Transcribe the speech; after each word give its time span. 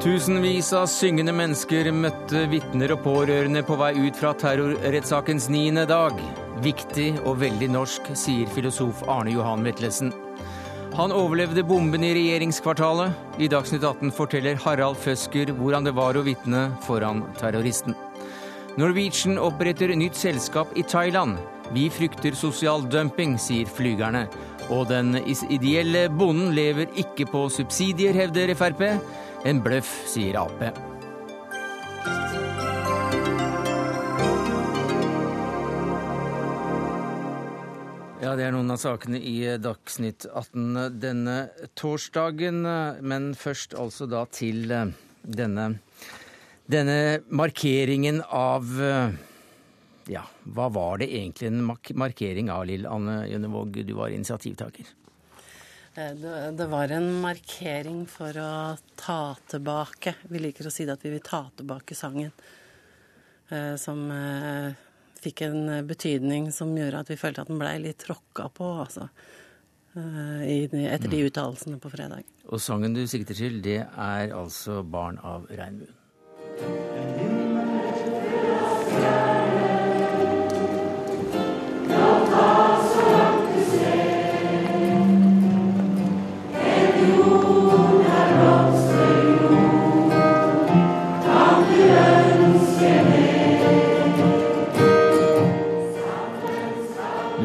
Tusenvis 0.00 0.70
av 0.72 0.86
syngende 0.88 1.32
mennesker 1.36 1.90
møtte 1.92 2.46
vitner 2.48 2.94
og 2.94 3.02
pårørende 3.04 3.60
på 3.68 3.76
vei 3.76 3.90
ut 4.00 4.16
fra 4.16 4.30
terrorrettssakens 4.40 5.50
niende 5.52 5.84
dag. 5.90 6.16
Viktig 6.64 7.10
og 7.20 7.38
veldig 7.42 7.68
norsk, 7.74 8.08
sier 8.16 8.48
filosof 8.54 9.02
Arne 9.12 9.34
Johan 9.34 9.64
Vetlesen. 9.64 10.08
Han 10.96 11.12
overlevde 11.12 11.66
bomben 11.68 12.04
i 12.04 12.14
regjeringskvartalet. 12.16 13.12
I 13.38 13.50
Dagsnytt 13.52 13.84
18 13.84 14.10
forteller 14.16 14.56
Harald 14.64 14.96
Føsker 15.04 15.52
hvordan 15.60 15.84
det 15.84 15.92
var 15.96 16.16
å 16.16 16.24
vitne 16.24 16.70
foran 16.88 17.22
terroristen. 17.36 17.92
Norwegian 18.80 19.36
oppretter 19.36 19.92
nytt 19.92 20.16
selskap 20.16 20.72
i 20.80 20.82
Thailand. 20.82 21.36
Vi 21.70 21.84
frykter 21.86 22.34
sosial 22.34 22.82
dumping, 22.90 23.36
sier 23.38 23.68
flygerne. 23.70 24.24
Og 24.74 24.88
den 24.90 25.14
ideelle 25.22 26.08
bonden 26.10 26.50
lever 26.54 26.90
ikke 26.98 27.28
på 27.30 27.44
subsidier, 27.54 28.16
hevder 28.16 28.50
Frp. 28.58 28.82
En 29.46 29.62
bløff, 29.62 29.92
sier 30.10 30.40
Ap. 30.40 30.64
Ja, 38.20 38.34
det 38.34 38.48
er 38.48 38.52
noen 38.58 38.74
av 38.74 38.82
sakene 38.82 39.22
i 39.22 39.38
Dagsnytt 39.62 40.26
18 40.26 40.98
denne 40.98 41.38
torsdagen. 41.78 42.66
Men 42.98 43.32
først 43.38 43.78
altså 43.78 44.10
da 44.10 44.26
til 44.34 44.66
denne, 45.22 45.72
denne 46.66 47.00
markeringen 47.30 48.24
av 48.26 48.74
Ja, 50.10 50.24
hva 50.42 50.66
var 50.74 50.98
det 50.98 51.10
egentlig 51.14 51.50
en 51.50 51.62
markering 51.94 52.50
av, 52.50 52.64
Lill 52.66 52.86
Anne 52.90 53.22
Jønnevåg? 53.30 53.78
Du 53.86 53.92
var 53.94 54.10
initiativtaker. 54.10 54.88
Eh, 55.94 56.14
det, 56.58 56.66
var 56.70 56.90
en 56.94 57.12
markering 57.22 58.04
for 58.10 58.36
å 58.38 58.52
ta 58.94 59.34
tilbake 59.50 60.14
Vi 60.30 60.38
liker 60.38 60.68
å 60.68 60.72
si 60.74 60.86
det 60.86 60.94
at 60.98 61.06
vi 61.06 61.14
vil 61.14 61.24
ta 61.24 61.44
tilbake 61.56 61.98
sangen. 61.98 62.34
Som 63.82 64.04
fikk 65.18 65.40
en 65.42 65.64
betydning 65.88 66.52
som 66.54 66.70
gjør 66.78 67.00
at 67.00 67.10
vi 67.10 67.16
følte 67.18 67.42
at 67.42 67.50
den 67.50 67.58
blei 67.58 67.72
litt 67.82 67.98
tråkka 68.04 68.46
på, 68.54 68.68
altså. 68.84 69.08
Etter 69.90 71.08
de 71.10 71.24
mm. 71.24 71.26
uttalelsene 71.32 71.80
på 71.82 71.90
fredag. 71.90 72.22
Og 72.46 72.62
sangen 72.62 72.94
du 72.94 73.02
sikter 73.10 73.34
til, 73.34 73.58
det 73.64 73.80
er 73.90 74.36
altså 74.36 74.84
'Barn 74.86 75.18
av 75.18 75.50
regnbuen'. 75.50 77.29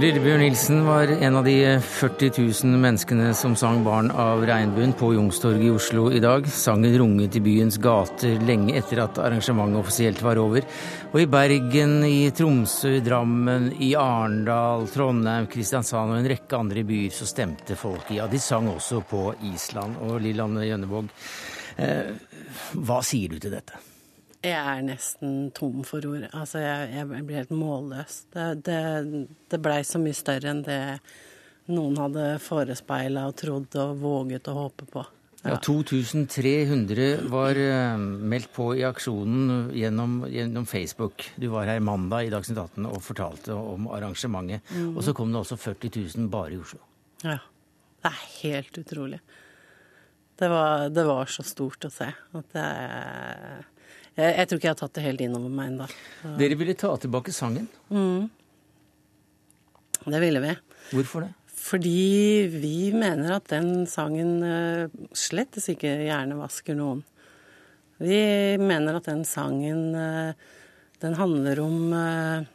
Lillebjørn 0.06 0.44
Nilsen 0.44 0.84
var 0.86 1.10
en 1.10 1.36
av 1.40 1.48
de 1.48 1.54
40 1.82 2.28
000 2.38 2.78
menneskene 2.78 3.32
som 3.34 3.56
sang 3.58 3.80
'Barn 3.82 4.12
av 4.12 4.44
regnbuen' 4.46 4.94
på 4.94 5.08
Youngstorget 5.16 5.66
i 5.66 5.72
Oslo 5.74 6.12
i 6.14 6.20
dag. 6.22 6.46
Sangen 6.46 6.94
runget 7.00 7.36
i 7.36 7.42
byens 7.42 7.80
gater 7.82 8.36
lenge 8.46 8.76
etter 8.78 9.02
at 9.02 9.18
arrangementet 9.18 9.80
offisielt 9.80 10.22
var 10.22 10.38
over. 10.38 10.62
Og 11.10 11.18
i 11.24 11.26
Bergen, 11.26 11.96
i 12.06 12.30
Tromsø, 12.30 12.92
i 13.00 13.02
Drammen, 13.02 13.72
i 13.82 13.96
Arendal, 13.98 14.86
Trondheim, 14.94 15.50
Kristiansand 15.50 16.14
og 16.14 16.20
en 16.20 16.30
rekke 16.36 16.60
andre 16.60 16.86
byer 16.86 17.10
så 17.10 17.26
stemte 17.26 17.74
folk. 17.74 18.14
Ja, 18.14 18.28
de 18.28 18.38
sang 18.38 18.70
også 18.70 19.02
på 19.10 19.34
Island. 19.56 19.98
Og 20.06 20.22
Lillanne 20.22 20.70
Gjønnevåg, 20.70 21.10
eh, 21.78 22.14
hva 22.78 23.02
sier 23.02 23.30
du 23.30 23.40
til 23.40 23.58
dette? 23.58 23.95
Jeg 24.46 24.78
er 24.78 24.84
nesten 24.86 25.50
tom 25.58 25.82
for 25.88 26.06
ord. 26.06 26.28
Altså, 26.32 26.62
jeg, 26.62 26.92
jeg 26.94 27.26
blir 27.26 27.42
helt 27.42 27.54
målløs. 27.56 28.20
Det, 28.34 28.50
det, 28.68 28.82
det 29.52 29.62
blei 29.64 29.80
så 29.88 30.02
mye 30.02 30.18
større 30.18 30.52
enn 30.54 30.62
det 30.66 30.80
noen 31.74 31.98
hadde 31.98 32.26
forespeila 32.46 33.26
og 33.30 33.38
trodd 33.42 33.78
og 33.82 33.96
våget 34.02 34.50
å 34.52 34.58
håpe 34.60 34.88
på. 34.92 35.06
Ja, 35.46 35.60
2300 35.62 37.28
var 37.30 37.58
uh, 37.58 37.98
meldt 38.02 38.50
på 38.56 38.72
i 38.80 38.82
aksjonen 38.88 39.70
gjennom, 39.78 40.24
gjennom, 40.34 40.66
Facebook. 40.66 41.28
Du 41.38 41.52
var 41.54 41.70
her 41.70 41.84
mandag 41.86 42.26
i 42.26 42.32
Dagsnytt 42.34 42.58
18 42.58 42.88
og 42.90 43.04
fortalte 43.06 43.54
om 43.54 43.86
arrangementet. 43.94 44.66
Mm. 44.74 44.96
Og 44.96 45.06
så 45.06 45.14
kom 45.14 45.34
det 45.34 45.44
også 45.44 45.60
40 45.62 45.94
000 46.18 46.32
bare 46.34 46.56
i 46.56 46.62
Oslo. 46.62 46.82
Ja. 47.22 47.38
Det 48.02 48.10
er 48.10 48.26
helt 48.40 48.82
utrolig. 48.82 49.22
Det 50.38 50.50
var, 50.52 50.90
det 50.94 51.06
var 51.08 51.30
så 51.32 51.46
stort 51.46 51.86
å 51.88 51.94
se 51.94 52.10
at 52.10 52.58
det 52.58 52.66
jeg, 54.16 54.48
tror 54.48 54.60
ikke 54.60 54.70
jeg 54.70 54.76
har 54.76 54.80
tatt 54.80 54.98
det 54.98 55.06
helt 55.06 55.24
innover 55.26 55.52
meg 55.52 55.72
ennå. 55.74 55.88
Dere 56.40 56.58
ville 56.60 56.76
ta 56.80 56.94
tilbake 57.02 57.34
sangen? 57.36 57.68
Mm. 57.92 58.30
Det 60.06 60.22
ville 60.24 60.44
vi. 60.44 60.54
Hvorfor 60.94 61.26
det? 61.26 61.34
Fordi 61.66 62.46
vi 62.54 62.92
mener 62.94 63.40
at 63.40 63.50
den 63.50 63.88
sangen 63.90 64.38
uh, 64.46 64.92
slettes 65.18 65.68
ikke 65.74 65.90
hjernevasker 66.06 66.78
noen. 66.78 67.02
Vi 67.98 68.20
mener 68.62 69.00
at 69.00 69.08
den 69.10 69.24
sangen 69.26 69.96
uh, 69.98 70.36
den 71.02 71.18
handler 71.18 71.64
om 71.64 71.80
uh, 71.96 72.46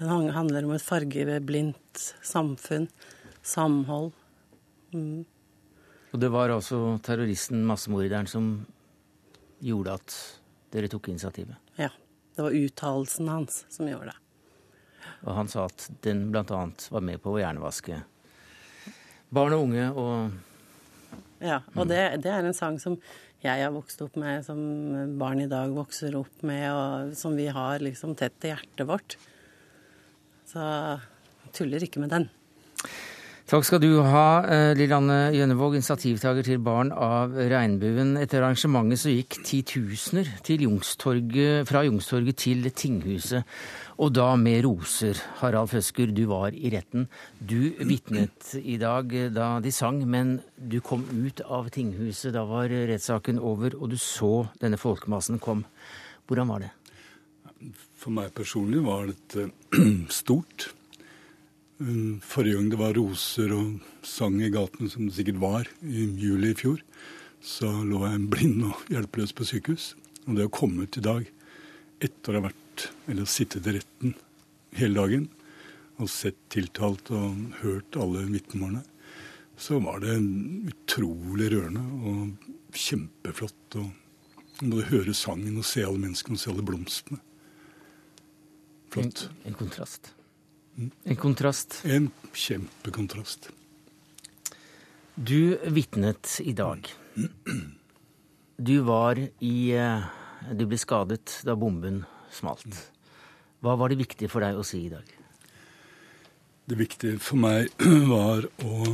den 0.00 0.30
handler 0.32 0.64
om 0.64 0.72
et 0.72 0.84
fargeblindt 0.84 2.04
samfunn. 2.24 2.88
Samhold. 3.44 4.12
Mm. 4.94 5.26
Og 6.10 6.20
det 6.20 6.30
var 6.32 6.52
altså 6.54 6.98
terroristen, 7.04 7.60
massemorderen, 7.68 8.28
som 8.30 8.46
gjorde 9.60 9.98
at 10.00 10.16
dere 10.74 10.90
tok 10.90 11.10
initiativet? 11.12 11.56
Ja. 11.76 11.90
Det 12.36 12.44
var 12.46 12.54
uttalelsen 12.56 13.28
hans 13.28 13.64
som 13.68 13.88
gjorde 13.90 14.12
det. 14.12 14.18
Og 15.26 15.34
han 15.36 15.48
sa 15.50 15.66
at 15.68 15.88
den 16.04 16.28
bl.a. 16.32 16.60
var 16.94 17.04
med 17.04 17.20
på 17.20 17.34
å 17.34 17.40
hjernevaske 17.40 17.98
barn 19.34 19.56
og 19.56 19.66
unge 19.66 19.88
og 19.92 20.38
Ja, 21.40 21.62
og 21.74 21.88
det, 21.88 21.98
det, 22.24 22.30
er 22.32 22.44
en 22.44 22.56
sang 22.56 22.78
som 22.80 22.98
jeg 23.40 23.64
har 23.64 23.72
vokst 23.72 24.02
opp 24.04 24.18
med, 24.20 24.44
som 24.44 24.58
barn 25.20 25.40
i 25.40 25.48
dag 25.48 25.72
vokser 25.72 26.16
opp 26.18 26.42
med, 26.44 26.66
og 26.72 27.14
som 27.16 27.36
vi 27.38 27.46
har 27.48 27.80
liksom 27.80 28.12
tett 28.20 28.36
til 28.40 28.52
hjertet 28.52 28.84
vårt. 28.88 29.16
Så 30.50 30.60
tuller 31.56 31.84
ikke 31.86 32.02
med 32.02 32.12
den. 32.12 32.28
Takk 33.50 33.64
skal 33.66 33.80
du 33.82 33.96
ha, 34.06 34.44
eh, 34.46 34.76
Lillanne 34.78 35.32
Gjønnevåg, 35.34 35.74
initiativtaker 35.74 36.44
til 36.46 36.60
Barn 36.62 36.92
av 36.94 37.32
regnbuen. 37.34 38.12
Etter 38.14 38.44
arrangementet 38.44 39.00
så 39.02 39.10
gikk 39.10 39.40
titusener 39.42 40.22
fra 41.66 41.82
Youngstorget 41.82 42.36
til 42.36 42.70
tinghuset, 42.70 43.42
og 43.98 44.12
da 44.14 44.36
med 44.36 44.62
roser. 44.62 45.18
Harald 45.40 45.66
Føsker, 45.68 46.14
du 46.14 46.26
var 46.28 46.54
i 46.54 46.70
retten. 46.70 47.08
Du 47.44 47.74
vitnet 47.82 48.54
i 48.54 48.76
dag 48.76 49.10
da 49.34 49.58
de 49.58 49.72
sang, 49.72 50.08
men 50.08 50.40
du 50.56 50.80
kom 50.80 51.02
ut 51.10 51.40
av 51.40 51.70
tinghuset. 51.70 52.32
Da 52.32 52.44
var 52.44 52.68
rettssaken 52.68 53.40
over, 53.40 53.74
og 53.74 53.90
du 53.90 53.96
så 53.96 54.48
denne 54.60 54.78
folkemassen 54.78 55.40
kom. 55.40 55.64
Hvordan 56.28 56.46
var 56.46 56.60
det? 56.60 56.70
For 57.96 58.10
meg 58.12 58.30
personlig 58.32 58.84
var 58.86 59.10
dette 59.10 59.50
stort. 60.08 60.70
Forrige 61.80 62.58
gang 62.58 62.68
det 62.68 62.78
var 62.80 62.92
roser 62.98 63.54
og 63.56 63.78
sang 64.04 64.36
i 64.44 64.50
gaten, 64.52 64.90
som 64.92 65.06
det 65.06 65.16
sikkert 65.16 65.40
var 65.40 65.68
i 65.80 66.04
juli 66.20 66.50
i 66.52 66.58
fjor, 66.58 66.82
så 67.40 67.70
lå 67.88 68.02
jeg 68.04 68.26
blind 68.32 68.66
og 68.68 68.82
hjelpeløs 68.92 69.32
på 69.32 69.46
sykehus. 69.48 69.94
Og 70.28 70.36
det 70.36 70.44
å 70.44 70.52
komme 70.52 70.84
ut 70.84 70.98
i 71.00 71.04
dag, 71.04 71.24
etter 72.04 72.36
å 72.36 72.42
ha 72.42 72.50
vært, 72.50 72.90
eller 73.08 73.28
sittet 73.28 73.68
i 73.68 73.78
retten 73.78 74.12
hele 74.76 75.00
dagen 75.00 75.26
og 76.00 76.08
sett 76.12 76.36
tiltalt 76.52 77.10
og 77.16 77.56
hørt 77.62 77.96
alle 78.00 78.26
vitnemålene, 78.28 78.84
så 79.60 79.80
var 79.84 80.00
det 80.04 80.14
utrolig 80.70 81.50
rørende 81.52 81.82
og 82.08 82.76
kjempeflott. 82.76 83.80
å 83.80 83.88
både 84.60 84.86
høre 84.92 85.16
sangen 85.16 85.56
og 85.56 85.64
se 85.64 85.84
alle 85.84 86.00
menneskene 86.00 86.36
og 86.36 86.40
se 86.42 86.52
alle 86.52 86.64
blomstene. 86.64 87.20
Flott. 88.92 89.28
En, 89.44 89.52
en 89.52 89.56
kontrast. 89.56 90.12
En 90.78 91.16
kontrast. 91.16 91.82
En 91.84 92.10
kjempekontrast. 92.32 93.50
Du 95.14 95.58
vitnet 95.66 96.40
i 96.40 96.52
dag. 96.52 96.86
Du 98.56 98.78
var 98.86 99.18
i 99.38 99.56
eh, 99.72 100.04
Du 100.56 100.64
ble 100.68 100.78
skadet 100.80 101.40
da 101.44 101.56
bomben 101.58 102.04
smalt. 102.32 102.68
Hva 103.60 103.74
var 103.76 103.92
det 103.92 104.00
viktig 104.00 104.30
for 104.32 104.40
deg 104.44 104.56
å 104.56 104.64
si 104.64 104.86
i 104.86 104.92
dag? 104.92 105.04
Det 106.70 106.78
viktige 106.78 107.18
for 107.20 107.40
meg 107.42 107.68
var 108.14 108.46
å 108.64 108.86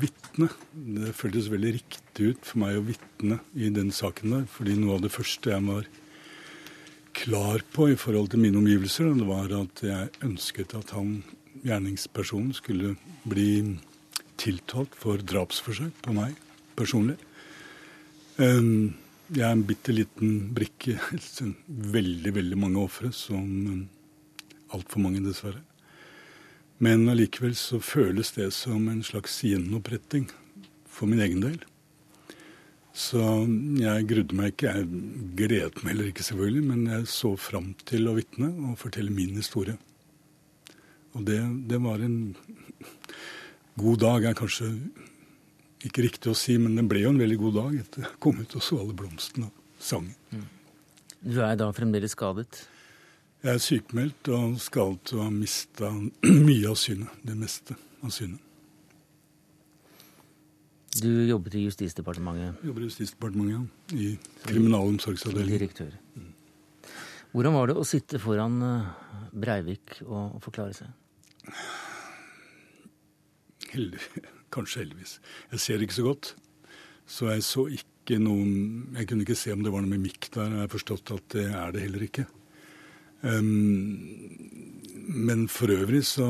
vitne. 0.00 0.48
Det 0.72 1.14
føltes 1.14 1.50
veldig 1.52 1.72
riktig 1.76 2.32
ut 2.32 2.48
for 2.48 2.64
meg 2.64 2.80
å 2.80 2.86
vitne 2.86 3.38
i 3.54 3.70
den 3.70 3.92
saken 3.94 4.34
der. 4.34 4.50
Fordi 4.50 4.74
noe 4.80 4.96
av 4.96 5.06
det 5.06 5.12
første 5.14 5.52
jeg 5.52 5.66
var 5.68 5.86
klar 7.16 7.62
på 7.72 7.88
i 7.90 7.96
forhold 7.98 8.30
til 8.32 8.42
mine 8.42 8.60
omgivelser, 8.60 9.14
det 9.16 9.26
var 9.28 9.52
at 9.56 9.82
jeg 9.84 10.12
ønsket 10.26 10.74
at 10.76 10.92
han 10.96 11.22
gjerningspersonen 11.64 12.52
skulle 12.56 12.94
bli 13.26 13.78
tiltalt 14.40 14.94
for 14.98 15.22
drapsforsøk 15.24 15.96
på 16.04 16.14
meg 16.16 16.36
personlig. 16.76 17.16
Um, 18.36 18.94
jeg 19.32 19.42
er 19.42 19.54
en 19.56 19.64
bitte 19.66 19.94
liten 19.94 20.34
brikke. 20.54 20.98
Veldig, 21.96 22.34
veldig 22.36 22.58
mange 22.60 22.82
ofre, 22.84 23.10
som 23.12 23.88
altfor 24.74 25.02
mange, 25.02 25.24
dessverre. 25.24 25.62
Men 26.78 27.08
allikevel 27.08 27.56
så 27.56 27.80
føles 27.80 28.34
det 28.36 28.50
som 28.54 28.88
en 28.92 29.02
slags 29.02 29.40
gjenoppretting 29.42 30.28
for 30.86 31.08
min 31.08 31.22
egen 31.24 31.40
del. 31.42 31.58
Så 32.96 33.20
jeg 33.76 34.06
grudde 34.08 34.36
meg 34.38 34.54
ikke. 34.54 34.72
Jeg 34.72 34.86
gledet 35.36 35.82
meg 35.82 35.92
heller 35.92 36.08
ikke, 36.08 36.24
selvfølgelig, 36.24 36.62
men 36.64 36.86
jeg 36.88 37.10
så 37.12 37.34
fram 37.36 37.74
til 37.84 38.08
å 38.08 38.14
vitne 38.16 38.48
og 38.70 38.78
fortelle 38.80 39.12
min 39.12 39.36
historie. 39.36 39.76
Og 41.16 41.26
det, 41.28 41.38
det 41.68 41.80
var 41.84 42.00
en 42.04 42.16
god 43.76 44.00
dag, 44.00 44.30
er 44.30 44.38
kanskje 44.38 44.70
ikke 45.86 46.06
riktig 46.06 46.32
å 46.32 46.38
si, 46.38 46.56
men 46.60 46.78
det 46.78 46.86
ble 46.88 47.04
jo 47.04 47.12
en 47.12 47.20
veldig 47.20 47.38
god 47.40 47.58
dag 47.60 47.76
etter 47.82 48.06
jeg 48.06 48.20
kom 48.24 48.40
ut 48.40 48.56
og 48.56 48.64
så 48.64 48.80
alle 48.80 48.96
blomstene 48.96 49.50
og 49.50 49.84
sangen. 49.90 50.16
Mm. 50.32 50.48
Du 51.26 51.38
er 51.44 51.60
da 51.60 51.68
fremdeles 51.76 52.16
skadet? 52.16 52.64
Jeg 53.44 53.52
er 53.52 53.62
sykemeldt 53.62 54.32
og 54.32 54.56
skadet 54.62 55.12
og 55.14 55.26
har 55.26 55.34
mista 55.36 55.92
mye 56.48 56.72
av 56.72 56.80
synet. 56.80 57.12
Det 57.22 57.36
meste 57.36 57.76
av 58.00 58.12
synet. 58.14 58.40
Du 61.02 61.10
jobbet 61.28 61.56
i 61.58 61.64
Justisdepartementet? 61.66 62.60
Jeg 62.60 62.70
jobber 62.70 62.84
i 62.84 62.88
Justisdepartementet, 62.88 63.56
ja. 63.56 63.96
I 63.96 64.46
kriminalomsorgsavdelingen. 64.46 65.58
Direktør. 65.58 65.92
Mm. 66.14 66.32
Hvordan 67.34 67.56
var 67.56 67.68
det 67.68 67.76
å 67.76 67.84
sitte 67.84 68.20
foran 68.22 68.62
eh, 68.64 68.86
Breivik 69.36 69.98
og 70.06 70.38
forklare 70.44 70.76
seg? 70.76 70.88
Heldig, 73.74 74.00
kanskje 74.54 74.84
heldigvis. 74.84 75.18
Jeg 75.52 75.64
ser 75.66 75.84
ikke 75.84 75.98
så 75.98 76.06
godt, 76.06 76.32
så 77.06 77.30
jeg 77.34 77.44
så 77.46 77.66
ikke 77.68 78.20
noen 78.22 78.94
Jeg 78.94 79.08
kunne 79.10 79.24
ikke 79.24 79.34
se 79.34 79.50
om 79.50 79.64
det 79.66 79.72
var 79.74 79.82
noe 79.82 79.90
mimikk 79.90 80.28
der. 80.36 80.52
Jeg 80.52 80.62
har 80.62 80.70
forstått 80.70 81.10
at 81.16 81.24
det 81.34 81.48
er 81.50 81.72
det 81.74 81.82
heller 81.88 82.04
ikke. 82.06 82.24
Um, 83.26 83.96
men 85.06 85.48
for 85.48 85.72
øvrig 85.72 86.04
så 86.04 86.26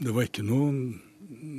Det 0.00 0.14
var 0.14 0.24
ikke 0.24 0.44
noe 0.46 0.70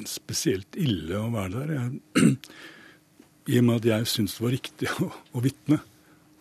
spesielt 0.10 0.78
ille 0.80 1.20
å 1.20 1.32
være 1.34 1.64
der. 1.64 1.74
Jeg, 1.78 2.38
I 3.54 3.60
og 3.60 3.68
med 3.68 3.82
at 3.82 3.90
jeg 3.90 4.10
syntes 4.12 4.38
det 4.38 4.46
var 4.46 4.56
riktig 4.56 4.90
å, 5.04 5.10
å 5.12 5.44
vitne, 5.44 5.82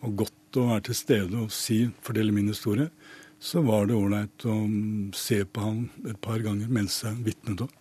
og 0.03 0.17
godt 0.23 0.59
å 0.59 0.69
være 0.69 0.87
til 0.89 0.97
stede 0.97 1.39
og 1.41 1.53
si, 1.55 1.83
fordele 2.03 2.35
min 2.35 2.51
historie, 2.51 2.89
så 3.43 3.63
var 3.65 3.89
det 3.89 3.97
ålreit 3.97 4.45
å 4.47 4.57
se 5.17 5.41
på 5.43 5.63
han 5.63 5.79
et 6.07 6.19
par 6.23 6.39
ganger 6.43 6.69
mens 6.71 7.01
jeg 7.03 7.19
vitnet 7.25 7.65
òg. 7.65 7.71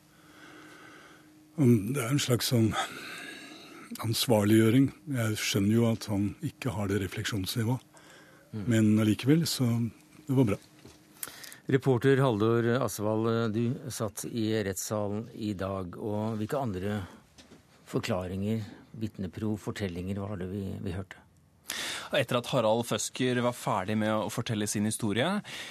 Det 1.63 2.01
er 2.01 2.11
en 2.11 2.23
slags 2.23 2.49
sånn 2.51 2.73
ansvarliggjøring. 4.03 4.89
Jeg 5.15 5.39
skjønner 5.39 5.77
jo 5.77 5.89
at 5.91 6.09
han 6.11 6.31
ikke 6.47 6.73
har 6.75 6.91
det 6.91 7.03
refleksjonsnivået. 7.05 7.85
Mm. 8.53 8.65
Men 8.69 8.89
allikevel, 9.05 9.45
så 9.49 9.69
det 10.27 10.37
var 10.37 10.49
bra. 10.51 10.59
Reporter 11.67 12.17
Haldor 12.17 12.67
Asvald, 12.83 13.55
du 13.55 13.91
satt 13.91 14.25
i 14.25 14.49
rettssalen 14.65 15.29
i 15.35 15.53
dag. 15.55 15.95
Og 15.95 16.35
hvilke 16.41 16.59
andre 16.59 16.97
forklaringer, 17.87 18.65
vitneprov, 18.99 19.61
fortellinger 19.63 20.19
var 20.19 20.41
det 20.41 20.51
vi, 20.51 20.65
vi 20.83 20.95
hørte? 20.97 21.23
Etter 22.13 22.37
at 22.41 22.49
Harald 22.53 22.85
Føsker 22.85 23.39
var 23.45 23.55
ferdig 23.57 23.95
med 24.01 24.11
å 24.13 24.31
fortelle 24.33 24.67
sin 24.69 24.85
historie, 24.89 25.29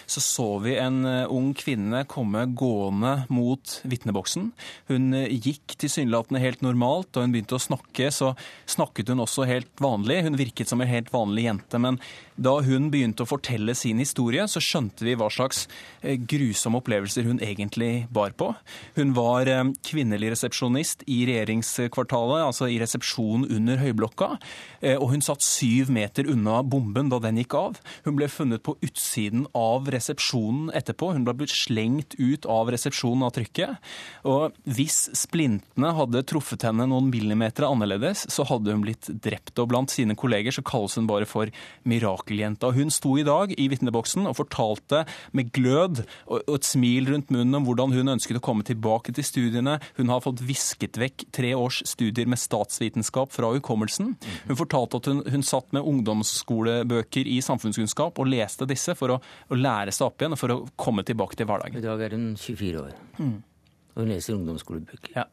så 0.09 0.23
så 0.23 0.47
vi 0.63 0.73
en 0.81 1.03
eh, 1.05 1.29
ung 1.29 1.51
kvinne 1.57 2.03
komme 2.09 2.47
gående 2.57 3.27
mot 3.29 3.75
vitneboksen. 3.85 4.47
Hun 4.89 5.17
eh, 5.17 5.29
gikk 5.35 5.75
tilsynelatende 5.83 6.41
helt 6.41 6.63
normalt. 6.65 7.11
Da 7.13 7.25
hun 7.25 7.35
begynte 7.35 7.59
å 7.59 7.61
snakke, 7.61 8.09
så 8.15 8.33
snakket 8.69 9.11
hun 9.13 9.21
også 9.21 9.45
helt 9.49 9.69
vanlig. 9.83 10.23
Hun 10.25 10.39
virket 10.39 10.71
som 10.71 10.81
en 10.81 10.89
helt 10.89 11.13
vanlig 11.13 11.45
jente. 11.45 11.81
Men 11.83 12.01
da 12.43 12.57
hun 12.65 12.89
begynte 12.93 13.25
å 13.25 13.29
fortelle 13.29 13.75
sin 13.77 14.01
historie, 14.01 14.47
så 14.49 14.61
skjønte 14.63 15.05
vi 15.05 15.15
hva 15.19 15.29
slags 15.33 15.67
eh, 16.01 16.17
grusomme 16.17 16.81
opplevelser 16.81 17.27
hun 17.29 17.41
egentlig 17.43 18.07
bar 18.13 18.35
på. 18.37 18.51
Hun 18.97 19.13
var 19.17 19.49
kvinnelig 19.85 20.33
resepsjonist 20.35 21.05
i 21.09 21.21
regjeringskvartalet, 21.29 22.45
altså 22.47 22.69
i 22.71 22.79
resepsjonen 22.81 23.47
under 23.51 23.79
Høyblokka. 23.81 24.29
Og 24.97 25.07
hun 25.13 25.23
satt 25.23 25.43
syv 25.45 25.91
meter 25.93 26.27
unna 26.29 26.61
bomben 26.65 27.09
da 27.11 27.19
den 27.21 27.39
gikk 27.41 27.55
av. 27.57 27.79
Hun 28.05 28.17
ble 28.17 28.29
funnet 28.31 28.63
på 28.65 28.75
utsiden 28.85 29.45
av 29.57 29.89
resepsjonen 29.93 30.71
etterpå. 30.77 31.11
Hun 31.15 31.25
ble 31.27 31.35
blitt 31.41 31.53
slengt 31.53 32.15
ut 32.19 32.47
av 32.49 32.71
resepsjonen 32.73 33.25
av 33.27 33.33
trykket. 33.35 33.91
Og 34.27 34.55
hvis 34.69 35.03
splintene 35.17 35.93
hadde 35.97 36.23
truffet 36.29 36.65
henne 36.67 36.87
noen 36.89 37.09
millimeter 37.11 37.67
annerledes, 37.67 38.25
så 38.31 38.45
hadde 38.49 38.73
hun 38.73 38.85
blitt 38.85 39.09
drept. 39.23 39.53
Og 39.61 39.71
blant 39.71 39.93
sine 39.93 40.17
kolleger 40.19 40.55
så 40.55 40.65
kalles 40.65 40.97
hun 40.99 41.09
bare 41.09 41.29
for 41.29 41.51
mirakeljenta. 42.31 42.71
Hun 42.71 42.91
sto 42.91 43.17
i 43.17 43.23
dag 43.23 43.53
i 43.57 43.67
vitneboksen 43.69 44.27
og 44.27 44.37
fortalte 44.37 45.05
med 45.33 45.51
glød 45.53 46.03
og 46.27 46.55
et 46.55 46.65
smil 46.65 47.09
rundt 47.11 47.31
munnen 47.31 47.55
om 47.55 47.65
hvordan 47.65 47.93
hun 47.93 48.15
ønsket 48.15 48.39
å 48.39 48.43
komme 48.43 48.63
tilbake 48.63 49.13
til 49.13 49.23
studiene. 49.23 49.79
Hun 49.97 50.09
har 50.09 50.21
fått 50.21 50.41
visket 50.41 50.97
vekk 50.97 51.27
tre 51.31 51.53
års 51.55 51.81
studier 51.85 52.27
med 52.27 52.39
statsvitenskap 52.39 53.31
fra 53.31 53.51
hukommelsen. 53.53 54.15
Hun 54.47 54.59
fortalte 54.59 54.97
at 54.97 55.11
hun, 55.11 55.23
hun 55.27 55.43
satt 55.43 55.71
med 55.73 55.83
ungdomsskolebøker 55.83 57.27
i 57.27 57.41
samfunnskunnskap 57.41 58.19
og 58.19 58.31
leste 58.31 58.67
disse 58.69 58.95
for 58.95 59.17
å, 59.17 59.19
å, 59.49 59.59
lære 59.61 59.91
seg 59.91 60.07
opp 60.07 60.21
igjen 60.21 60.35
og 60.35 60.41
for 60.41 60.55
å 60.55 60.63
komme 60.79 61.05
tilbake 61.07 61.37
til 61.37 61.49
hverdagen. 61.49 61.79
I 61.79 61.85
dag 61.85 62.01
er 62.01 62.15
hun 62.15 62.33
24 62.39 62.81
år, 62.81 62.97
mm. 63.19 63.37
og 63.93 64.03
hun 64.03 64.11
leser 64.11 64.37
ungdomsskolebøker. 64.37 65.13
Ja. 65.19 65.27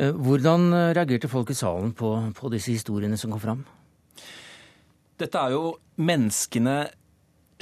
Eh, 0.00 0.14
hvordan 0.16 0.72
reagerte 0.96 1.28
folk 1.28 1.52
i 1.52 1.56
salen 1.56 1.92
på, 1.96 2.14
på 2.38 2.52
disse 2.52 2.72
historiene 2.72 3.18
som 3.20 3.34
kom 3.34 3.42
fram? 3.42 3.64
Dette 5.20 5.38
er 5.38 5.54
jo 5.54 5.76
menneskene 6.00 6.76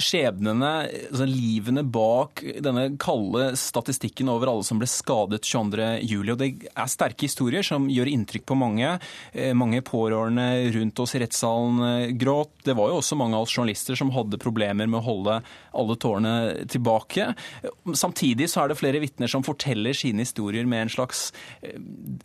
skjebnene, 0.03 0.71
altså 1.11 1.27
livene 1.29 1.83
bak 1.87 2.43
denne 2.63 2.89
kalde 3.01 3.51
statistikken 3.59 4.29
over 4.31 4.51
alle 4.51 4.65
som 4.67 4.79
ble 4.81 4.89
skadet 4.89 5.45
22.07. 5.47 6.35
Det 6.39 6.49
er 6.71 6.91
sterke 6.91 7.27
historier 7.27 7.65
som 7.65 7.87
gjør 7.91 8.11
inntrykk 8.11 8.45
på 8.49 8.57
mange. 8.57 8.93
Eh, 9.33 9.53
mange 9.57 9.81
pårørende 9.85 10.71
rundt 10.75 11.01
oss 11.03 11.15
i 11.15 11.21
rettssalen 11.23 11.81
eh, 11.87 12.13
gråt. 12.19 12.53
Det 12.65 12.75
var 12.77 12.91
jo 12.91 12.99
også 13.01 13.17
mange 13.19 13.37
av 13.37 13.45
oss 13.47 13.55
journalister 13.55 13.97
som 13.99 14.13
hadde 14.15 14.41
problemer 14.41 14.89
med 14.89 15.01
å 15.01 15.05
holde 15.05 15.39
alle 15.77 15.97
tårene 16.01 16.33
tilbake. 16.71 17.31
Samtidig 17.93 18.49
så 18.51 18.63
er 18.63 18.71
det 18.71 18.79
flere 18.81 19.01
vitner 19.03 19.31
som 19.31 19.45
forteller 19.45 19.95
sine 19.97 20.25
historier 20.25 20.67
med 20.69 20.87
en 20.87 20.93
slags 20.97 21.29
eh, 21.61 21.77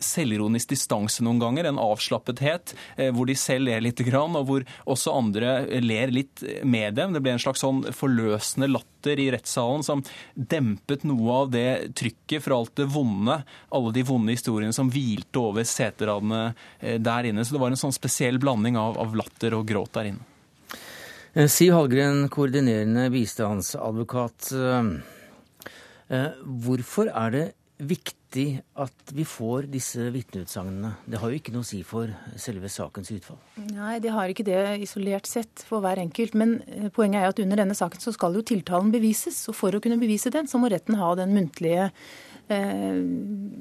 selvironisk 0.03 0.73
distanse 0.73 1.25
noen 1.25 1.41
ganger, 1.41 1.69
en 1.69 1.81
avslappethet, 1.81 2.73
hvor 3.13 3.27
de 3.29 3.35
selv 3.37 3.67
ler 3.67 3.81
litt, 3.83 3.99
og 4.17 4.45
hvor 4.47 4.63
også 4.89 5.13
andre 5.15 5.79
ler 5.81 6.11
litt 6.13 6.43
med 6.63 6.97
dem. 6.97 7.13
Det 7.15 7.21
ble 7.23 7.35
en 7.35 7.41
slags 7.41 7.63
sånn 7.67 7.83
forløsende 7.95 8.69
latter 8.71 9.19
i 9.21 9.29
rettssalen 9.33 9.85
som 9.85 10.03
dempet 10.33 11.05
noe 11.07 11.41
av 11.43 11.51
det 11.53 11.93
trykket 11.97 12.45
fra 12.45 12.57
alt 12.57 12.73
det 12.79 12.87
vonde, 12.91 13.41
alle 13.69 13.93
de 13.95 14.05
vonde 14.07 14.35
historiene 14.35 14.75
som 14.75 14.89
hvilte 14.91 15.43
over 15.43 15.67
seteradene 15.67 16.41
eh, 16.79 16.97
der 17.01 17.29
inne. 17.29 17.45
Så 17.45 17.55
det 17.55 17.61
var 17.63 17.73
en 17.73 17.79
sånn 17.79 17.95
spesiell 17.95 18.41
blanding 18.41 18.79
av, 18.79 18.97
av 19.01 19.15
latter 19.17 19.57
og 19.57 19.67
gråt 19.69 19.93
der 19.99 20.11
inne. 20.13 20.33
Eh, 21.37 21.47
Siv 21.51 21.75
Hallgren, 21.75 22.25
koordinerende 22.33 23.07
bistandsadvokat. 23.13 24.51
Eh, 26.07 26.29
hvorfor 26.65 27.11
er 27.11 27.33
det 27.35 27.45
viktig 27.77 28.45
at 28.81 29.11
vi 29.13 29.23
får 29.27 29.67
disse 29.71 30.07
vitneutsagnene? 30.13 30.93
Det 31.05 31.19
har 31.21 31.31
jo 31.31 31.39
ikke 31.39 31.53
noe 31.53 31.65
å 31.65 31.67
si 31.67 31.83
for 31.85 32.11
selve 32.39 32.69
sakens 32.73 33.11
utfall. 33.13 33.39
Nei, 33.69 33.97
det 34.03 34.13
har 34.15 34.31
ikke 34.31 34.45
det 34.47 34.61
isolert 34.83 35.29
sett 35.29 35.63
for 35.67 35.83
hver 35.83 36.01
enkelt. 36.01 36.37
Men 36.37 36.57
eh, 36.65 36.89
poenget 36.93 37.21
er 37.21 37.31
at 37.31 37.43
under 37.43 37.61
denne 37.61 37.77
saken 37.77 38.01
så 38.03 38.13
skal 38.15 38.37
jo 38.37 38.45
tiltalen 38.45 38.93
bevises. 38.93 39.39
Og 39.51 39.57
for 39.57 39.77
å 39.77 39.83
kunne 39.83 39.99
bevise 40.01 40.33
den, 40.33 40.49
så 40.49 40.61
må 40.61 40.71
retten 40.73 40.97
ha 40.99 41.13
den 41.19 41.35
muntlige 41.37 41.91
eh, 42.53 42.99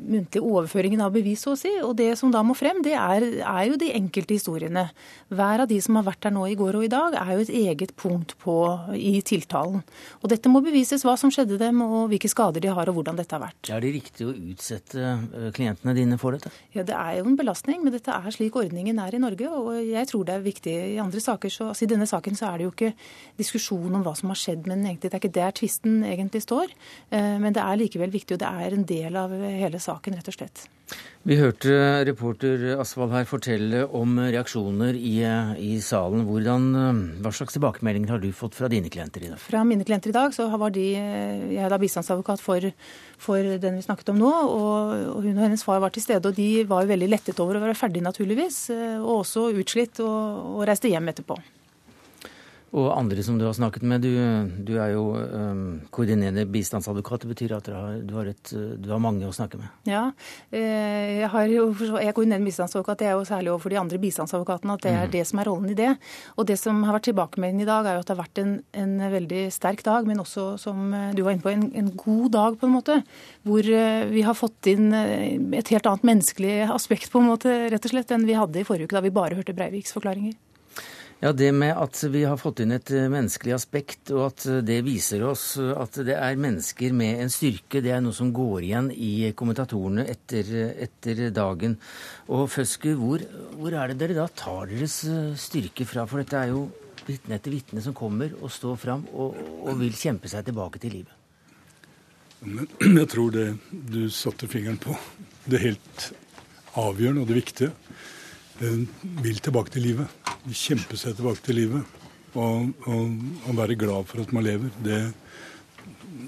muntlige 0.06 0.42
overføringen 0.44 1.02
av 1.04 1.14
bevis, 1.14 1.42
så 1.44 1.54
å 1.54 1.58
si. 1.58 1.72
Og 1.82 1.94
det 1.98 2.12
som 2.20 2.32
da 2.34 2.42
må 2.46 2.56
frem, 2.58 2.82
det 2.84 2.94
er, 2.98 3.26
er, 3.40 3.62
jo 3.70 3.78
de 3.80 3.92
enkelte 3.96 4.36
historiene. 4.36 4.86
Hver 5.32 5.64
av 5.64 5.70
de 5.70 5.78
som 5.82 5.98
har 5.98 6.06
vært 6.08 6.26
der 6.26 6.34
nå 6.36 6.44
i 6.50 6.58
går 6.58 6.78
og 6.80 6.86
i 6.86 6.92
dag, 6.92 7.16
er 7.20 7.32
jo 7.34 7.46
et 7.46 7.54
eget 7.62 7.94
punkt 7.98 8.36
på, 8.42 8.56
i 8.94 9.16
tiltalen. 9.26 9.82
Og 10.20 10.30
dette 10.32 10.52
må 10.52 10.62
bevises, 10.64 11.04
hva 11.06 11.16
som 11.20 11.32
skjedde 11.32 11.58
dem, 11.62 11.80
og 11.86 12.10
hvilke 12.12 12.30
skader 12.30 12.64
de 12.64 12.74
har, 12.76 12.90
og 12.90 13.00
hvordan 13.00 13.18
dette 13.18 13.36
har 13.36 13.44
vært. 13.46 13.72
Er 13.72 13.82
det 13.82 13.94
riktig 13.96 14.28
å 14.28 14.34
utsette 14.34 15.00
eh, 15.00 15.48
klientene 15.56 15.96
dine 15.96 16.20
for 16.20 16.36
dette? 16.36 16.52
Ja, 16.76 16.84
det 16.86 16.96
er 16.98 17.20
jo 17.20 17.30
en 17.30 17.38
belastning, 17.38 17.82
men 17.86 17.96
dette 17.96 18.14
er 18.14 18.34
slik 18.34 18.58
ordningen 18.60 19.00
er 19.02 19.16
i 19.16 19.22
Norge. 19.22 19.50
Og 19.50 19.72
jeg 19.80 20.12
tror 20.12 20.28
det 20.28 20.36
er 20.36 20.46
viktig 20.46 20.76
i 20.92 21.00
andre 21.02 21.22
saker. 21.22 21.52
Så, 21.52 21.70
altså 21.72 21.86
I 21.86 21.90
denne 21.94 22.08
saken 22.08 22.38
så 22.38 22.50
er 22.50 22.60
det 22.60 22.68
jo 22.68 22.74
ikke 22.74 22.92
diskusjon 23.40 23.96
om 23.96 24.04
hva 24.04 24.14
som 24.18 24.30
har 24.32 24.40
skjedd 24.40 24.66
men 24.66 24.84
egentlig. 24.84 25.10
Det 25.10 25.16
er 25.16 25.22
ikke 25.22 25.36
der 25.36 25.56
tvisten 25.56 26.00
egentlig 26.06 26.42
står. 26.44 26.74
Eh, 27.10 27.36
men 27.42 27.56
det 27.56 27.62
er 27.62 27.80
likevel 27.80 28.12
viktig, 28.14 28.36
og 28.36 28.42
det 28.42 28.50
er 28.50 28.75
en 28.76 28.86
del 28.88 29.16
av 29.18 29.32
hele 29.32 29.80
saken, 29.82 30.16
rett 30.18 30.28
og 30.30 30.36
slett. 30.36 30.66
Vi 31.26 31.34
hørte 31.40 31.72
reporter 32.06 32.76
Asvald 32.78 33.10
her 33.10 33.24
fortelle 33.26 33.80
om 33.98 34.12
reaksjoner 34.20 34.94
i, 34.94 35.16
i 35.58 35.72
salen. 35.82 36.22
Hvordan, 36.28 36.68
hva 37.24 37.32
slags 37.34 37.56
tilbakemeldinger 37.56 38.14
har 38.14 38.22
du 38.22 38.28
fått 38.36 38.54
fra 38.54 38.70
dine 38.70 38.92
klienter 38.92 39.24
i 39.26 39.32
dag? 39.32 39.40
Fra 39.42 39.64
mine 39.66 39.86
klienter 39.88 40.12
i 40.12 40.14
dag 40.14 40.36
så 40.36 40.46
var 40.54 40.70
de 40.76 40.86
Jeg 40.92 41.58
er 41.58 41.72
da 41.72 41.80
bistandsadvokat 41.82 42.44
for, 42.44 42.68
for 43.18 43.50
den 43.64 43.80
vi 43.80 43.84
snakket 43.88 44.14
om 44.14 44.22
nå. 44.22 44.30
Og, 44.30 44.94
og, 45.16 45.26
hun 45.26 45.34
og 45.34 45.44
hennes 45.48 45.66
far 45.66 45.82
var 45.82 45.94
til 45.96 46.06
stede, 46.06 46.30
og 46.30 46.38
de 46.38 46.62
var 46.70 46.86
jo 46.86 46.94
veldig 46.94 47.10
lettet 47.10 47.42
over 47.42 47.58
å 47.58 47.66
være 47.66 47.78
ferdig, 47.82 48.06
naturligvis. 48.06 48.62
Og 49.02 49.12
også 49.24 49.48
utslitt, 49.58 49.98
og, 50.06 50.56
og 50.60 50.66
reiste 50.70 50.94
hjem 50.94 51.10
etterpå 51.10 51.40
og 52.74 52.88
andre 52.90 53.22
som 53.22 53.36
du 53.38 53.44
har 53.46 53.54
snakket 53.54 53.84
med. 53.86 54.02
Du, 54.02 54.10
du 54.66 54.72
er 54.82 54.90
jo 54.96 55.04
um, 55.14 55.78
koordinerende 55.94 56.42
bistandsadvokat. 56.50 57.22
Det 57.22 57.30
betyr 57.30 57.54
at 57.54 57.68
har, 57.70 58.00
du, 58.02 58.14
har 58.18 58.30
et, 58.32 58.50
du, 58.50 58.88
har 58.90 59.02
mange 59.02 59.28
å 59.28 59.34
snakke 59.34 59.60
med? 59.60 59.70
Ja, 59.86 60.08
eh, 60.50 61.22
jeg, 61.22 61.28
har 61.30 61.52
jo, 61.52 61.68
jeg 61.78 62.10
er 62.10 62.16
koordinerende 62.16 62.50
bistandsadvokat. 62.50 62.98
Det 63.00 63.08
er 63.08 63.14
jo 63.14 63.26
særlig 63.28 63.52
overfor 63.52 63.72
de 63.72 63.78
andre 63.80 64.00
bistandsadvokatene 64.02 64.74
at 64.74 64.82
det 64.82 64.92
er 64.92 65.06
mm. 65.06 65.12
det 65.14 65.22
som 65.30 65.40
er 65.40 65.48
rollen 65.50 65.70
i 65.70 65.78
det. 65.78 65.92
Og 66.34 66.48
det 66.50 66.58
som 66.58 66.82
har 66.88 66.98
vært 66.98 67.06
tilbakemeldingen 67.12 67.62
i 67.62 67.68
dag, 67.68 67.86
er 67.86 67.96
jo 67.96 68.02
at 68.02 68.10
det 68.10 68.16
har 68.16 68.22
vært 68.24 68.42
en, 68.42 68.56
en, 68.82 68.96
veldig 69.14 69.44
sterk 69.54 69.84
dag, 69.86 70.08
men 70.08 70.24
også, 70.24 70.48
som 70.60 70.90
du 71.14 71.22
var 71.22 71.36
inne 71.36 71.44
på, 71.44 71.52
en, 71.54 71.68
en 71.78 71.92
god 71.94 72.26
dag, 72.34 72.58
på 72.58 72.66
en 72.66 72.74
måte. 72.74 72.98
Hvor 73.46 73.70
eh, 73.78 74.08
vi 74.10 74.26
har 74.26 74.36
fått 74.36 74.72
inn 74.72 74.90
et 74.96 75.70
helt 75.70 75.86
annet 75.86 76.10
menneskelig 76.10 76.58
aspekt, 76.74 77.12
på 77.14 77.22
en 77.22 77.30
måte, 77.30 77.54
rett 77.70 77.86
og 77.86 77.94
slett, 77.94 78.10
enn 78.10 78.26
vi 78.26 78.36
hadde 78.36 78.60
i 78.60 78.66
forrige 78.66 78.90
uke, 78.90 78.98
da 78.98 79.04
vi 79.06 79.14
bare 79.14 79.38
hørte 79.38 79.54
Breiviks 79.54 79.94
forklaringer. 79.94 80.34
Ja, 81.20 81.32
Det 81.32 81.48
med 81.52 81.72
at 81.72 81.96
vi 82.12 82.24
har 82.28 82.36
fått 82.36 82.60
inn 82.60 82.74
et 82.76 82.90
eh, 82.92 83.06
menneskelig 83.08 83.54
aspekt, 83.56 84.10
og 84.12 84.26
at 84.26 84.42
eh, 84.52 84.58
det 84.60 84.82
viser 84.84 85.22
oss 85.24 85.54
eh, 85.56 85.70
at 85.72 85.96
det 86.04 86.12
er 86.12 86.36
mennesker 86.36 86.92
med 86.92 87.22
en 87.22 87.32
styrke, 87.32 87.80
det 87.80 87.94
er 87.94 88.02
noe 88.04 88.12
som 88.12 88.34
går 88.36 88.66
igjen 88.66 88.90
i 88.92 89.30
kommentatorene 89.32 90.04
etter, 90.12 90.50
etter 90.84 91.30
dagen. 91.32 91.78
Og 92.28 92.50
Føsker, 92.52 92.98
hvor, 93.00 93.24
hvor, 93.56 93.72
er 93.72 93.94
det 93.94 93.96
dere 94.02 94.18
da 94.18 94.26
tar 94.28 94.68
deres 94.68 94.98
styrke 95.40 95.88
fra? 95.88 96.04
For 96.04 96.20
dette 96.20 96.36
er 96.36 96.52
jo 96.52 96.66
vitne 97.06 97.40
etter 97.40 97.54
vitne 97.54 97.80
som 97.80 97.96
kommer 97.96 98.36
og 98.42 98.52
står 98.52 98.76
fram 98.84 99.08
og, 99.14 99.40
og 99.64 99.80
vil 99.80 99.96
kjempe 99.96 100.28
seg 100.28 100.44
tilbake 100.50 100.82
til 100.84 100.98
livet. 100.98 101.16
Jeg 103.00 103.08
tror 103.08 103.32
det 103.32 103.48
du 103.72 104.02
satte 104.12 104.52
fingeren 104.52 104.76
på, 104.84 104.92
det 105.48 105.64
helt 105.64 106.10
avgjørende 106.76 107.24
og 107.24 107.32
det 107.32 107.40
viktige 107.40 107.72
vil 109.24 109.40
tilbake 109.40 109.72
til 109.72 109.88
livet. 109.94 110.25
Kjempe 110.46 110.98
seg 110.98 111.16
tilbake 111.18 111.42
til 111.42 111.58
livet. 111.58 112.02
Og, 112.36 112.72
og, 112.86 113.12
og, 113.46 113.52
være 113.56 113.78
glad 113.80 114.06
for 114.10 114.22
at 114.22 114.32
man 114.36 114.44
lever. 114.44 114.72
Det, 114.84 114.98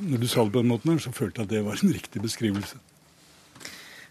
når 0.09 0.23
du 0.23 0.29
sa 0.31 0.45
det 0.45 0.55
på 0.55 0.63
den 0.63 0.71
måten, 0.73 0.95
her, 0.95 1.03
så 1.05 1.13
følte 1.13 1.43
jeg 1.43 1.49
at 1.49 1.53
det 1.53 1.65
var 1.67 1.83
en 1.83 1.93
riktig 1.95 2.23
beskrivelse. 2.25 2.81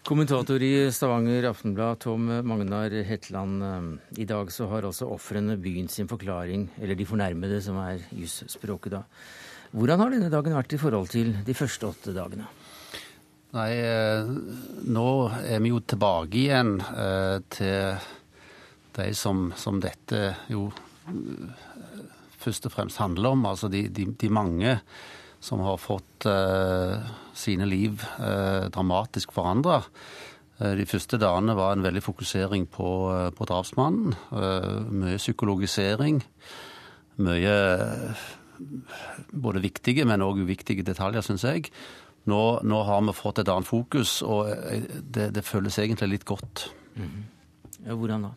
Kommentator 0.07 0.63
i 0.63 0.87
Stavanger 0.95 1.49
Aftenblad, 1.49 1.99
Tom 1.99 2.29
Magnar 2.47 2.93
Hetland. 3.03 3.97
I 4.15 4.27
dag 4.29 4.53
så 4.55 4.69
har 4.71 4.87
altså 4.87 5.09
ofrene 5.11 5.57
begynt 5.59 5.91
sin 5.91 6.07
forklaring, 6.07 6.69
eller 6.79 6.95
de 6.95 7.07
fornærmede, 7.09 7.59
som 7.65 7.81
er 7.81 8.05
jusspråket 8.15 8.95
da. 8.95 9.03
Hvordan 9.75 9.99
har 9.99 10.13
denne 10.13 10.31
dagen 10.31 10.55
vært 10.55 10.77
i 10.77 10.79
forhold 10.79 11.11
til 11.11 11.33
de 11.43 11.57
første 11.57 11.89
åtte 11.89 12.15
dagene? 12.15 12.47
Nei, 13.57 13.71
eh, 13.79 14.31
nå 14.91 15.09
er 15.43 15.59
vi 15.63 15.73
jo 15.73 15.81
tilbake 15.83 16.39
igjen 16.39 16.77
eh, 16.83 17.37
til 17.51 18.07
de 18.97 19.13
som, 19.17 19.51
som 19.57 19.81
dette 19.83 20.21
jo 20.51 20.67
eh, 21.07 21.67
først 22.41 22.69
og 22.69 22.73
fremst 22.73 23.01
handler 23.01 23.35
om. 23.35 23.45
Altså 23.49 23.69
de, 23.71 23.87
de, 23.89 24.07
de 24.13 24.29
mange 24.33 24.79
som 25.43 25.61
har 25.61 25.77
fått 25.77 26.25
sine 27.37 27.65
liv 27.69 28.01
dramatisk 28.73 29.35
forandra. 29.35 29.75
De 30.57 30.85
første 30.89 31.19
dagene 31.21 31.53
var 31.55 31.75
en 31.75 31.85
veldig 31.85 32.01
fokusering 32.01 32.65
på, 32.73 32.89
på 33.37 33.47
drapsmannen. 33.47 34.15
Mye 34.89 35.19
psykologisering. 35.21 36.17
Mye 37.21 37.53
både 39.31 39.61
viktige, 39.61 40.07
men 40.09 40.25
òg 40.25 40.41
uviktige 40.41 40.85
detaljer, 40.87 41.25
syns 41.25 41.45
jeg. 41.45 41.69
Nå, 42.27 42.41
nå, 42.67 42.81
har 42.83 43.05
vi 43.07 43.15
fått 43.15 43.43
et 43.43 43.53
annet 43.53 43.69
fokus, 43.69 44.19
og 44.25 44.49
det, 44.99 45.29
det 45.37 45.45
føles 45.47 45.77
egentlig 45.79 46.17
litt 46.17 46.27
godt. 46.27 46.67
Mm. 46.97 47.21
Ja, 47.85 47.95
hvordan 47.95 48.27
da? 48.27 48.33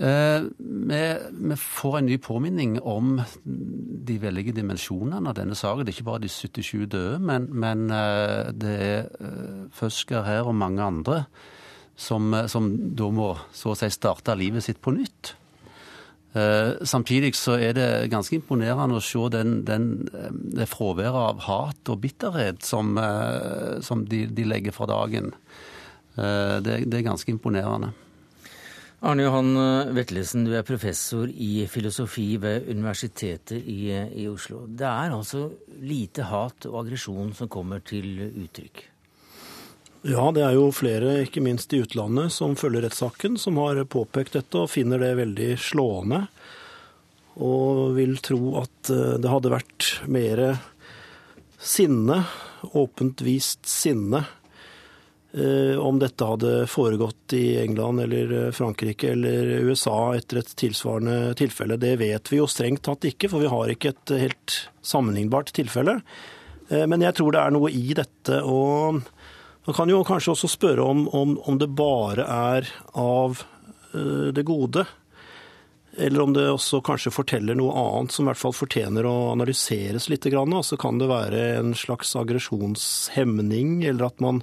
Eh, 0.00 0.42
vi, 0.58 1.56
får 1.56 1.98
en 1.98 2.06
ny 2.06 2.16
påminning 2.18 2.78
om 2.80 3.18
de 4.06 4.14
veldige 4.22 4.54
dimensjonene 4.56 5.28
av 5.28 5.36
denne 5.36 5.56
saken. 5.58 5.84
Det 5.84 5.92
er 5.92 5.98
ikke 5.98 6.06
bare 6.08 6.22
de 6.24 6.30
77 6.32 6.86
døde, 6.88 7.18
men, 7.20 7.50
men 7.52 7.90
eh, 7.92 8.48
det 8.56 8.76
er 8.80 9.10
eh, 9.20 9.66
Føsker 9.76 10.24
her 10.24 10.48
og 10.48 10.56
mange 10.56 10.80
andre 10.82 11.18
som, 12.00 12.32
som 12.48 12.70
da 12.96 13.10
må 13.12 13.34
så 13.52 13.74
å 13.74 13.76
si 13.76 13.90
starte 13.92 14.38
livet 14.40 14.64
sitt 14.64 14.80
på 14.80 14.94
nytt. 14.96 15.34
Samtidig 16.86 17.32
så 17.34 17.56
er 17.58 17.72
det 17.74 17.86
ganske 18.12 18.36
imponerende 18.38 19.00
å 19.00 19.02
se 19.02 19.18
den, 19.34 19.64
den, 19.66 19.88
det 20.54 20.68
fraværet 20.70 21.16
av 21.18 21.40
hat 21.42 21.90
og 21.90 21.98
bitterhet 22.04 22.62
som, 22.62 22.94
som 23.82 24.04
de, 24.06 24.20
de, 24.30 24.44
legger 24.46 24.76
for 24.76 24.86
dagen. 24.86 25.32
Det, 26.14 26.76
det, 26.86 27.00
er 27.00 27.08
ganske 27.08 27.34
imponerende. 27.34 27.90
Arne 29.00 29.24
Johan 29.24 29.56
Vetlesen, 29.96 30.44
du 30.44 30.52
er 30.52 30.66
professor 30.68 31.30
i 31.32 31.64
filosofi 31.72 32.34
ved 32.36 32.68
Universitetet 32.68 33.56
i, 33.64 33.88
i 33.96 34.26
Oslo. 34.28 34.66
Det 34.68 34.84
er 34.84 35.14
altså 35.16 35.46
lite 35.80 36.26
hat 36.28 36.66
og 36.68 36.82
aggresjon 36.82 37.32
som 37.36 37.48
kommer 37.48 37.80
til 37.80 38.26
uttrykk? 38.28 38.82
Ja, 40.08 40.26
det 40.32 40.40
er 40.44 40.54
jo 40.56 40.70
flere, 40.72 41.18
ikke 41.26 41.42
minst 41.44 41.72
i 41.76 41.80
utlandet, 41.80 42.32
som 42.32 42.54
følger 42.56 42.86
rettssaken, 42.86 43.34
som 43.40 43.58
har 43.60 43.82
påpekt 43.88 44.38
dette 44.38 44.62
og 44.62 44.70
finner 44.72 45.00
det 45.00 45.10
veldig 45.18 45.48
slående. 45.60 46.22
Og 47.40 47.96
vil 47.96 48.16
tro 48.24 48.54
at 48.62 48.92
eh, 48.92 49.16
det 49.20 49.32
hadde 49.32 49.52
vært 49.52 49.88
mer 50.08 50.44
sinne, 51.60 52.22
åpent 52.76 53.20
vist 53.24 53.68
sinne, 53.68 54.24
om 55.78 55.98
dette 56.02 56.26
hadde 56.26 56.66
foregått 56.66 57.34
i 57.38 57.60
England 57.62 58.02
eller 58.02 58.32
eh, 58.34 58.50
Frankrike 58.54 59.12
eller 59.12 59.52
USA 59.68 60.14
etter 60.18 60.40
et 60.40 60.52
tilsvarende 60.58 61.34
tilfelle. 61.38 61.78
Det 61.78 61.94
vet 62.00 62.32
vi 62.32 62.40
jo 62.40 62.48
strengt 62.50 62.82
tatt 62.88 63.06
ikke, 63.06 63.30
for 63.30 63.44
vi 63.44 63.50
har 63.52 63.70
ikke 63.70 63.94
et 63.94 64.14
helt 64.24 64.56
sammenlignbart 64.82 65.52
tilfelle. 65.54 66.00
Men 66.70 67.02
jeg 67.02 67.16
tror 67.18 67.34
det 67.34 67.40
er 67.42 67.50
noe 67.50 67.66
i 67.74 67.96
dette. 67.98 68.36
og 68.46 69.00
man 69.66 69.74
kan 69.74 69.90
jo 69.90 70.04
kanskje 70.06 70.36
også 70.36 70.48
spørre 70.52 70.84
om, 70.86 71.00
om, 71.10 71.32
om 71.50 71.56
det 71.58 71.66
bare 71.74 72.22
er 72.22 72.68
av 72.94 73.42
det 73.90 74.44
gode, 74.46 74.84
eller 75.98 76.20
om 76.22 76.32
det 76.32 76.46
også 76.50 76.80
kanskje 76.86 77.12
forteller 77.12 77.58
noe 77.58 77.74
annet 77.74 78.14
som 78.14 78.24
i 78.24 78.30
hvert 78.30 78.40
fall 78.40 78.54
fortjener 78.54 79.06
å 79.08 79.32
analyseres 79.32 80.08
litt. 80.10 80.28
Så 80.64 80.78
kan 80.80 81.00
det 81.00 81.10
være 81.10 81.42
en 81.58 81.74
slags 81.74 82.14
aggresjonshemning, 82.16 83.82
eller 83.84 84.06
at 84.06 84.22
man, 84.22 84.42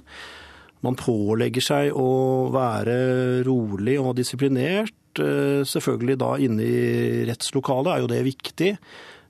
man 0.84 0.98
pålegger 0.98 1.64
seg 1.64 1.96
å 1.96 2.48
være 2.54 2.98
rolig 3.46 3.98
og 4.00 4.14
disiplinert. 4.20 4.94
Eh, 5.18 5.64
selvfølgelig 5.66 6.18
da 6.22 6.34
inne 6.42 6.66
i 6.66 7.24
rettslokalet 7.28 7.94
er 7.94 8.04
jo 8.04 8.12
det 8.12 8.22
viktig. 8.28 8.74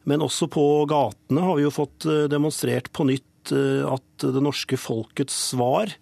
Men 0.09 0.25
også 0.25 0.49
på 0.53 0.65
gatene 0.89 1.45
har 1.45 1.59
vi 1.59 1.65
jo 1.67 1.75
fått 1.75 2.09
eh, 2.09 2.27
demonstrert 2.33 2.93
på 2.93 3.09
nytt 3.09 3.27
Eh, 3.53 3.85
at 3.87 4.25
det 4.25 4.43
norske 4.43 4.79
folkets 4.81 5.37
svar 5.53 5.93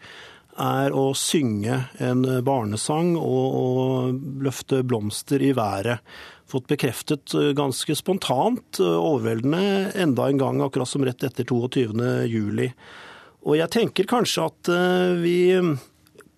er 0.57 0.95
å 0.97 1.11
synge 1.19 1.83
en 2.01 2.25
barnesang 2.45 3.13
og, 3.21 3.57
og 3.61 4.47
løfte 4.47 4.81
blomster 4.89 5.43
i 5.45 5.53
været. 5.57 6.01
Fått 6.49 6.71
bekreftet 6.71 7.35
ganske 7.59 7.97
spontant, 7.99 8.79
overveldende, 8.81 9.91
enda 9.99 10.31
en 10.31 10.41
gang, 10.41 10.63
akkurat 10.65 10.89
som 10.89 11.05
rett 11.05 11.27
etter 11.27 11.45
22. 11.45 11.91
juli. 12.31 12.71
Og 13.47 13.55
jeg 13.61 13.71
tenker 13.71 14.09
kanskje 14.11 14.47
at 14.51 14.71
vi 15.23 15.39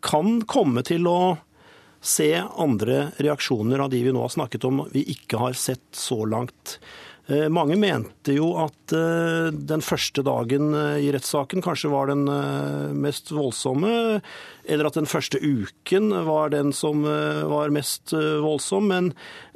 kan 0.05 0.43
komme 0.45 0.85
til 0.85 1.09
å 1.09 1.21
se 2.05 2.31
andre 2.37 3.09
reaksjoner 3.19 3.81
av 3.83 3.91
de 3.91 4.03
vi 4.05 4.13
nå 4.15 4.23
har 4.23 4.35
snakket 4.35 4.67
om, 4.69 4.85
vi 4.93 5.03
ikke 5.15 5.41
har 5.41 5.57
sett 5.59 5.89
så 5.97 6.23
langt. 6.29 6.77
Eh, 7.29 7.45
mange 7.53 7.77
mente 7.77 8.33
jo 8.33 8.55
at 8.57 8.93
eh, 8.97 9.51
den 9.53 9.83
første 9.85 10.23
dagen 10.25 10.71
eh, 10.73 11.03
i 11.05 11.11
rettssaken 11.13 11.61
kanskje 11.61 11.91
var 11.93 12.09
den 12.09 12.23
mest 12.97 13.29
voldsomme, 13.37 14.23
eller 14.65 14.89
at 14.89 14.97
den 14.97 15.09
første 15.09 15.37
uken 15.37 16.09
var 16.25 16.55
den 16.55 16.73
som 16.77 17.05
var 17.05 17.73
mest 17.73 18.13
voldsom. 18.13 18.89
Men 18.89 19.11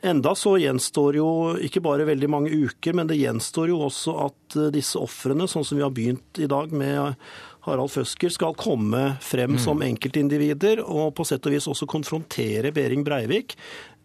enda 0.04 0.34
så 0.36 0.54
gjenstår 0.60 1.16
jo 1.16 1.28
ikke 1.64 1.82
bare 1.84 2.08
veldig 2.08 2.30
mange 2.32 2.52
uker, 2.52 2.96
men 2.96 3.08
det 3.08 3.20
gjenstår 3.20 3.72
jo 3.72 3.80
også 3.88 4.16
at 4.26 4.58
disse 4.72 5.00
ofrene, 5.00 5.48
sånn 5.48 5.64
som 5.64 5.80
vi 5.80 5.84
har 5.84 5.92
begynt 5.96 6.40
i 6.40 6.48
dag 6.48 6.72
med 6.76 7.16
Harald 7.62 7.92
Føsker 7.94 8.32
skal 8.34 8.56
komme 8.58 9.12
frem 9.22 9.54
som 9.62 9.82
enkeltindivider 9.86 10.82
og 10.82 11.12
på 11.18 11.26
sett 11.28 11.46
og 11.46 11.54
vis 11.54 11.68
også 11.70 11.86
konfrontere 11.90 12.72
Behring 12.74 13.04
Breivik 13.06 13.54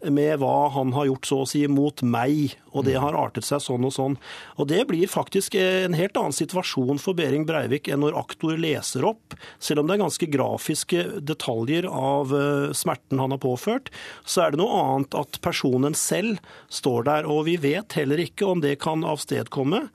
med 0.06 0.38
hva 0.42 0.68
han 0.76 0.92
har 0.94 1.08
gjort 1.08 1.26
så 1.26 1.40
å 1.42 1.48
si 1.50 1.64
mot 1.72 2.04
meg, 2.06 2.54
og 2.70 2.86
det 2.86 3.00
har 3.02 3.18
artet 3.18 3.48
seg 3.48 3.64
sånn 3.64 3.88
og 3.88 3.96
sånn. 3.96 4.18
Og 4.62 4.70
Det 4.70 4.84
blir 4.90 5.10
faktisk 5.10 5.58
en 5.58 5.98
helt 5.98 6.18
annen 6.20 6.36
situasjon 6.36 7.02
for 7.02 7.18
Behring 7.18 7.48
Breivik 7.50 7.90
enn 7.90 8.04
når 8.06 8.20
aktor 8.20 8.54
leser 8.62 9.08
opp. 9.10 9.34
Selv 9.58 9.82
om 9.82 9.90
det 9.90 9.98
er 9.98 10.04
ganske 10.04 10.30
grafiske 10.30 11.04
detaljer 11.26 11.90
av 11.90 12.36
eh, 12.36 12.70
smerten 12.78 13.24
han 13.24 13.34
har 13.34 13.42
påført, 13.42 13.90
så 14.22 14.46
er 14.46 14.54
det 14.54 14.62
noe 14.62 14.78
annet 14.84 15.18
at 15.18 15.42
personen 15.42 15.98
selv 15.98 16.38
står 16.70 17.10
der. 17.10 17.26
Og 17.26 17.48
vi 17.50 17.58
vet 17.62 17.98
heller 17.98 18.22
ikke 18.22 18.54
om 18.54 18.62
det 18.62 18.78
kan 18.84 19.02
avstedkomme 19.02 19.88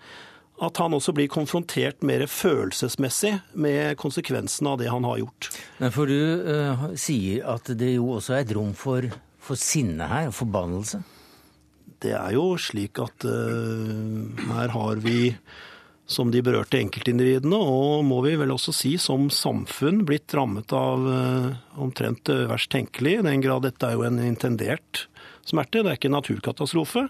at 0.63 0.79
han 0.79 0.95
også 0.95 1.15
blir 1.17 1.31
konfrontert 1.33 2.05
mer 2.07 2.25
følelsesmessig 2.31 3.35
med 3.59 3.97
konsekvensene 4.01 4.75
av 4.75 4.79
det 4.83 4.93
han 4.93 5.07
har 5.09 5.19
gjort. 5.25 5.51
Men 5.83 5.95
for 5.95 6.11
du 6.11 6.45
uh, 6.47 6.87
sier 6.99 7.43
at 7.51 7.73
det 7.79 7.97
jo 7.97 8.13
også 8.19 8.37
er 8.37 8.45
et 8.45 8.55
rom 8.55 8.71
for, 8.79 9.09
for 9.43 9.59
sinne 9.59 10.07
her, 10.11 10.31
og 10.31 10.39
forbannelse? 10.39 11.03
Det 12.03 12.15
er 12.19 12.35
jo 12.37 12.53
slik 12.63 13.03
at 13.03 13.27
uh, 13.27 14.47
her 14.53 14.75
har 14.77 15.03
vi 15.03 15.35
som 16.13 16.31
de 16.35 16.43
berørte 16.45 16.77
enkeltindividene, 16.77 17.57
og 17.57 18.03
må 18.05 18.21
vi 18.27 18.35
vel 18.37 18.53
også 18.53 18.75
si 18.77 18.97
som 19.01 19.31
samfunn, 19.33 20.03
blitt 20.07 20.35
rammet 20.37 20.75
av 20.77 21.07
uh, 21.09 21.53
omtrent 21.83 22.31
verst 22.51 22.71
tenkelig, 22.75 23.19
i 23.19 23.27
den 23.27 23.43
grad 23.43 23.65
dette 23.67 23.89
er 23.89 23.99
jo 23.99 24.07
en 24.07 24.21
intendert 24.23 25.07
smerte, 25.49 25.83
det 25.83 25.91
er 25.91 25.99
ikke 25.99 26.11
en 26.11 26.21
naturkatastrofe. 26.21 27.09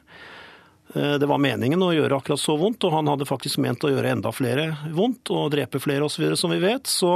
Eh, 0.92 1.14
det 1.18 1.26
var 1.26 1.40
meningen 1.40 1.82
å 1.82 1.92
gjøre 1.94 2.18
akkurat 2.18 2.40
så 2.40 2.56
vondt, 2.60 2.84
og 2.84 2.94
han 2.96 3.08
hadde 3.08 3.28
faktisk 3.28 3.60
ment 3.64 3.84
å 3.84 3.90
gjøre 3.92 4.12
enda 4.12 4.32
flere 4.34 4.68
vondt 4.92 5.32
og 5.32 5.50
drepe 5.54 5.80
flere 5.80 6.06
osv., 6.08 6.34
som 6.36 6.52
vi 6.52 6.60
vet. 6.62 6.88
Så, 6.90 7.14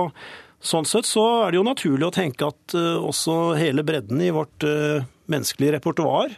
sånn 0.60 0.88
sett 0.88 1.08
så 1.08 1.26
er 1.44 1.52
det 1.52 1.60
jo 1.60 1.66
naturlig 1.66 2.08
å 2.08 2.14
tenke 2.14 2.48
at 2.48 2.76
uh, 2.78 2.96
også 3.04 3.56
hele 3.60 3.84
bredden 3.86 4.22
i 4.24 4.32
vårt 4.34 4.64
uh, 4.64 5.04
menneskelige 5.30 5.76
repertoar, 5.76 6.32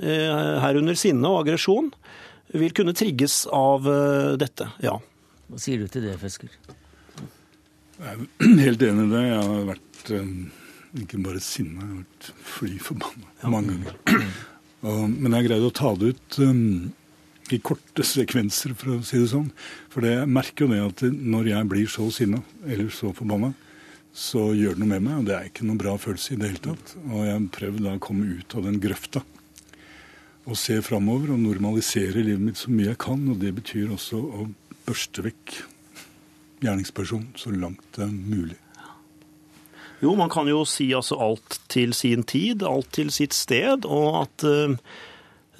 uh, 0.00 0.54
herunder 0.64 0.96
sinne 0.98 1.28
og 1.28 1.42
aggresjon, 1.42 1.92
vil 2.52 2.72
kunne 2.76 2.92
trigges 2.96 3.46
av 3.48 3.86
dette. 4.36 4.66
Ja. 4.84 4.98
Hva 5.48 5.60
sier 5.62 5.80
du 5.80 5.88
til 5.88 6.04
det, 6.04 6.18
Fesker? 6.20 6.52
Jeg 7.96 8.26
er 8.26 8.50
helt 8.66 8.84
enig 8.84 9.06
i 9.06 9.12
det. 9.14 9.22
Jeg 9.24 9.46
har 9.48 9.64
vært 9.70 10.12
ikke 11.00 11.22
bare 11.24 11.40
sinna, 11.40 11.80
jeg 11.80 11.88
har 11.88 12.02
vært 12.02 12.28
fly 12.52 12.74
forbanna 12.90 13.54
mange 13.54 13.78
ganger. 13.78 14.34
Men 14.82 15.36
jeg 15.36 15.46
greide 15.46 15.68
å 15.68 15.74
ta 15.74 15.92
det 15.94 16.12
ut 16.14 16.38
um, 16.42 16.90
i 17.54 17.58
korte 17.62 18.04
sekvenser, 18.06 18.74
for 18.78 18.96
å 18.96 19.02
si 19.06 19.20
det 19.20 19.28
sånn. 19.30 19.50
For 19.92 20.06
jeg 20.06 20.30
merker 20.30 20.66
jo 20.66 20.72
det 20.72 20.80
at 20.82 21.04
når 21.12 21.52
jeg 21.52 21.68
blir 21.70 21.90
så 21.90 22.08
sinna, 22.14 22.40
eller 22.66 22.90
så 22.94 23.12
forbanna, 23.14 23.52
så 24.12 24.50
gjør 24.56 24.76
det 24.76 24.82
noe 24.82 24.92
med 24.92 25.04
meg. 25.06 25.20
Og 25.20 25.28
det 25.28 25.36
er 25.36 25.46
ikke 25.48 25.68
noen 25.68 25.80
bra 25.80 25.94
følelse 26.00 26.34
i 26.34 26.40
det 26.40 26.50
hele 26.50 26.64
tatt. 26.66 26.96
Og 27.08 27.28
jeg 27.28 27.46
prøvde 27.54 27.86
da 27.86 27.94
å 27.96 28.02
komme 28.02 28.40
ut 28.40 28.58
av 28.58 28.66
den 28.66 28.80
grøfta. 28.82 29.22
Og 30.42 30.58
se 30.58 30.80
framover 30.82 31.30
og 31.32 31.44
normalisere 31.44 32.24
livet 32.24 32.42
mitt 32.42 32.58
så 32.60 32.72
mye 32.72 32.90
jeg 32.90 33.00
kan. 33.06 33.22
Og 33.30 33.38
det 33.42 33.54
betyr 33.60 33.94
også 33.94 34.18
å 34.18 34.48
børste 34.82 35.24
vekk 35.28 35.56
gjerningspersonen 36.62 37.32
så 37.38 37.54
langt 37.54 37.86
det 37.96 38.06
er 38.06 38.12
mulig. 38.12 38.61
Jo, 40.02 40.16
man 40.18 40.30
kan 40.32 40.48
jo 40.50 40.64
si 40.66 40.88
altså 40.96 41.14
alt 41.22 41.60
til 41.70 41.92
sin 41.94 42.24
tid, 42.26 42.64
alt 42.66 42.90
til 42.96 43.12
sitt 43.14 43.36
sted, 43.36 43.86
og 43.86 44.24
at 44.24 44.44
uh, 44.48 44.96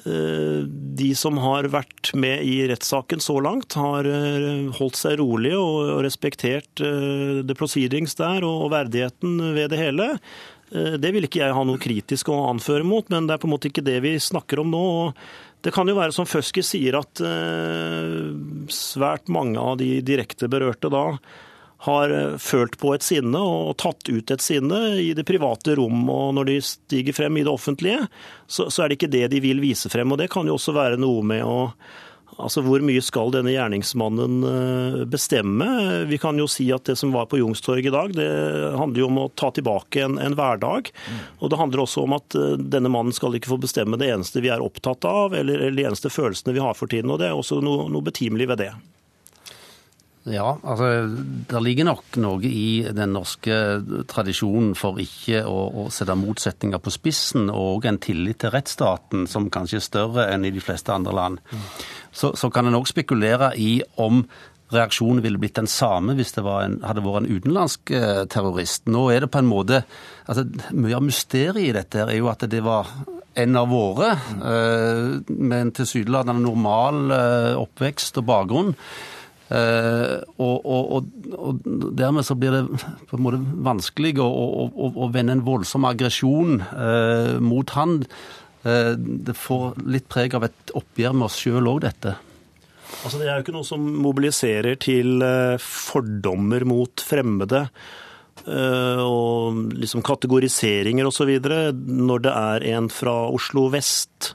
de 0.02 1.10
som 1.14 1.38
har 1.38 1.68
vært 1.70 2.10
med 2.18 2.42
i 2.42 2.56
rettssaken 2.66 3.22
så 3.22 3.36
langt, 3.44 3.76
har 3.78 4.08
holdt 4.74 4.98
seg 4.98 5.20
rolige 5.20 5.60
og 5.62 6.00
respektert 6.02 6.82
the 6.82 7.54
proceedings 7.54 8.18
der 8.18 8.42
og 8.42 8.72
verdigheten 8.72 9.36
ved 9.54 9.70
det 9.70 9.78
hele. 9.78 10.08
Det 10.72 11.12
vil 11.14 11.28
ikke 11.28 11.44
jeg 11.44 11.54
ha 11.54 11.62
noe 11.68 11.78
kritisk 11.78 12.32
å 12.32 12.40
anføre 12.48 12.82
mot, 12.82 13.06
men 13.14 13.28
det 13.28 13.36
er 13.36 13.44
på 13.44 13.46
en 13.46 13.54
måte 13.54 13.70
ikke 13.70 13.86
det 13.86 14.00
vi 14.02 14.16
snakker 14.18 14.64
om 14.64 14.74
nå. 14.74 14.82
Det 15.62 15.70
kan 15.70 15.86
jo 15.86 15.94
være 16.00 16.16
som 16.16 16.26
Føske 16.26 16.66
sier, 16.66 16.98
at 16.98 17.22
svært 18.74 19.30
mange 19.30 19.62
av 19.62 19.78
de 19.78 20.00
direkte 20.02 20.50
berørte 20.50 20.90
da 20.90 21.06
har 21.86 22.10
eh, 22.14 22.36
følt 22.38 22.78
på 22.78 22.94
et 22.94 23.06
sinne 23.06 23.38
og 23.42 23.74
tatt 23.82 24.06
ut 24.10 24.30
et 24.30 24.44
sinne 24.44 24.80
i 25.02 25.10
det 25.18 25.26
private 25.28 25.76
rom. 25.78 26.04
Og 26.12 26.30
når 26.38 26.50
de 26.50 26.60
stiger 26.66 27.16
frem 27.16 27.40
i 27.40 27.44
det 27.46 27.52
offentlige, 27.52 28.06
så, 28.46 28.68
så, 28.68 28.84
er 28.84 28.90
det 28.90 29.00
ikke 29.00 29.12
det 29.14 29.26
de 29.34 29.42
vil 29.42 29.62
vise 29.62 29.90
frem. 29.92 30.14
Og 30.14 30.22
det 30.22 30.30
kan 30.32 30.48
jo 30.48 30.58
også 30.58 30.76
være 30.76 31.00
noe 31.02 31.26
med 31.34 31.44
å 31.46 31.60
Altså, 32.40 32.62
Hvor 32.64 32.80
mye 32.80 33.00
skal 33.04 33.28
denne 33.34 33.52
gjerningsmannen 33.52 34.44
eh, 34.48 34.94
bestemme? 35.04 35.66
Vi 36.08 36.16
kan 36.18 36.38
jo 36.40 36.46
si 36.48 36.64
at 36.72 36.86
det 36.88 36.96
som 36.96 37.12
var 37.12 37.26
på 37.28 37.36
Youngstorget 37.38 37.90
i 37.90 37.92
dag, 37.92 38.14
det 38.16 38.28
handler 38.78 39.02
jo 39.02 39.08
om 39.10 39.20
å 39.20 39.26
ta 39.36 39.50
tilbake 39.52 40.00
en, 40.06 40.16
en 40.16 40.36
hverdag. 40.38 40.88
Og 41.44 41.52
det 41.52 41.58
handler 41.60 41.84
også 41.84 42.06
om 42.06 42.16
at 42.16 42.38
eh, 42.38 42.56
denne 42.56 42.90
mannen 42.92 43.12
skal 43.12 43.36
ikke 43.36 43.52
få 43.52 43.60
bestemme 43.62 44.00
det 44.00 44.08
eneste 44.14 44.40
vi 44.40 44.50
er 44.52 44.64
opptatt 44.64 45.04
av, 45.04 45.36
eller, 45.36 45.60
eller 45.60 45.76
de 45.76 45.86
eneste 45.90 46.10
følelsene 46.12 46.56
vi 46.56 46.64
har 46.64 46.78
for 46.78 46.90
tiden. 46.90 47.12
Og 47.12 47.20
det 47.20 47.28
er 47.28 47.36
også 47.36 47.60
noe, 47.60 47.84
noe 47.92 48.08
betimelig 48.08 48.48
ved 48.54 48.64
det. 48.64 48.72
Ja, 50.30 50.52
altså 50.62 51.08
det 51.50 51.60
ligger 51.64 51.88
nok 51.88 52.16
noe 52.22 52.46
i 52.46 52.84
den 52.94 53.10
norske 53.16 53.56
tradisjonen 54.10 54.76
for 54.78 55.00
ikke 55.02 55.40
å, 55.48 55.56
å 55.82 55.86
sette 55.90 56.14
motsetninger 56.14 56.78
på 56.78 56.92
spissen, 56.94 57.50
og 57.50 57.88
en 57.90 57.98
tillit 58.02 58.38
til 58.44 58.52
rettsstaten 58.54 59.26
som 59.30 59.50
kanskje 59.50 59.80
er 59.80 59.86
større 59.88 60.28
enn 60.30 60.46
i 60.46 60.52
de 60.54 60.62
fleste 60.62 60.94
andre 60.94 61.16
land. 61.16 61.42
Mm. 61.50 61.64
Så, 62.14 62.30
så, 62.38 62.52
kan 62.54 62.70
en 62.70 62.78
òg 62.78 62.86
spekulere 62.90 63.50
i 63.58 63.80
om 64.02 64.22
reaksjonen 64.72 65.24
ville 65.24 65.40
blitt 65.40 65.58
den 65.58 65.68
samme 65.68 66.14
hvis 66.16 66.36
det 66.36 66.44
en, 66.46 66.78
hadde 66.86 67.02
vært 67.04 67.24
en 67.24 67.32
utenlandsk 67.32 67.92
eh, 67.96 68.22
terrorist. 68.30 68.86
Nå 68.86 69.08
er 69.12 69.24
det 69.24 69.32
på 69.32 69.42
en 69.42 69.50
måte 69.50 69.82
altså 70.22 70.46
Mye 70.70 70.94
av 70.96 71.02
mysteriet 71.02 71.64
i 71.66 71.74
dette 71.74 72.06
er 72.06 72.14
jo 72.14 72.30
at 72.30 72.46
det 72.48 72.62
var 72.62 72.88
en 73.42 73.56
av 73.56 73.70
våre, 73.72 74.12
eh, 74.12 75.18
med 75.32 75.58
en 75.58 75.74
tilsynelatende 75.74 76.44
normal 76.44 77.16
eh, 77.16 77.58
oppvekst 77.58 78.20
og 78.20 78.28
bakgrunn. 78.28 78.72
Uh, 79.52 80.22
og, 80.40 80.64
og, 80.64 81.08
og, 81.36 81.58
dermed 81.98 82.24
så 82.24 82.36
blir 82.38 82.54
det 82.54 82.62
på 83.10 83.18
en 83.18 83.24
måte 83.24 83.40
vanskelig 83.66 84.14
å, 84.22 84.28
å, 84.28 84.88
å, 84.88 85.08
vende 85.12 85.34
en 85.36 85.44
voldsom 85.44 85.84
aggresjon 85.90 86.62
uh, 86.62 87.36
mot 87.42 87.74
han. 87.76 87.98
Uh, 88.64 88.94
det 88.96 89.34
får 89.36 89.82
litt 89.92 90.08
preg 90.12 90.38
av 90.38 90.46
et 90.48 90.72
oppgjør 90.78 91.18
med 91.18 91.28
oss 91.28 91.40
sjøl 91.42 91.68
òg, 91.68 91.82
dette. 91.84 92.14
Altså, 93.02 93.18
det 93.18 93.26
er 93.26 93.34
jo 93.34 93.44
ikke 93.44 93.56
noe 93.58 93.66
som 93.66 93.84
mobiliserer 94.04 94.78
til 94.80 95.24
fordommer 95.64 96.64
mot 96.68 97.02
fremmede. 97.02 97.64
Og 98.42 99.72
liksom 99.80 100.02
kategoriseringer 100.04 101.08
osv. 101.08 101.30
Når 101.72 102.24
det 102.26 102.34
er 102.36 102.66
en 102.74 102.90
fra 102.92 103.14
Oslo 103.32 103.64
vest 103.72 104.34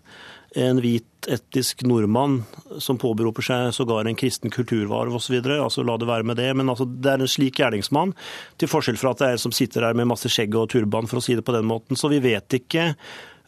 en 0.58 0.82
hvit 0.82 1.28
etnisk 1.30 1.84
nordmann 1.86 2.39
som 2.82 2.98
påberoper 3.00 3.46
seg 3.46 3.70
sågar 3.76 4.08
en 4.08 4.17
kristen 4.17 4.54
kulturvarv 4.54 5.17
osv. 5.20 5.38
Altså, 5.58 5.84
la 5.86 5.98
det 6.00 6.10
være 6.10 6.26
med 6.28 6.39
det. 6.39 6.50
Men 6.58 6.72
altså, 6.74 6.88
det 6.88 7.13
er 7.13 7.24
en 7.24 7.32
slik 7.32 7.60
gjerningsmann, 7.62 8.15
til 8.58 8.72
forskjell 8.72 9.00
fra 9.00 9.13
at 9.13 9.22
det 9.22 9.30
er 9.30 9.38
en 9.38 9.46
som 9.48 9.56
sitter 9.56 9.86
der 9.86 9.98
med 9.98 10.10
masse 10.10 10.32
skjegg 10.32 10.56
og 10.58 10.70
turban, 10.74 11.10
for 11.10 11.22
å 11.22 11.26
si 11.26 11.38
det 11.38 11.46
på 11.46 11.56
den 11.56 11.67
måten. 11.70 12.00
Så 12.00 12.10
vi 12.13 12.22
vet 12.24 12.58
ikke 12.58 12.89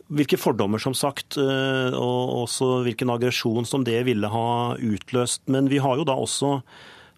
hvilke 0.09 0.39
fordommer, 0.41 0.81
som 0.81 0.95
sagt, 0.97 1.37
eh, 1.37 1.97
og 1.97 2.45
også 2.45 2.79
hvilken 2.85 3.11
aggresjon 3.13 3.67
som 3.69 3.85
det 3.85 4.01
ville 4.07 4.29
ha 4.29 4.75
utløst. 4.75 5.45
Men 5.47 5.69
vi 5.69 5.81
har 5.81 5.99
jo 5.99 6.07
da 6.07 6.17
også 6.17 6.59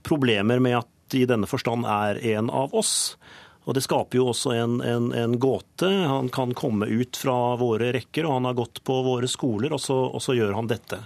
problemer 0.08 0.60
med 0.64 0.82
at 0.82 1.18
i 1.18 1.28
denne 1.28 1.48
forstand 1.50 1.88
er 1.88 2.20
en 2.36 2.52
av 2.52 2.76
oss. 2.78 3.16
Og 3.64 3.74
Det 3.78 3.84
skaper 3.86 4.18
jo 4.18 4.28
også 4.32 4.56
en, 4.58 4.80
en, 4.82 5.12
en, 5.14 5.38
gåte. 5.40 5.86
Han 5.86 6.30
kan 6.34 6.54
komme 6.58 6.88
ut 6.90 7.18
fra 7.18 7.56
våre 7.62 7.92
rekker, 7.94 8.26
og 8.26 8.40
han 8.40 8.50
har 8.50 8.58
gått 8.58 8.82
på 8.88 9.02
våre 9.06 9.30
skoler, 9.30 9.76
og 9.76 9.82
så, 9.82 9.98
og 10.10 10.22
så, 10.24 10.34
gjør 10.38 10.56
han 10.58 10.70
dette. 10.72 10.98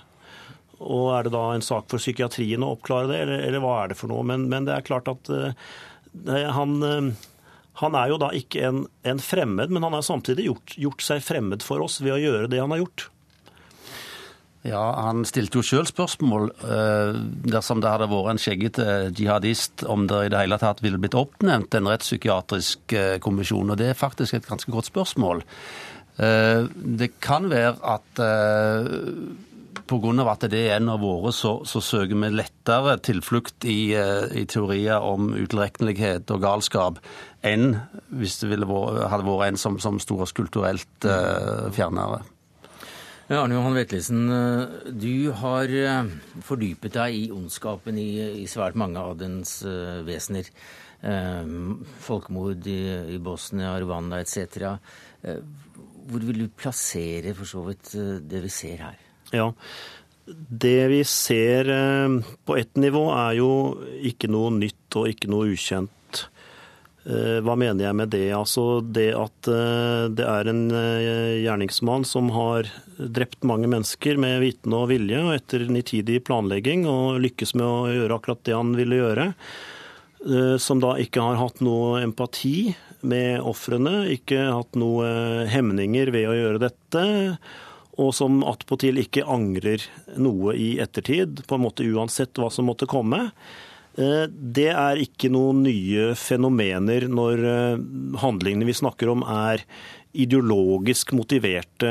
Og 0.80 1.12
Er 1.18 1.28
det 1.28 1.34
da 1.36 1.44
en 1.52 1.66
sak 1.66 1.90
for 1.92 2.00
psykiatrien 2.00 2.64
å 2.64 2.72
oppklare 2.78 3.12
det, 3.12 3.20
eller, 3.26 3.44
eller 3.50 3.64
hva 3.64 3.76
er 3.82 3.92
det 3.92 4.00
for 4.00 4.12
noe? 4.12 4.24
Men, 4.28 4.48
men 4.52 4.68
det 4.68 4.76
er 4.76 4.88
klart 4.88 5.12
at 5.12 5.32
uh, 5.32 5.52
han, 6.56 6.78
uh, 6.80 7.12
han, 7.84 8.00
er 8.00 8.14
jo 8.14 8.22
da 8.24 8.32
ikke 8.36 8.64
en, 8.70 8.86
en, 9.04 9.20
fremmed, 9.20 9.76
men 9.76 9.84
han 9.84 9.98
har 9.98 10.08
samtidig 10.08 10.48
gjort, 10.48 10.78
gjort 10.80 11.04
seg 11.10 11.28
fremmed 11.28 11.66
for 11.66 11.84
oss 11.84 12.00
ved 12.04 12.16
å 12.16 12.22
gjøre 12.24 12.52
det 12.52 12.64
han 12.64 12.72
har 12.72 12.86
gjort. 12.86 13.10
Ja, 14.66 14.82
Han 15.06 15.26
stilte 15.30 15.60
jo 15.60 15.66
sjøl 15.66 15.86
spørsmål 15.86 16.50
eh, 16.66 17.18
dersom 17.46 17.84
det 17.84 17.92
hadde 17.92 18.10
vært 18.10 18.32
en 18.32 18.42
skjeggete 18.42 18.86
jihadist, 19.14 19.86
om 19.86 20.08
det 20.10 20.24
i 20.26 20.32
det 20.34 20.42
hele 20.42 20.58
tatt 20.62 20.82
ville 20.82 20.98
blitt 21.02 21.18
oppnevnt 21.18 21.78
en 21.78 21.90
rettspsykiatrisk 21.92 22.96
eh, 22.98 23.18
kommisjon. 23.22 23.70
Og 23.70 23.78
det 23.78 23.92
er 23.92 24.00
faktisk 24.00 24.40
et 24.40 24.50
ganske 24.50 24.74
godt 24.74 24.90
spørsmål. 24.90 25.46
Eh, 26.18 26.66
det 27.02 27.14
kan 27.22 27.46
være 27.52 27.76
at 27.94 28.24
eh, 28.26 28.90
pga. 29.86 30.32
at 30.32 30.48
det 30.50 30.64
er 30.66 30.78
en 30.80 30.90
av 30.90 31.02
våre, 31.06 31.32
så, 31.32 31.60
så 31.66 31.82
søker 31.82 32.18
vi 32.18 32.34
lettere 32.34 32.98
tilflukt 33.06 33.66
i, 33.70 33.94
eh, 33.94 34.26
i 34.34 34.46
teorier 34.50 34.98
om 34.98 35.34
utilregnelighet 35.36 36.32
og 36.34 36.42
galskap 36.42 37.02
enn 37.46 37.76
hvis 38.10 38.40
det 38.42 38.50
vært, 38.66 39.04
hadde 39.12 39.28
vært 39.28 39.52
en 39.52 39.62
som, 39.62 39.78
som 39.80 40.02
sto 40.02 40.18
oss 40.26 40.34
kulturelt 40.34 41.06
eh, 41.06 41.70
Arne 43.34 43.56
Johan 43.58 43.74
Vetlesen, 43.74 44.26
du 45.02 45.32
har 45.40 45.72
fordypet 46.46 46.94
deg 46.94 47.16
i 47.18 47.24
ondskapen 47.34 47.98
i, 47.98 48.44
i 48.44 48.46
svært 48.46 48.78
mange 48.78 49.02
av 49.02 49.16
dens 49.18 49.58
vesener. 50.06 50.52
Folkemord 52.06 52.70
i, 52.70 52.78
i 53.16 53.18
Bosnia, 53.22 53.74
Rwanda 53.82 54.22
etc. 54.22 54.78
Hvor 55.26 56.28
vil 56.28 56.44
du 56.44 56.54
plassere 56.54 57.34
for 57.34 57.50
så 57.50 57.66
vidt 57.66 57.96
det 58.30 58.44
vi 58.46 58.54
ser 58.54 58.86
her? 58.86 59.02
Ja, 59.34 59.50
det 60.26 60.88
vi 60.90 61.04
ser 61.06 61.70
eh, 61.70 62.16
på 62.46 62.58
ett 62.58 62.78
nivå, 62.82 63.06
er 63.14 63.38
jo 63.38 63.50
ikke 64.10 64.30
noe 64.32 64.54
nytt 64.56 64.98
og 64.98 65.12
ikke 65.12 65.30
noe 65.30 65.52
ukjent. 65.54 65.92
Eh, 67.06 67.38
hva 67.46 67.54
mener 67.60 67.86
jeg 67.86 67.98
med 67.98 68.10
det? 68.14 68.30
Altså 68.34 68.82
det 68.82 69.12
at 69.18 69.50
eh, 69.52 70.08
det 70.16 70.26
er 70.26 70.50
en 70.50 70.64
gjerningsmann 70.74 72.06
som 72.08 72.32
har 72.34 72.70
drept 72.98 73.46
mange 73.46 73.70
mennesker 73.70 74.18
med 74.22 74.42
vitende 74.42 74.82
og 74.82 74.90
vilje 74.94 75.22
og 75.22 75.36
etter 75.36 75.68
nitidig 75.70 76.24
planlegging 76.26 76.88
og 76.90 77.22
lykkes 77.26 77.54
med 77.60 77.68
å 77.68 77.94
gjøre 77.94 78.18
akkurat 78.18 78.44
det 78.48 78.58
han 78.58 78.74
ville 78.78 79.02
gjøre. 79.04 79.30
Som 80.58 80.80
da 80.82 80.96
ikke 80.98 81.22
har 81.22 81.36
hatt 81.38 81.60
noe 81.62 82.00
empati 82.02 82.72
med 83.06 83.44
ofrene, 83.46 84.08
ikke 84.10 84.48
hatt 84.48 84.74
noe 84.82 85.06
hemninger 85.52 86.10
ved 86.16 86.26
å 86.32 86.34
gjøre 86.34 86.62
dette 86.64 87.04
og 88.02 88.12
som 88.16 88.42
attpåtil 88.48 89.00
ikke 89.00 89.26
angrer 89.32 89.84
noe 90.20 90.56
i 90.60 90.76
ettertid, 90.84 91.46
på 91.48 91.58
en 91.58 91.64
måte 91.64 91.88
uansett 91.88 92.36
hva 92.40 92.50
som 92.52 92.68
måtte 92.68 92.90
komme. 92.90 93.30
Eh, 93.96 94.26
det 94.30 94.72
er 94.74 95.00
ikke 95.00 95.32
noen 95.32 95.64
nye 95.64 96.12
fenomener 96.20 97.08
når 97.08 97.44
eh, 97.48 97.84
handlingene 98.20 98.68
vi 98.68 98.76
snakker 98.76 99.12
om 99.12 99.24
er 99.24 99.64
ideologisk 100.16 101.12
motiverte 101.16 101.90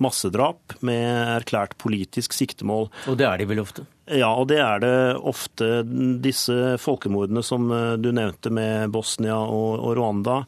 massedrap 0.00 0.78
med 0.84 1.08
erklært 1.36 1.76
politisk 1.80 2.36
siktemål. 2.36 2.88
Og 3.08 3.18
det 3.20 3.28
er 3.28 3.40
de 3.40 3.48
vel 3.48 3.60
ofte? 3.60 3.84
Ja, 4.06 4.30
og 4.32 4.48
det 4.52 4.60
er 4.62 4.80
det 4.84 4.96
ofte. 5.16 5.80
Disse 6.24 6.76
folkemordene 6.80 7.44
som 7.44 7.70
eh, 7.72 7.94
du 8.00 8.10
nevnte 8.16 8.52
med 8.52 8.92
Bosnia 8.92 9.38
og 9.40 9.88
Rwanda, 9.96 10.42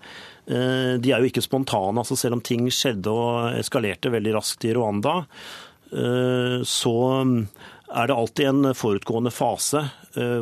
de 0.49 1.11
er 1.13 1.21
jo 1.21 1.29
ikke 1.29 1.43
spontane. 1.45 2.01
altså 2.01 2.17
Selv 2.17 2.39
om 2.39 2.41
ting 2.41 2.71
skjedde 2.73 3.13
og 3.13 3.59
eskalerte 3.59 4.09
veldig 4.09 4.33
raskt 4.33 4.65
i 4.65 4.71
Rwanda, 4.73 5.19
så 6.65 6.95
er 7.93 8.09
det 8.09 8.17
alltid 8.17 8.49
en 8.49 8.71
forutgående 8.73 9.33
fase 9.33 9.83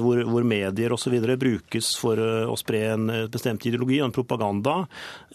hvor, 0.00 0.20
hvor 0.28 0.46
medier 0.46 0.92
osv. 0.92 1.16
brukes 1.36 1.92
for 2.00 2.20
eh, 2.20 2.48
å 2.48 2.56
spre 2.58 2.82
en 2.92 3.10
eh, 3.12 3.26
bestemt 3.32 3.66
ideologi 3.68 4.00
og 4.00 4.08
en 4.08 4.14
propaganda. 4.16 4.76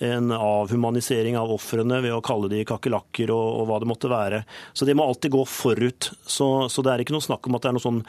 En 0.01 0.31
avhumanisering 0.35 1.37
av 1.37 1.51
ofrene 1.53 2.01
ved 2.03 2.15
å 2.15 2.21
kalle 2.25 2.49
de 2.51 2.63
kakerlakker 2.67 3.31
og, 3.33 3.47
og, 3.61 3.65
hva 3.69 3.79
det 3.81 3.89
måtte 3.89 4.11
være. 4.11 4.43
Så 4.73 4.87
det 4.87 4.95
må 4.97 5.05
alltid 5.07 5.35
gå 5.35 5.43
forut. 5.49 6.11
Så, 6.25 6.49
så, 6.71 6.83
det 6.85 6.93
er 6.93 7.03
ikke 7.03 7.15
noe 7.15 7.25
snakk 7.25 7.47
om 7.47 7.57
at 7.57 7.65
det 7.65 7.71
er 7.71 7.77
noe 7.77 7.85
sånn 7.85 8.01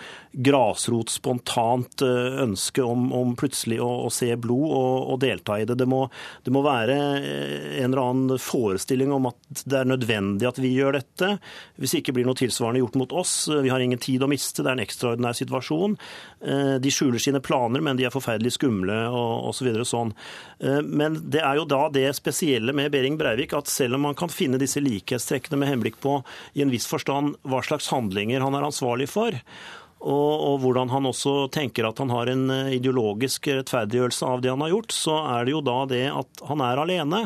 grasrot, 0.49 1.13
spontant 1.13 2.03
ønske 2.03 2.85
om, 2.85 3.11
om 3.17 3.35
plutselig 3.39 3.81
å, 3.83 3.91
å, 4.07 4.11
se 4.13 4.31
blod 4.41 4.69
og, 4.73 4.97
og, 5.13 5.17
delta 5.23 5.59
i 5.61 5.67
det. 5.69 5.77
Det 5.81 5.89
må, 5.89 6.05
det 6.45 6.55
må 6.55 6.65
være 6.65 6.97
en 6.97 7.91
eller 7.91 8.03
annen 8.03 8.43
forestilling 8.43 9.13
om 9.15 9.31
at 9.31 9.65
det 9.69 9.83
er 9.83 9.91
nødvendig 9.91 10.49
at 10.49 10.61
vi 10.63 10.73
gjør 10.77 10.99
dette. 10.99 11.35
Hvis 11.81 11.95
det 11.95 12.03
ikke 12.03 12.17
blir 12.17 12.29
noe 12.29 12.39
tilsvarende 12.39 12.83
gjort 12.83 12.99
mot 13.01 13.15
oss, 13.23 13.35
vi 13.53 13.73
har 13.73 13.83
ingen 13.83 14.01
tid 14.03 14.25
å 14.25 14.31
miste, 14.31 14.63
det 14.63 14.73
er 14.73 14.79
en 14.79 14.85
ekstraordinær 14.85 15.37
situasjon. 15.37 15.97
Eh, 16.43 16.75
de 16.83 16.91
skjuler 16.91 17.23
sine 17.23 17.41
planer, 17.41 17.83
men 17.85 17.99
de 17.99 18.07
er 18.09 18.15
forferdelig 18.15 18.57
skumle 18.57 18.97
og 19.09 19.51
osv. 19.53 19.69
Så 19.83 19.85
sånn. 19.93 20.15
Eh, 20.59 20.81
men 20.83 21.21
det 21.31 21.45
er 21.45 21.61
jo 21.61 21.69
da 21.69 21.85
det 21.93 22.09
spesielle 22.19 22.75
med 22.75 22.91
Behring 22.95 23.19
Breivik 23.21 23.55
at 23.55 23.71
selv 23.71 23.99
om 23.99 24.09
man 24.09 24.19
kan 24.19 24.33
finne 24.33 24.61
disse 24.61 24.83
likhetstrekkene 24.83 25.61
med 25.61 25.71
henblikk 25.71 26.01
på 26.03 26.19
i 26.59 26.65
en 26.65 26.73
viss 26.73 26.89
forstand 26.91 27.37
hva 27.47 27.63
slags 27.63 27.93
handlinger 27.95 28.43
han 28.43 28.59
er 28.59 28.67
ansvarlig 28.67 29.09
for, 29.13 29.39
og, 30.03 30.33
og, 30.35 30.57
hvordan 30.65 30.91
han 30.91 31.07
også 31.07 31.47
tenker 31.55 31.87
at 31.87 32.01
han 32.03 32.11
har 32.11 32.31
en 32.33 32.49
eh, 32.51 32.73
ideologisk 32.79 33.47
rettferdiggjørelse 33.53 34.27
av 34.27 34.43
det 34.43 34.51
han 34.51 34.65
har 34.65 34.73
gjort, 34.75 34.95
så 34.97 35.21
er 35.37 35.47
det 35.47 35.55
jo 35.55 35.63
da 35.63 35.77
det 35.91 36.07
at 36.11 36.43
han 36.49 36.65
er 36.67 36.83
alene. 36.83 37.23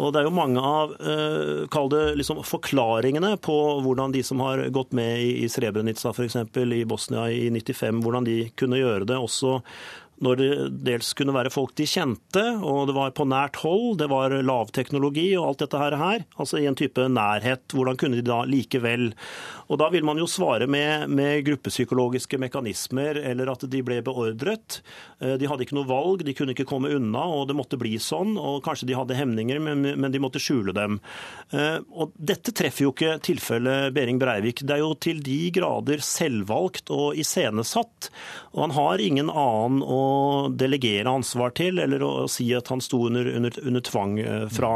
Og 0.00 0.12
det 0.12 0.22
er 0.22 0.26
jo 0.28 0.34
mange 0.34 0.60
av 0.64 0.94
eh, 0.96 1.64
kall 1.72 1.90
det 1.92 2.14
liksom 2.16 2.40
forklaringene 2.48 3.34
på 3.44 3.56
hvordan 3.84 4.14
de 4.14 4.22
som 4.24 4.40
har 4.40 4.64
gått 4.72 4.94
med 4.96 5.20
i 5.20 5.48
Srebrenica 5.52 6.14
f.eks. 6.14 6.38
i 6.56 6.84
Bosnia 6.88 7.26
i 7.28 7.50
95, 7.52 8.00
hvordan 8.04 8.28
de 8.28 8.38
kunne 8.56 8.80
gjøre 8.80 9.08
det 9.10 9.20
også 9.20 9.58
når 10.22 10.38
det 10.38 10.50
dels 10.86 11.12
kunne 11.18 11.34
være 11.34 11.52
folk 11.52 11.74
de 11.78 11.86
kjente, 11.88 12.44
og 12.62 12.86
det 12.88 12.96
var 12.96 13.14
på 13.16 13.26
nært 13.28 13.58
hold, 13.64 13.98
det 14.00 14.08
var 14.12 14.34
lavteknologi 14.42 15.32
og 15.38 15.48
alt 15.50 15.64
dette 15.64 15.82
her, 15.82 16.26
altså 16.38 16.60
i 16.62 16.68
en 16.70 16.78
type 16.78 17.08
nærhet. 17.10 17.64
Hvordan 17.74 17.98
kunne 18.00 18.20
de 18.20 18.26
da 18.26 18.42
likevel 18.48 19.10
og 19.72 19.78
Da 19.80 19.88
vil 19.88 20.04
man 20.04 20.18
jo 20.20 20.26
svare 20.28 20.66
med, 20.68 21.08
med, 21.08 21.46
gruppepsykologiske 21.46 22.36
mekanismer, 22.40 23.16
eller 23.16 23.48
at 23.54 23.64
de 23.72 23.80
ble 23.84 24.02
beordret. 24.04 24.82
Eh, 25.16 25.38
de 25.40 25.48
hadde 25.48 25.64
ikke 25.64 25.78
noe 25.78 25.88
valg, 25.88 26.24
de 26.26 26.34
kunne 26.36 26.52
ikke 26.52 26.66
komme 26.68 26.90
unna, 26.92 27.22
og 27.24 27.46
det 27.48 27.56
måtte 27.56 27.78
bli 27.80 27.94
sånn. 28.02 28.34
og 28.36 28.60
Kanskje 28.66 28.90
de 28.90 28.98
hadde 28.98 29.16
hemninger, 29.16 29.62
men, 29.64 29.86
men 29.96 30.12
de 30.12 30.20
måtte 30.20 30.42
skjule 30.42 30.74
dem. 30.76 30.98
Eh, 31.56 31.78
og 31.96 32.12
Dette 32.20 32.52
treffer 32.52 32.84
jo 32.84 32.92
ikke 32.92 33.16
tilfellet 33.24 33.94
Behring 33.96 34.20
Breivik. 34.20 34.60
Det 34.60 34.76
er 34.76 34.82
jo 34.84 34.92
til 35.00 35.22
de 35.24 35.40
grader 35.56 36.04
selvvalgt 36.04 36.92
og 36.92 37.16
iscenesatt. 37.22 38.10
Og 38.52 38.66
han 38.66 38.76
har 38.76 39.00
ingen 39.00 39.32
annen 39.32 39.80
å 39.80 40.02
delegere 40.58 41.10
ansvar 41.10 41.54
til, 41.58 41.80
eller 41.82 42.02
å 42.04 42.12
si 42.30 42.48
at 42.56 42.68
han 42.72 42.82
sto 42.84 43.04
under, 43.08 43.28
under, 43.36 43.58
under 43.62 43.84
tvang 43.84 44.18
eh, 44.22 44.46
fra. 44.52 44.74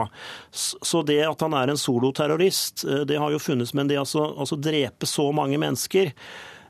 Så 0.50 1.02
det 1.06 1.20
at 1.26 1.44
han 1.44 1.56
er 1.56 1.72
en 1.72 1.80
soloterrorist, 1.80 2.86
det 3.08 3.18
har 3.20 3.32
jo 3.32 3.42
funnes, 3.42 3.74
men 3.76 3.90
det 3.90 4.00
altså, 4.00 4.24
altså 4.36 4.58
drepe 4.60 5.08
så 5.08 5.30
mange 5.36 5.58
mennesker 5.60 6.12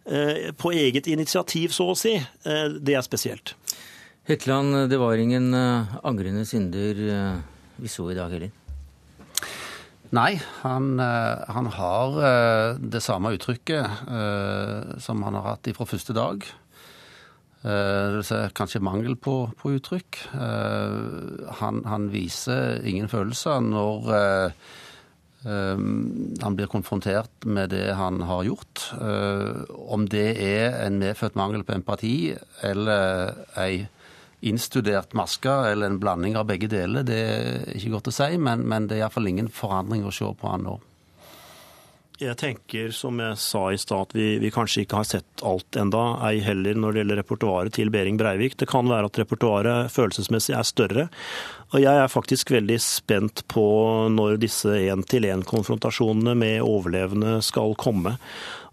eh, 0.05 0.52
på 0.57 0.72
eget 0.72 1.07
initiativ, 1.11 1.74
så 1.74 1.90
å 1.92 1.98
si, 1.98 2.16
eh, 2.16 2.68
det 2.81 2.96
er 2.96 3.07
spesielt. 3.07 3.55
Hetland, 4.26 4.88
det 4.90 4.98
var 4.98 5.18
ingen 5.22 5.52
eh, 5.55 5.98
angrende 6.07 6.46
synder 6.48 7.02
vi 7.76 7.90
så 7.92 8.11
i 8.11 8.18
dag 8.18 8.33
heller? 8.33 8.55
Nei, 10.16 10.37
han, 10.62 11.00
han, 11.02 11.66
har 11.74 12.76
det 12.79 13.00
samme 13.02 13.33
uttrykket 13.35 14.07
som 15.02 15.24
han 15.26 15.35
har 15.35 15.48
hatt 15.50 15.66
fra 15.74 15.87
første 15.90 16.14
dag. 16.16 16.46
Si 17.66 18.37
kanskje 18.55 18.79
mangel 18.85 19.16
på, 19.18 19.33
på 19.59 19.72
uttrykk. 19.74 20.20
Han, 21.61 21.81
han, 21.88 22.11
viser 22.12 22.85
ingen 22.87 23.11
følelser 23.11 23.64
når 23.64 24.12
Ehm, 25.46 26.35
han 26.42 26.57
blir 26.57 26.66
konfrontert 26.66 27.44
med 27.44 27.70
det 27.70 27.94
han 27.94 28.20
har 28.26 28.44
gjort. 28.44 28.87
Om 29.70 30.09
det 30.11 30.29
er 30.42 30.81
en 30.87 30.98
medfødt 31.02 31.38
mangel 31.38 31.64
på 31.66 31.76
empati 31.76 32.16
eller 32.66 33.37
ei 33.61 33.87
innstudert 34.46 35.14
maske 35.16 35.50
eller 35.70 35.88
en 35.88 36.00
blanding 36.00 36.37
av 36.37 36.46
begge 36.46 36.68
deler, 36.70 37.07
det 37.07 37.16
er 37.18 37.70
ikke 37.74 37.94
godt 37.94 38.11
å 38.11 38.14
si, 38.14 38.37
men, 38.38 38.66
men 38.68 38.87
det 38.87 38.98
er 38.98 39.07
iallfall 39.07 39.31
ingen 39.31 39.48
forandring 39.50 40.05
å 40.07 40.12
se 40.14 40.29
på 40.29 40.50
han 40.50 40.66
nå. 40.66 40.76
Jeg 42.16 42.33
tenker, 42.40 42.94
som 42.96 43.18
jeg 43.20 43.37
sa 43.37 43.61
i 43.72 43.76
stad, 43.76 44.07
at 44.07 44.14
vi, 44.16 44.38
vi, 44.40 44.48
kanskje 44.48 44.87
ikke 44.87 45.02
har 45.02 45.05
sett 45.05 45.42
alt 45.44 45.76
enda, 45.76 46.05
ei 46.24 46.38
heller 46.40 46.79
når 46.81 46.94
det 46.94 47.02
gjelder 47.02 47.20
repertoaret 47.20 47.76
til 47.76 47.92
Behring 47.92 48.16
Breivik. 48.16 48.57
Det 48.57 48.68
kan 48.70 48.88
være 48.88 49.11
at 49.11 49.20
repertoaret 49.20 49.92
følelsesmessig 49.92 50.55
er 50.57 50.64
større. 50.64 51.05
Og 51.74 51.85
jeg 51.85 52.00
er 52.00 52.09
faktisk 52.09 52.55
veldig 52.57 52.79
spent 52.81 53.44
på 53.52 53.66
når 54.16 54.40
disse 54.40 54.79
én-til-én-konfrontasjonene 54.87 56.33
med 56.40 56.64
overlevende 56.64 57.37
skal 57.44 57.76
komme. 57.76 58.16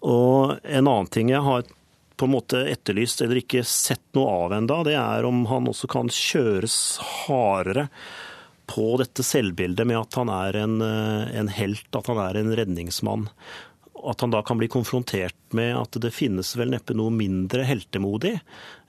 Og 0.07 0.55
en 0.63 0.87
annen 0.87 1.11
ting 1.11 1.35
jeg 1.35 1.43
har 1.43 1.67
på 2.15 2.29
en 2.29 2.37
måte 2.37 2.63
etterlyst 2.71 3.25
eller 3.25 3.41
ikke 3.41 3.65
sett 3.67 4.05
noe 4.15 4.37
av 4.45 4.55
enda, 4.55 4.83
det 4.87 4.95
er 4.95 5.27
om 5.27 5.43
han 5.51 5.67
også 5.67 5.91
kan 5.91 6.07
kjøres 6.07 6.77
hardere 7.25 7.89
på 8.73 8.95
dette 8.97 9.25
selvbildet 9.25 9.85
med 9.87 9.99
at 9.99 10.17
han 10.17 10.31
er 10.33 10.57
en, 10.63 10.81
eh, 10.81 11.35
en 11.39 11.51
helt, 11.53 11.89
at 11.93 12.09
han 12.09 12.21
er 12.21 12.39
en 12.39 12.55
redningsmann. 12.57 13.29
At 14.03 14.21
han 14.21 14.33
da 14.33 14.41
kan 14.41 14.57
bli 14.57 14.67
konfrontert 14.67 15.37
med 15.55 15.77
at 15.77 16.01
det 16.01 16.11
finnes 16.11 16.55
vel 16.57 16.73
neppe 16.73 16.95
noe 16.97 17.13
mindre 17.13 17.63
heltemodig 17.67 18.39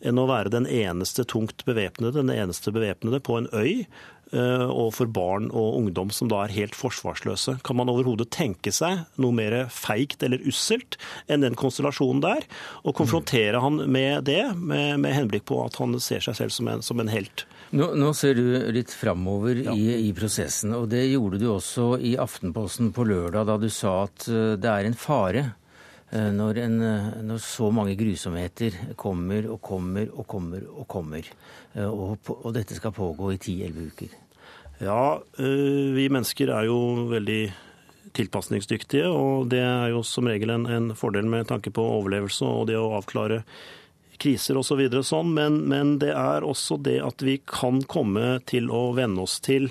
enn 0.03 0.18
å 0.18 0.27
være 0.27 0.51
den 0.51 0.66
eneste 0.66 1.27
tungt 1.29 1.66
bevæpnede, 1.68 2.16
den 2.16 2.33
eneste 2.33 2.73
bevæpnede 2.75 3.20
på 3.23 3.37
en 3.38 3.47
øy 3.53 3.85
eh, 4.33 4.66
og 4.66 4.90
for 4.97 5.07
barn 5.07 5.51
og 5.53 5.79
ungdom 5.83 6.11
som 6.11 6.33
da 6.33 6.42
er 6.42 6.57
helt 6.57 6.75
forsvarsløse. 6.75 7.59
Kan 7.62 7.79
man 7.79 7.92
overhodet 7.92 8.33
tenke 8.35 8.73
seg 8.75 9.05
noe 9.20 9.37
mer 9.37 9.68
feigt 9.68 10.25
eller 10.25 10.42
usselt 10.49 10.97
enn 11.29 11.44
den 11.44 11.61
konstellasjonen 11.61 12.25
der? 12.25 12.49
Og 12.83 12.97
konfrontere 12.97 13.61
han 13.62 13.85
med 13.85 14.25
det, 14.33 14.42
med, 14.57 14.97
med 15.05 15.14
henblikk 15.14 15.47
på 15.53 15.61
at 15.68 15.77
han 15.79 15.94
ser 16.01 16.25
seg 16.25 16.40
selv 16.40 16.57
som 16.57 16.73
en, 16.73 16.83
som 16.83 17.05
en 17.05 17.12
helt. 17.12 17.47
Nå, 17.74 17.88
nå, 17.98 18.12
ser 18.14 18.38
du 18.38 18.44
litt 18.70 18.92
framover 18.94 19.58
ja. 19.64 19.72
i, 19.74 20.06
i, 20.06 20.12
prosessen, 20.14 20.76
og 20.76 20.87
det 20.92 21.08
gjorde 21.08 21.40
du 21.42 21.48
også 21.50 21.96
i 21.98 22.14
Aftenposten 22.20 22.92
på 22.94 23.06
lørdag, 23.08 23.48
da 23.48 23.56
du 23.58 23.66
sa 23.72 24.04
at 24.04 24.28
eh, 24.30 24.54
det 24.60 24.70
er 24.70 24.87
en 24.87 24.94
fare 24.94 25.42
eh, 26.12 26.30
når, 26.30 26.60
en, 26.62 26.76
eh, 26.87 27.08
når 27.26 27.42
så 27.42 27.72
mange 27.74 27.96
grusomheter 27.98 28.78
kommer 29.00 29.50
og 29.50 29.58
kommer 29.66 30.06
og 30.12 30.28
kommer 30.30 30.68
og 30.70 30.87
kommer, 30.87 31.26
og, 31.82 32.30
og 32.37 32.50
dette 32.54 32.78
skal 32.78 32.94
pågå 32.94 33.34
i 33.34 33.40
10-11 33.42 33.90
uker. 33.90 34.18
Ja, 34.84 35.18
vi 35.38 36.08
mennesker 36.10 36.50
er 36.54 36.66
jo 36.66 36.78
veldig 37.10 37.42
tilpasningsdyktige. 38.14 39.08
Og 39.10 39.48
det 39.50 39.62
er 39.62 39.90
jo 39.94 40.02
som 40.06 40.28
regel 40.30 40.52
en, 40.54 40.66
en 40.70 40.92
fordel 40.98 41.26
med 41.30 41.48
tanke 41.50 41.72
på 41.74 41.84
overlevelse 41.98 42.46
og 42.46 42.68
det 42.70 42.78
å 42.78 42.92
avklare 42.98 43.42
kriser 44.20 44.59
osv. 44.61 44.83
Så 44.98 45.05
sånn, 45.14 45.35
men, 45.37 45.62
men 45.70 45.98
det 46.03 46.12
er 46.14 46.46
også 46.46 46.79
det 46.83 47.00
at 47.05 47.22
vi 47.24 47.38
kan 47.46 47.83
komme 47.90 48.38
til 48.48 48.70
å 48.72 48.90
venne 48.96 49.24
oss 49.27 49.40
til 49.44 49.70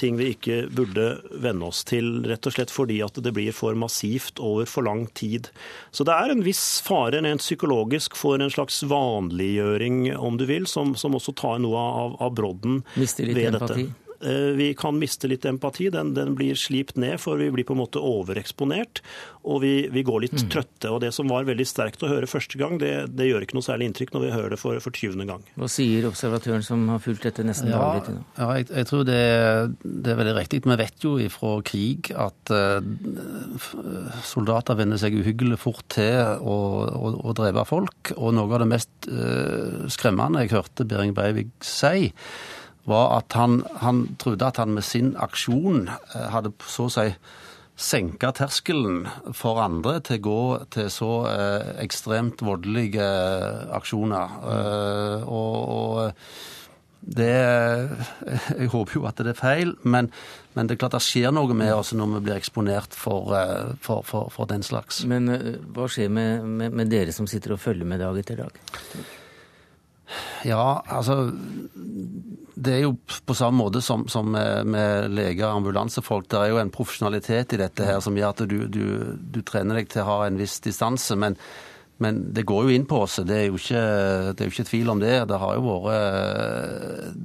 ting 0.00 0.16
vi 0.16 0.30
ikke 0.32 0.62
burde 0.72 1.06
venne 1.44 1.68
oss 1.68 1.82
til, 1.88 2.22
rett 2.28 2.46
og 2.48 2.54
slett 2.56 2.72
fordi 2.72 3.00
at 3.04 3.18
det 3.20 3.34
blir 3.36 3.52
for 3.56 3.76
massivt 3.78 4.40
over 4.40 4.68
for 4.68 4.86
lang 4.86 5.04
tid. 5.18 5.50
Så 5.92 6.06
det 6.08 6.16
er 6.16 6.32
en 6.32 6.44
viss 6.46 6.80
fare 6.84 7.20
rent 7.20 7.44
psykologisk 7.44 8.16
for 8.18 8.40
en 8.40 8.52
slags 8.52 8.80
vanliggjøring, 8.88 10.06
om 10.16 10.40
du 10.40 10.46
vil, 10.48 10.68
som, 10.70 10.94
som 10.96 11.16
også 11.18 11.36
tar 11.36 11.60
noe 11.64 11.80
av, 12.04 12.16
av 12.24 12.32
brodden 12.36 12.80
ved 12.96 13.58
dette. 13.58 13.76
Eh, 13.76 14.09
vi 14.20 14.74
kan 14.76 14.98
miste 15.00 15.28
litt 15.30 15.46
empati. 15.48 15.88
Den, 15.92 16.12
den, 16.14 16.34
blir 16.36 16.58
slipt 16.58 16.98
ned, 17.00 17.16
for 17.22 17.40
vi 17.40 17.50
blir 17.54 17.64
på 17.64 17.72
en 17.76 17.80
måte 17.80 18.02
overeksponert. 18.04 19.00
Og 19.48 19.62
vi, 19.62 19.72
vi 19.92 20.02
går 20.04 20.26
litt 20.26 20.36
mm. 20.36 20.48
trøtte. 20.52 20.90
Og 20.92 21.00
det 21.00 21.12
som 21.16 21.30
var 21.32 21.46
veldig 21.48 21.64
sterkt 21.68 22.02
å 22.04 22.10
høre 22.10 22.28
første 22.28 22.58
gang, 22.60 22.76
det, 22.82 22.92
det, 23.16 23.30
gjør 23.30 23.46
ikke 23.46 23.56
noe 23.56 23.64
særlig 23.64 23.88
inntrykk 23.88 24.12
når 24.12 24.24
vi 24.26 24.32
hører 24.34 24.54
det 24.54 24.60
for, 24.60 24.80
for 24.84 24.92
20. 24.92 25.24
gang. 25.28 25.46
Hva 25.56 25.70
sier 25.72 26.08
observatøren 26.08 26.64
som 26.66 26.84
har 26.92 27.00
fulgt 27.02 27.24
dette 27.24 27.46
nesten 27.46 27.72
ja, 27.72 27.80
daglig 27.80 28.04
til 28.08 28.18
nå? 28.18 28.26
Ja, 28.36 28.50
jeg, 28.58 28.68
jeg 28.68 28.90
tror 28.90 29.06
det, 29.08 29.20
det, 29.84 30.12
er 30.12 30.20
veldig 30.20 30.36
riktig. 30.36 30.62
Vi 30.66 30.78
vet 30.82 31.06
jo 31.06 31.14
ifra 31.22 31.54
krig 31.66 32.12
at 32.12 32.52
uh, 32.52 32.80
soldater 34.28 34.78
venner 34.78 35.00
seg 35.00 35.16
uhyggelig 35.16 35.60
fort 35.64 35.86
til 35.96 36.20
å, 36.20 36.60
å, 36.92 37.14
å 37.32 37.36
drepe 37.36 37.64
folk. 37.68 38.12
Og 38.18 38.36
noe 38.36 38.50
av 38.52 38.64
det 38.64 38.70
mest 38.76 39.10
uh, 39.10 39.88
skremmende 39.92 40.44
jeg 40.44 40.54
hørte 40.58 40.88
Behring 40.88 41.16
Breivik 41.16 41.54
si, 41.64 42.10
var 42.88 43.18
at 43.18 43.36
han, 43.36 43.60
han, 43.82 44.04
trodde 44.18 44.46
at 44.46 44.60
han 44.62 44.74
med 44.74 44.84
sin 44.86 45.14
aksjon 45.20 45.88
eh, 45.90 46.28
hadde 46.32 46.52
så 46.66 46.88
å 46.88 46.94
si 46.94 47.08
senka 47.80 48.28
terskelen 48.36 49.06
for 49.36 49.60
andre 49.62 49.98
til 50.04 50.18
å 50.20 50.24
gå 50.26 50.40
til 50.74 50.90
så 50.92 51.10
eh, 51.30 51.68
ekstremt 51.84 52.42
voldelige 52.44 53.04
eh, 53.04 53.70
aksjoner. 53.76 54.34
Eh, 54.54 55.28
og, 55.28 55.54
og 55.76 56.24
det 57.00 57.30
Jeg 58.60 58.68
håper 58.74 58.98
jo 58.98 59.06
at 59.08 59.22
det 59.24 59.32
er 59.32 59.38
feil, 59.38 59.72
men, 59.82 60.10
men, 60.52 60.68
det 60.68 60.76
er 60.76 60.82
klart 60.82 60.98
det 60.98 61.02
skjer 61.06 61.32
noe 61.32 61.56
med 61.56 61.72
oss 61.72 61.94
når 61.96 62.18
vi 62.18 62.22
blir 62.28 62.36
eksponert 62.36 62.96
for, 62.96 63.32
eh, 63.38 63.72
for, 63.80 64.04
for, 64.04 64.28
for 64.34 64.50
den 64.50 64.66
slags. 64.66 65.06
Men 65.08 65.32
hva 65.72 65.88
skjer 65.88 66.12
med, 66.12 66.44
med, 66.44 66.76
med, 66.76 66.92
dere 66.92 67.16
som 67.16 67.30
sitter 67.30 67.56
og 67.56 67.64
følger 67.64 67.88
med 67.88 68.04
dag 68.04 68.20
etter 68.20 68.44
dag? 68.44 68.60
Ja, 70.44 70.82
altså 70.88 71.30
Det 72.60 72.74
er 72.74 72.82
jo 72.84 72.96
på 73.26 73.34
samme 73.36 73.62
måte 73.62 73.80
som, 73.84 74.06
som 74.10 74.32
med 74.34 75.10
leger 75.14 75.46
og 75.48 75.62
ambulansefolk. 75.62 76.28
Det 76.28 76.40
er 76.40 76.52
jo 76.52 76.60
en 76.60 76.72
profesjonalitet 76.74 77.54
i 77.56 77.60
dette 77.62 77.86
her 77.86 78.02
som 78.04 78.18
gjør 78.18 78.34
at 78.34 78.44
du, 78.50 78.58
du, 78.68 78.84
du 79.16 79.40
trener 79.46 79.80
deg 79.80 79.88
til 79.92 80.04
å 80.04 80.10
ha 80.10 80.18
en 80.26 80.40
viss 80.40 80.58
distanse. 80.64 81.16
Men, 81.16 81.38
men, 82.00 82.22
det 82.34 82.46
går 82.48 82.66
jo 82.66 82.74
inn 82.74 82.88
på 82.88 83.02
oss. 83.04 83.18
Det 83.26 83.36
er 83.36 83.46
jo 83.48 83.60
ikke, 83.60 83.84
det 84.32 84.44
er 84.44 84.48
jo 84.48 84.54
ikke 84.54 84.70
tvil 84.70 84.92
om 84.94 85.02
det. 85.02 85.14
Det 85.28 85.40
har 85.42 85.58
jo 85.58 85.76
vært 85.76 87.18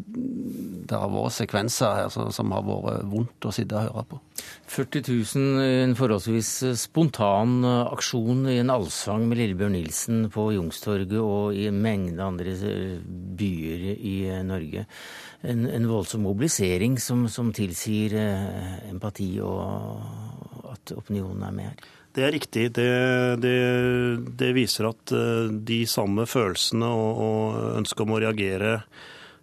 det 0.86 0.98
har 1.00 1.10
vært 1.10 1.34
sekvenser 1.36 1.98
her 1.98 2.12
som, 2.14 2.52
har 2.54 2.66
vært 2.66 3.08
vondt 3.10 3.48
å 3.48 3.54
sitte 3.56 3.78
og 3.78 3.88
høre 3.88 4.06
på. 4.12 4.20
40 4.76 5.06
000 5.08 5.64
i 5.64 5.80
en 5.84 5.96
forholdsvis 5.98 6.52
spontan 6.80 7.66
aksjon 7.66 8.46
i 8.52 8.60
en 8.62 8.74
allsang 8.74 9.26
med 9.30 9.40
Lillebjørn 9.40 9.76
Nilsen 9.78 10.26
på 10.34 10.50
Youngstorget 10.56 11.18
og 11.22 11.58
i 11.58 11.68
en 11.70 11.82
mengde 11.82 12.26
andre 12.26 12.56
byer 13.40 13.88
i 13.96 14.16
Norge. 14.46 14.86
En, 15.46 15.66
en 15.70 15.90
voldsom 15.90 16.26
mobilisering 16.26 16.98
som, 17.02 17.28
som 17.30 17.52
tilsier 17.54 18.16
eh, 18.18 18.90
empati 18.90 19.36
og 19.46 20.74
at 20.74 20.96
opinionen 20.98 21.46
er 21.46 21.54
med 21.54 21.70
her. 21.70 21.94
Det 22.16 22.24
er 22.24 22.32
riktig. 22.32 22.70
Det, 22.78 22.88
det, 23.44 23.58
det 24.40 24.54
viser 24.56 24.88
at 24.88 25.12
eh, 25.12 25.52
de 25.68 25.82
samme 25.90 26.24
følelsene 26.30 26.88
og, 26.88 27.20
og 27.26 27.76
ønsket 27.82 28.06
om 28.06 28.16
å 28.16 28.22
reagere 28.24 28.78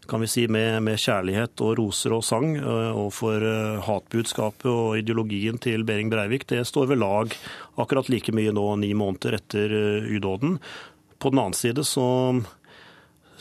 kan 0.09 0.21
vi 0.21 0.27
si, 0.27 0.49
med, 0.51 0.81
med, 0.83 0.99
kjærlighet 0.99 1.61
og 1.63 1.77
roser 1.79 2.15
og 2.17 2.25
sang 2.27 2.57
overfor 2.59 3.05
og 3.05 3.13
for 3.15 3.45
eh, 3.47 3.83
hatbudskapet 3.87 4.71
og 4.71 4.97
ideologien 4.99 5.61
til 5.63 5.87
Behring 5.89 6.11
Breivik, 6.13 6.49
det 6.51 6.65
står 6.69 6.91
ved 6.91 7.03
lag 7.03 7.37
akkurat 7.81 8.11
like 8.13 8.35
mye 8.35 8.55
nå, 8.55 8.67
ni 8.83 8.93
måneder 8.99 9.39
etter 9.39 9.77
eh, 9.79 10.11
udåden. 10.17 10.59
På 11.23 11.31
den 11.31 11.43
annen 11.45 11.57
side 11.57 11.85
så, 11.87 12.05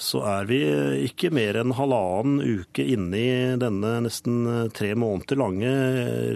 så 0.01 0.23
er 0.25 0.47
vi 0.49 0.59
ikke 1.05 1.29
mer 1.33 1.59
enn 1.61 1.75
halvannen 1.77 2.41
uke 2.41 2.83
inne 2.95 3.19
i 3.21 3.33
denne 3.61 3.93
nesten 4.07 4.69
tre 4.73 4.95
måneder 4.97 5.37
lange 5.37 5.71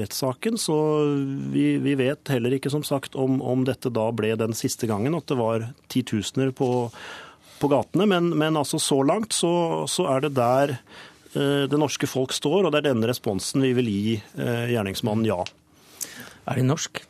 rettssaken, 0.01 0.59
så 0.61 0.77
vi, 1.53 1.75
vi, 1.81 1.95
vet 1.97 2.29
heller 2.29 2.53
ikke 2.57 2.69
som 2.73 2.85
sagt 2.85 3.17
om, 3.17 3.39
om 3.41 3.65
dette 3.65 3.89
da 3.93 4.11
ble 4.13 4.35
den 4.37 4.53
siste 4.57 4.89
gangen, 4.91 5.17
at 5.17 5.25
det 5.31 5.39
var 5.41 5.69
titusener 5.91 6.53
på 6.55 6.89
på 7.59 7.69
gatene. 7.71 8.07
Men, 8.09 8.29
men 8.37 8.59
altså 8.59 8.79
så 8.81 9.01
langt 9.05 9.33
så, 9.35 9.85
så 9.87 10.07
er 10.15 10.25
det 10.25 10.35
der 10.37 10.75
eh, 10.75 11.65
det 11.71 11.79
norske 11.79 12.09
folk 12.09 12.35
står, 12.35 12.65
og 12.65 12.73
det 12.73 12.81
er 12.81 12.91
denne 12.91 13.09
responsen 13.09 13.63
vi 13.63 13.73
vil 13.77 13.91
gi 13.91 14.15
eh, 14.19 14.71
gjerningsmannen 14.73 15.27
ja. 15.29 15.41
Er 16.45 16.59
det 16.59 16.67
norsk? 16.67 17.01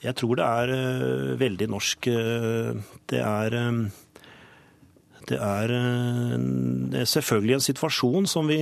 Jeg 0.00 0.16
tror 0.16 0.38
det 0.40 0.44
er 0.48 1.36
veldig 1.40 1.66
norsk. 1.68 2.06
Det 2.08 3.18
er 3.20 3.56
det 5.30 7.00
er 7.00 7.08
selvfølgelig 7.08 7.56
en 7.56 7.64
situasjon 7.64 8.28
som 8.30 8.50
vi 8.50 8.58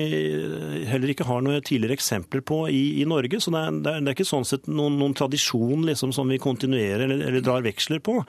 heller 0.88 1.12
ikke 1.12 1.26
har 1.28 1.42
noen 1.44 1.64
tidligere 1.64 1.96
eksempler 1.98 2.44
på 2.46 2.62
i, 2.70 3.00
i 3.02 3.06
Norge. 3.08 3.40
Så 3.40 3.52
det 3.54 3.64
er, 3.64 3.82
det 3.84 3.94
er, 3.96 4.14
ikke 4.14 4.28
sånn 4.28 4.48
sett 4.48 4.68
noen, 4.70 4.98
noen 5.00 5.16
tradisjon 5.18 5.86
liksom, 5.88 6.14
som 6.16 6.28
vi 6.30 6.40
kontinuerer 6.42 7.06
eller, 7.08 7.24
eller, 7.30 7.44
drar 7.44 7.64
veksler 7.66 8.02
på. 8.04 8.20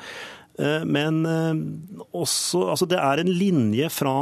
Eh, 0.60 0.86
men 0.88 1.22
eh, 1.30 1.62
også, 2.18 2.66
altså 2.74 2.88
det 2.90 3.00
er 3.00 3.22
en 3.22 3.32
linje 3.32 3.90
fra 3.94 4.16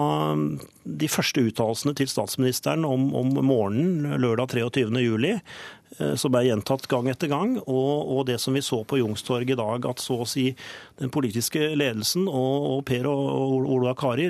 de 0.88 1.10
første 1.12 1.44
uttalelsene 1.50 1.96
til 1.98 2.10
statsministeren 2.12 2.86
om, 2.88 3.10
om 3.18 3.34
morgenen 3.42 4.18
lørdag 4.22 4.54
23. 4.56 5.38
eh, 6.00 6.14
som 6.20 6.36
er 6.38 6.48
gjentatt 6.50 6.88
gang 6.92 7.10
etter 7.12 7.32
gang, 7.32 7.58
og, 7.64 7.92
og, 8.06 8.22
det 8.30 8.40
som 8.44 8.58
vi 8.58 8.64
så 8.66 8.82
på 8.88 9.00
Youngstorget 9.02 9.56
i 9.56 9.60
dag, 9.60 9.90
at 9.90 10.04
så 10.04 10.22
å 10.24 10.30
si 10.30 10.48
den 11.00 11.14
politiske 11.14 11.74
ledelsen 11.78 12.28
og, 12.28 12.70
og 12.72 12.86
Per 12.88 13.10
og, 13.12 13.26
og 13.34 13.68
Ola 13.78 13.96
Kari 13.98 14.30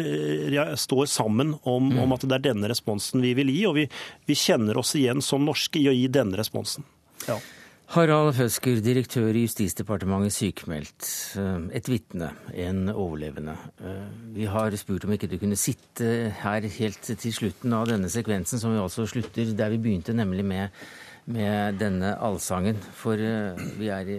står 0.77 1.05
sammen 1.11 1.55
om, 1.63 1.91
mm. 1.91 2.01
om, 2.03 2.15
at 2.15 2.25
det 2.27 2.39
er 2.39 2.47
denne 2.49 2.71
responsen 2.71 3.23
vi 3.23 3.35
vil 3.37 3.53
gi, 3.53 3.61
og 3.69 3.77
vi, 3.79 3.87
vi 4.27 4.37
kjenner 4.37 4.79
oss 4.81 4.95
igjen 4.99 5.23
som 5.23 5.45
norske 5.47 5.81
i 5.81 5.87
å 5.91 5.95
gi 5.95 6.07
denne 6.11 6.39
responsen. 6.39 6.87
Ja. 7.27 7.39
Harald 7.87 8.33
Føsker, 8.35 8.81
direktør 8.83 9.31
i 9.31 9.45
Justisdepartementet, 9.45 10.35
sykemeldt. 10.35 11.07
Eh, 11.39 11.67
et 11.79 11.87
vitne, 11.87 12.33
en 12.51 12.89
overlevende. 12.91 13.55
Eh, 13.79 14.09
vi 14.35 14.47
har 14.51 14.75
spurt 14.75 15.05
om 15.07 15.13
ikke 15.15 15.29
du 15.31 15.37
kunne 15.39 15.55
sitte 15.55 16.33
her 16.41 16.67
helt 16.67 17.07
til 17.07 17.35
slutten 17.35 17.71
av 17.77 17.87
denne 17.87 18.11
sekvensen, 18.11 18.59
som 18.59 18.75
vi 18.75 18.81
altså 18.83 19.07
slutter 19.07 19.53
der 19.55 19.71
vi 19.71 19.79
begynte, 19.85 20.15
nemlig 20.17 20.43
med, 20.43 20.83
med 21.33 21.79
denne 21.81 22.13
allsangen. 22.23 22.79
For 22.95 23.19
eh, 23.19 23.59
vi, 23.79 23.89
er, 23.91 24.11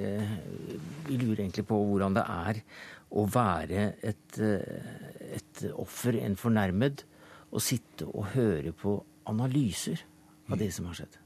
vi 1.08 1.18
lurer 1.20 1.44
egentlig 1.44 1.66
på 1.68 1.78
hvordan 1.90 2.18
det 2.18 2.24
er 2.24 2.62
å 3.08 3.24
være 3.32 3.86
et, 4.04 4.38
et 4.38 5.62
offer, 5.72 6.18
en 6.20 6.36
fornærmed, 6.36 7.06
og 7.48 7.64
sitte 7.64 8.04
og 8.10 8.34
høre 8.34 8.74
på 8.76 8.98
analyser 9.30 10.02
av 10.52 10.60
det 10.60 10.68
som 10.74 10.90
har 10.90 10.98
skjedd. 10.98 11.16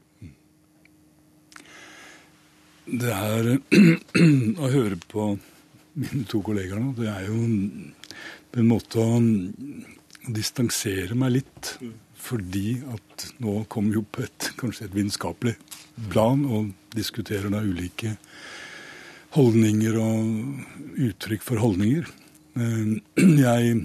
Det 2.83 3.11
er 3.15 3.49
å 4.63 4.69
høre 4.71 4.99
på 5.07 5.27
mine 5.93 6.23
to 6.29 6.41
kollegaer 6.43 6.81
nå, 6.81 6.93
det 6.97 7.09
er 7.11 7.27
jo 7.29 7.37
en 7.43 8.67
måte 8.69 9.03
å 9.03 9.19
distansere 10.33 11.15
meg 11.17 11.39
litt. 11.39 11.75
Fordi 12.23 12.77
at 12.87 13.25
nå 13.43 13.65
kommer 13.71 13.91
vi 13.91 13.99
jo 13.99 14.05
på 14.07 14.23
et 14.23 14.53
kanskje 14.59 14.87
et 14.87 14.93
vitenskapelig 14.95 15.57
plan 16.09 16.45
og 16.45 16.71
diskuterer 16.95 17.51
da 17.53 17.61
ulike 17.63 18.15
holdninger 19.33 19.97
og 20.01 21.01
uttrykk 21.09 21.45
for 21.45 21.61
holdninger. 21.61 22.07
Jeg 23.43 23.75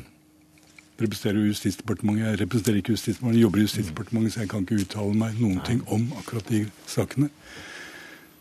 representerer 0.99 1.47
Justisdepartementet. 1.47 2.25
Jeg 2.25 2.41
representerer 2.43 2.81
ikke 2.81 2.95
Justisdepartementet, 2.97 3.39
jeg 3.39 3.47
jobber 3.47 3.59
i 3.59 3.67
Justisdepartementet, 3.67 4.33
så 4.35 4.41
jeg 4.41 4.51
kan 4.51 4.65
ikke 4.65 4.81
uttale 4.83 5.19
meg 5.21 5.37
noen 5.39 5.61
ting 5.67 5.83
om 5.95 6.09
akkurat 6.19 6.51
de 6.51 6.65
sakene. 6.91 7.29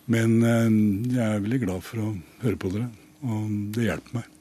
Men 0.09 0.39
eh, 0.41 0.79
jeg 1.13 1.21
er 1.27 1.43
veldig 1.43 1.61
glad 1.67 1.85
for 1.85 2.01
å 2.01 2.15
høre 2.41 2.59
på 2.59 2.71
dere, 2.73 2.89
og 3.27 3.53
det 3.75 3.85
hjelper 3.91 4.17
meg. 4.17 4.36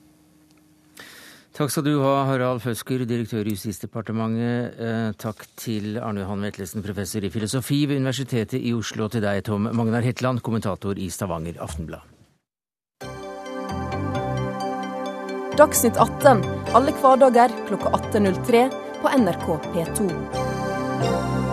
Takk 1.56 1.70
skal 1.72 1.86
du 1.86 1.94
ha, 2.02 2.26
Harald 2.28 2.60
Føsker, 2.60 3.06
direktør 3.08 3.46
i 3.48 3.54
Justisdepartementet. 3.54 4.74
Eh, 4.76 5.14
takk 5.16 5.46
til 5.56 5.96
Arne 5.96 6.20
Johan 6.20 6.44
Vetlesen, 6.44 6.84
professor 6.84 7.24
i 7.24 7.30
filosofi 7.32 7.78
ved 7.88 7.96
Universitetet 8.02 8.60
i 8.60 8.74
Oslo, 8.76 9.06
og 9.06 9.14
til 9.14 9.24
deg, 9.24 9.40
Tom 9.48 9.70
Magnar 9.72 10.04
Hetland, 10.04 10.42
kommentator 10.44 11.00
i 11.00 11.08
Stavanger 11.08 11.56
Aftenblad. 11.64 12.04
Dagsnytt 15.56 15.96
18 15.96 16.44
alle 16.76 16.92
hverdager 17.00 17.56
klokka 17.70 17.96
18.03 17.96 18.66
på 19.00 19.16
NRK 19.16 19.48
P2. 19.72 21.45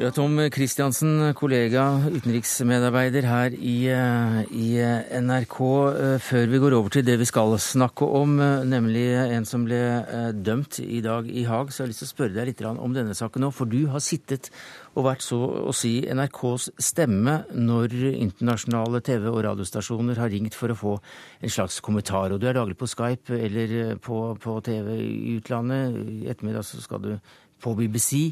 Ja, 0.00 0.08
Tom 0.16 0.38
Kristiansen, 0.48 1.34
kollega, 1.36 1.82
utenriksmedarbeider 2.08 3.26
her 3.28 3.52
i, 3.52 3.84
eh, 3.92 4.38
i, 4.48 4.68
eh, 4.80 5.20
NRK. 5.20 5.58
Eh, 5.92 6.18
før 6.18 6.46
vi 6.48 6.58
går 6.58 6.72
over 6.72 6.88
til 6.88 7.04
det 7.04 7.18
vi 7.18 7.26
skal 7.26 7.52
snakke 7.58 8.08
om, 8.08 8.38
nemlig 8.64 9.12
en 9.36 9.44
som 9.44 9.66
ble 9.66 10.32
dømt 10.32 10.80
i 10.80 11.02
dag 11.02 11.28
i 11.28 11.44
Haag, 11.44 11.68
så 11.68 11.84
jeg 11.84 11.84
har 11.84 11.92
lyst 11.92 11.98
til 11.98 12.08
å 12.08 12.14
spørre 12.16 12.34
deg 12.34 12.46
litt 12.46 12.62
om 12.64 12.94
denne 12.94 13.12
saken 13.12 13.42
nå. 13.42 13.52
For 13.52 13.66
du 13.66 13.88
har 13.88 14.00
sittet 14.00 14.48
og 14.96 15.04
vært 15.04 15.20
så 15.20 15.68
å 15.68 15.74
si 15.74 16.00
NRKs 16.08 16.70
stemme 16.78 17.44
når 17.52 17.92
internasjonale 18.16 19.02
TV- 19.02 19.28
og 19.28 19.44
radiostasjoner 19.44 20.16
har 20.16 20.30
ringt 20.30 20.54
for 20.54 20.68
å 20.68 20.78
få 20.80 20.98
en 21.42 21.50
slags 21.50 21.78
kommentar. 21.78 22.32
Og 22.32 22.40
du 22.40 22.46
er 22.48 22.54
daglig 22.54 22.78
på 22.78 22.88
Skype 22.88 23.36
eller 23.36 23.96
på, 23.96 24.34
på 24.40 24.62
TV 24.62 24.96
i 24.96 25.36
utlandet. 25.36 25.92
I 26.24 26.30
ettermiddag 26.30 26.64
så 26.64 26.80
skal 26.80 27.02
du 27.02 27.20
på 27.62 27.74
BBC. 27.78 28.30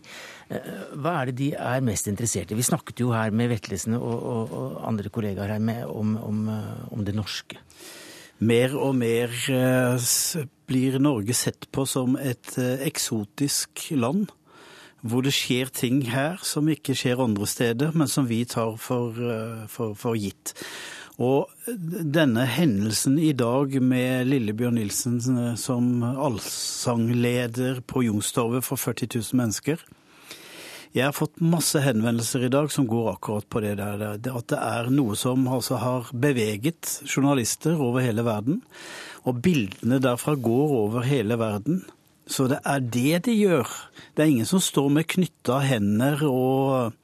Eh, 0.49 0.73
hva 0.99 1.19
er 1.21 1.31
det 1.31 1.39
de 1.41 1.49
er 1.55 1.85
mest 1.85 2.09
interessert 2.11 2.53
i? 2.53 2.59
Vi 2.59 2.67
snakket 2.67 3.03
jo 3.03 3.13
her 3.15 3.35
med 3.35 3.53
Vetlesen 3.53 3.97
og, 3.99 4.17
og, 4.17 4.57
og 4.59 4.81
andre 4.89 5.13
kollegaer 5.13 5.55
her 5.55 5.63
med, 5.63 5.85
om, 5.87 6.17
om, 6.21 6.43
eh, 6.53 6.83
om, 6.93 7.05
det 7.07 7.17
norske. 7.17 7.61
Mer 8.39 8.75
og 8.79 8.95
mer 8.99 9.33
eh, 9.53 10.11
blir 10.69 10.99
Norge 11.03 11.35
sett 11.35 11.71
på 11.75 11.87
som 11.89 12.19
et 12.21 12.57
eksotisk 12.59 13.89
land. 13.97 14.29
Hvor 14.99 15.23
det 15.23 15.31
skjer 15.31 15.69
ting 15.71 16.01
her 16.11 16.41
som 16.43 16.67
ikke 16.67 16.97
skjer 16.99 17.21
andre 17.23 17.47
steder, 17.47 17.93
men 17.95 18.11
som 18.11 18.27
vi 18.27 18.41
tar 18.51 18.75
for, 18.83 19.15
for, 19.71 19.93
for 19.95 20.19
gitt. 20.19 20.57
Og 21.19 21.51
denne 21.67 22.45
hendelsen 22.47 23.17
i 23.19 23.33
dag 23.35 23.73
med 23.83 24.29
Lillebjørn 24.31 24.77
Nilsen 24.79 25.19
eh, 25.35 25.55
som 25.59 26.05
allsangleder 26.07 27.81
på 27.83 28.05
Youngstorget 28.07 28.67
for 28.67 28.79
40 28.79 29.11
000 29.17 29.41
mennesker 29.41 29.83
Jeg 30.95 31.09
har 31.09 31.17
fått 31.17 31.43
masse 31.43 31.83
henvendelser 31.83 32.47
i 32.47 32.53
dag 32.55 32.71
som 32.71 32.87
går 32.87 33.17
akkurat 33.17 33.49
på 33.51 33.61
det 33.65 33.75
der. 33.81 34.05
At 34.15 34.47
det 34.49 34.61
er 34.63 34.93
noe 34.95 35.19
som 35.19 35.43
altså 35.51 35.81
har 35.83 36.09
beveget 36.15 37.03
journalister 37.05 37.77
over 37.77 38.01
hele 38.07 38.25
verden. 38.25 38.63
Og 39.27 39.43
bildene 39.45 39.99
derfra 40.01 40.37
går 40.39 40.75
over 40.79 41.05
hele 41.05 41.37
verden. 41.39 41.83
Så 42.31 42.47
det 42.49 42.63
er 42.65 42.81
det 42.81 43.25
de 43.27 43.35
gjør. 43.35 43.69
Det 44.15 44.25
er 44.25 44.33
ingen 44.33 44.49
som 44.49 44.63
står 44.63 44.89
med 44.97 45.11
knytta 45.11 45.61
hender 45.67 46.25
og 46.29 46.97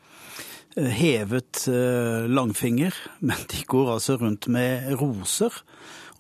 hevet 0.77 1.67
eh, 1.71 2.25
langfinger, 2.31 2.95
men 3.19 3.47
de 3.51 3.65
går 3.67 3.93
altså 3.97 4.19
rundt 4.21 4.49
med 4.53 4.91
roser 5.01 5.55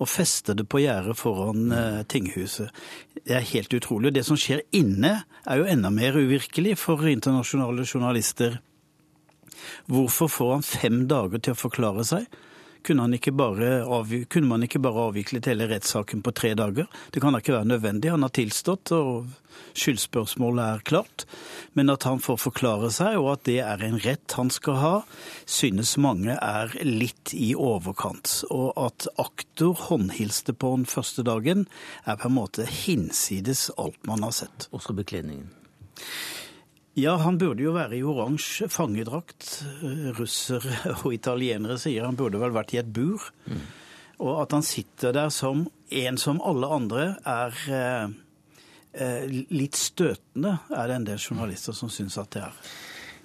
og 0.02 0.10
fester 0.10 0.56
det 0.58 0.66
på 0.70 0.80
gjerdet 0.82 1.16
foran 1.18 1.72
eh, 1.72 2.00
tinghuset. 2.10 2.70
Det 3.14 3.36
er 3.36 3.50
helt 3.52 3.74
utrolig. 3.74 4.14
Det 4.14 4.24
som 4.26 4.38
skjer 4.38 4.64
inne, 4.74 5.20
er 5.46 5.60
jo 5.60 5.68
enda 5.70 5.90
mer 5.94 6.18
uvirkelig 6.18 6.76
for 6.80 7.06
internasjonale 7.06 7.86
journalister. 7.86 8.58
Hvorfor 9.86 10.30
får 10.30 10.52
han 10.56 10.66
fem 10.66 11.04
dager 11.10 11.40
til 11.40 11.54
å 11.54 11.62
forklare 11.62 12.06
seg? 12.06 12.26
Kunne, 12.84 13.06
man 13.08 13.16
ikke 14.66 14.80
bare 14.84 15.06
avviklet 15.08 15.48
hele 15.48 15.68
rettssaken 15.70 16.20
på 16.24 16.32
tre 16.36 16.52
dager? 16.58 16.88
Det 17.10 17.22
kan 17.22 17.32
da 17.32 17.40
ikke 17.40 17.56
være 17.56 17.70
nødvendig. 17.70 18.10
Han 18.12 18.26
har 18.26 18.34
tilstått, 18.36 18.92
og 18.92 19.30
skyldspørsmålet 19.72 20.64
er 20.64 20.84
klart. 20.84 21.24
Men 21.72 21.92
at 21.94 22.04
han 22.04 22.20
får 22.20 22.42
forklare 22.42 22.92
seg, 22.92 23.16
og 23.22 23.30
at 23.32 23.46
det 23.48 23.58
er 23.64 23.86
en 23.88 23.96
rett 24.04 24.36
han 24.36 24.52
skal 24.52 24.78
ha, 24.82 24.94
synes 25.48 25.96
mange 25.96 26.36
er 26.36 26.76
litt 26.84 27.32
i 27.32 27.54
overkant. 27.56 28.42
Og 28.52 28.76
at 28.76 29.08
aktor 29.16 29.74
håndhilste 29.88 30.52
på 30.52 30.76
den 30.76 30.88
første 30.90 31.24
dagen, 31.24 31.64
er 32.04 32.20
på 32.20 32.28
en 32.28 32.36
måte 32.36 32.68
hinsides 32.68 33.70
alt 33.80 34.00
man 34.04 34.28
har 34.28 34.36
sett. 34.44 34.68
Også 34.76 34.92
bekledningen. 34.92 35.63
Ja, 36.94 37.16
han 37.16 37.38
burde 37.38 37.64
jo 37.64 37.72
være 37.74 37.96
i 37.98 38.04
oransje 38.06 38.68
fangedrakt. 38.70 39.48
Russere 40.18 40.76
og 41.02 41.14
italienere 41.14 41.78
sier 41.82 42.06
han 42.06 42.18
burde 42.18 42.38
vel 42.42 42.54
vært 42.54 42.74
i 42.76 42.80
et 42.82 42.92
bur. 42.94 43.24
Mm. 43.50 43.64
Og 44.22 44.36
at 44.44 44.54
han 44.54 44.62
sitter 44.62 45.14
der 45.14 45.32
som 45.34 45.66
en 45.90 46.18
som 46.18 46.38
alle 46.46 46.70
andre, 46.70 47.06
er 47.26 47.58
eh, 47.68 48.14
eh 48.94 49.24
litt 49.50 49.76
støtende, 49.76 50.58
er 50.70 50.88
det 50.88 50.96
en 51.00 51.08
del 51.10 51.18
journalister 51.18 51.74
som 51.74 51.90
syns 51.90 52.18
at 52.22 52.30
det 52.36 52.44
er. 52.46 52.60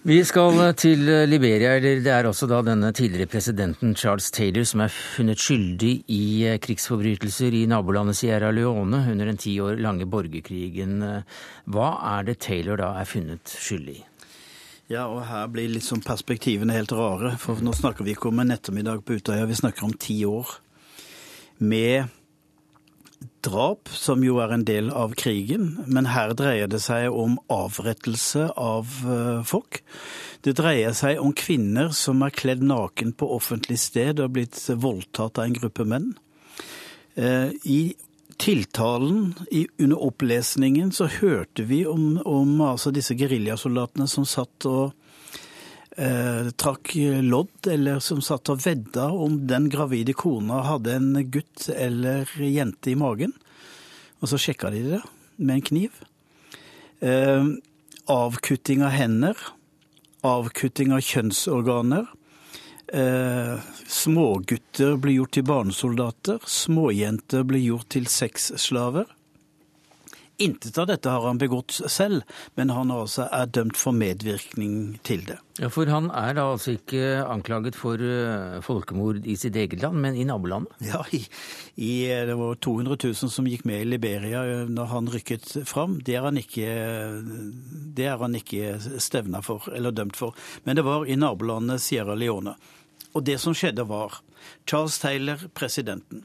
Vi 0.08 0.22
skal 0.24 0.74
til 0.80 1.02
Liberia. 1.28 1.76
eller 1.76 2.00
Det 2.00 2.12
er 2.12 2.24
også 2.24 2.48
da 2.48 2.62
denne 2.62 2.94
tidligere 2.94 3.28
presidenten 3.28 3.96
Charles 3.96 4.32
Taylor 4.32 4.64
som 4.64 4.80
er 4.82 4.88
funnet 4.88 5.38
skyldig 5.38 6.04
i 6.08 6.46
eh, 6.48 6.60
krigsforbrytelser 6.60 7.52
i 7.52 7.66
nabolandet 7.68 8.16
Sierra 8.16 8.52
Leone 8.52 9.12
under 9.12 9.26
den 9.26 9.38
ti 9.38 9.60
år 9.60 9.76
lange 9.76 10.06
borgerkrigen. 10.06 11.24
Hva 11.68 11.90
er 12.18 12.24
det 12.24 12.40
Taylor 12.40 12.80
da 12.80 12.94
er 12.96 13.06
funnet 13.12 13.44
skyldig 13.44 13.98
i? 14.00 14.06
Ja, 14.90 15.04
og 15.06 15.28
her 15.28 15.46
blir 15.54 15.70
liksom 15.70 16.02
perspektivene 16.02 16.74
helt 16.74 16.96
rare. 16.98 17.36
For 17.38 17.60
nå 17.62 17.76
snakker 17.78 18.08
vi 18.08 18.16
ikke 18.16 18.32
om 18.32 18.40
en 18.42 18.56
ettermiddag 18.56 19.04
på 19.06 19.20
Utøya, 19.20 19.46
vi 19.46 19.60
snakker 19.60 19.86
om 19.86 19.94
ti 19.94 20.24
år. 20.26 20.56
Med 21.60 22.08
drap, 23.46 23.90
som 23.94 24.24
jo 24.26 24.40
er 24.44 24.54
en 24.56 24.66
del 24.68 24.90
av 24.96 25.16
krigen, 25.20 25.72
men 25.88 26.10
her 26.14 26.34
dreier 26.38 26.70
det 26.72 26.82
seg 26.84 27.10
om 27.14 27.38
avrettelse 27.54 28.50
av 28.60 28.92
eh, 29.06 29.40
folk. 29.48 29.82
Det 30.46 30.56
dreier 30.60 30.96
seg 30.98 31.22
om 31.22 31.34
kvinner 31.36 31.94
som 31.96 32.24
er 32.26 32.36
kledd 32.36 32.64
naken 32.64 33.14
på 33.18 33.30
offentlig 33.36 33.80
sted 33.82 34.22
og 34.24 34.36
blitt 34.38 34.60
voldtatt 34.70 35.40
av 35.40 35.50
en 35.50 35.58
gruppe 35.58 35.88
menn. 35.88 36.14
Eh, 37.16 37.52
I 37.64 37.82
tiltalen 38.40 39.34
under 39.78 40.04
opplesningen 40.04 40.94
så 40.96 41.10
hørte 41.12 41.66
vi 41.68 41.84
om, 41.88 42.22
om 42.26 42.62
altså 42.64 42.94
disse 42.96 43.18
geriljasoldatene 43.20 44.08
som 44.08 44.28
satt 44.28 44.68
og 44.70 44.96
eh, 45.98 46.50
trakk 46.60 46.94
lodd, 47.26 47.68
eller 47.68 48.00
som 48.04 48.22
satt 48.22 48.52
og 48.52 48.62
vedda 48.66 49.10
om 49.12 49.40
den 49.50 49.70
gravide 49.72 50.14
kona 50.18 50.62
hadde 50.68 50.98
en 50.98 51.12
gutt 51.32 51.70
eller 51.74 52.30
jente 52.44 52.92
i 52.94 52.98
magen. 53.00 53.34
Og 54.20 54.32
så 54.32 54.40
sjekka 54.42 54.72
de 54.74 54.84
det 54.94 55.02
med 55.38 55.60
en 55.60 55.68
kniv. 55.72 56.02
Eh, 57.00 57.46
avkutting 58.12 58.84
av 58.84 58.96
hender. 58.96 59.38
Avkutting 60.28 60.92
av 60.92 61.04
kjønnsorganer. 61.06 62.10
Eh, 62.90 63.60
smågutter 63.88 64.98
blir 64.98 65.20
gjort 65.22 65.38
til 65.38 65.46
barnesoldater. 65.48 66.44
Småjenter 66.44 67.46
blir 67.48 67.64
gjort 67.64 67.90
til 67.96 68.10
sexslaver. 68.10 69.08
Intet 70.40 70.78
av 70.80 70.88
dette 70.88 71.12
har 71.12 71.26
han 71.28 71.40
begått 71.40 71.82
selv, 71.92 72.24
men 72.56 72.72
han 72.72 72.94
altså 72.96 73.26
er 73.36 73.50
dømt 73.52 73.76
for 73.76 73.96
medvirkning 73.96 74.96
til 75.04 75.26
det. 75.28 75.36
Ja, 75.60 75.68
For 75.68 75.90
han 75.92 76.08
er 76.16 76.38
da 76.38 76.46
altså 76.54 76.78
ikke 76.78 77.26
anklaget 77.26 77.76
for 77.76 78.00
uh, 78.00 78.62
folkemord 78.64 79.28
i 79.28 79.36
sitt 79.40 79.58
eget 79.60 79.84
land, 79.84 80.00
men 80.00 80.16
i 80.16 80.24
nabolandet? 80.24 80.72
Ja, 80.88 81.02
i, 81.12 81.20
i, 81.76 81.92
det 82.08 82.38
var 82.40 82.56
200 82.56 82.96
000 83.04 83.34
som 83.36 83.52
gikk 83.52 83.68
med 83.68 83.84
i 83.84 83.90
Liberia 83.92 84.46
når 84.70 84.92
han 84.94 85.12
rykket 85.12 85.52
fram. 85.68 86.00
Det 86.08 86.16
er 86.16 86.30
han 86.30 86.40
ikke, 86.40 86.72
det 88.00 88.08
er 88.08 88.24
han 88.24 88.40
ikke 88.40 88.78
stevna 89.04 89.44
for, 89.44 89.68
eller 89.76 89.92
dømt 89.92 90.16
for. 90.20 90.40
Men 90.64 90.80
det 90.80 90.88
var 90.88 91.04
i 91.04 91.20
nabolandet 91.20 91.84
Sierra 91.84 92.16
Leone. 92.16 92.56
Og 93.12 93.28
det 93.28 93.42
som 93.44 93.56
skjedde 93.58 93.84
var 93.90 94.22
Charles 94.64 95.00
Taylor, 95.04 95.50
presidenten, 95.54 96.24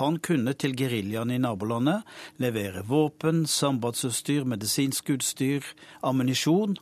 han 0.00 0.18
kunne 0.18 0.54
til 0.58 0.74
geriljaen 0.74 1.30
i 1.30 1.38
nabolandet 1.38 2.02
levere 2.42 2.82
våpen, 2.88 3.44
sambandsutstyr, 3.46 4.42
medisinsk 4.48 5.12
utstyr, 5.14 5.66
ammunisjon, 6.02 6.74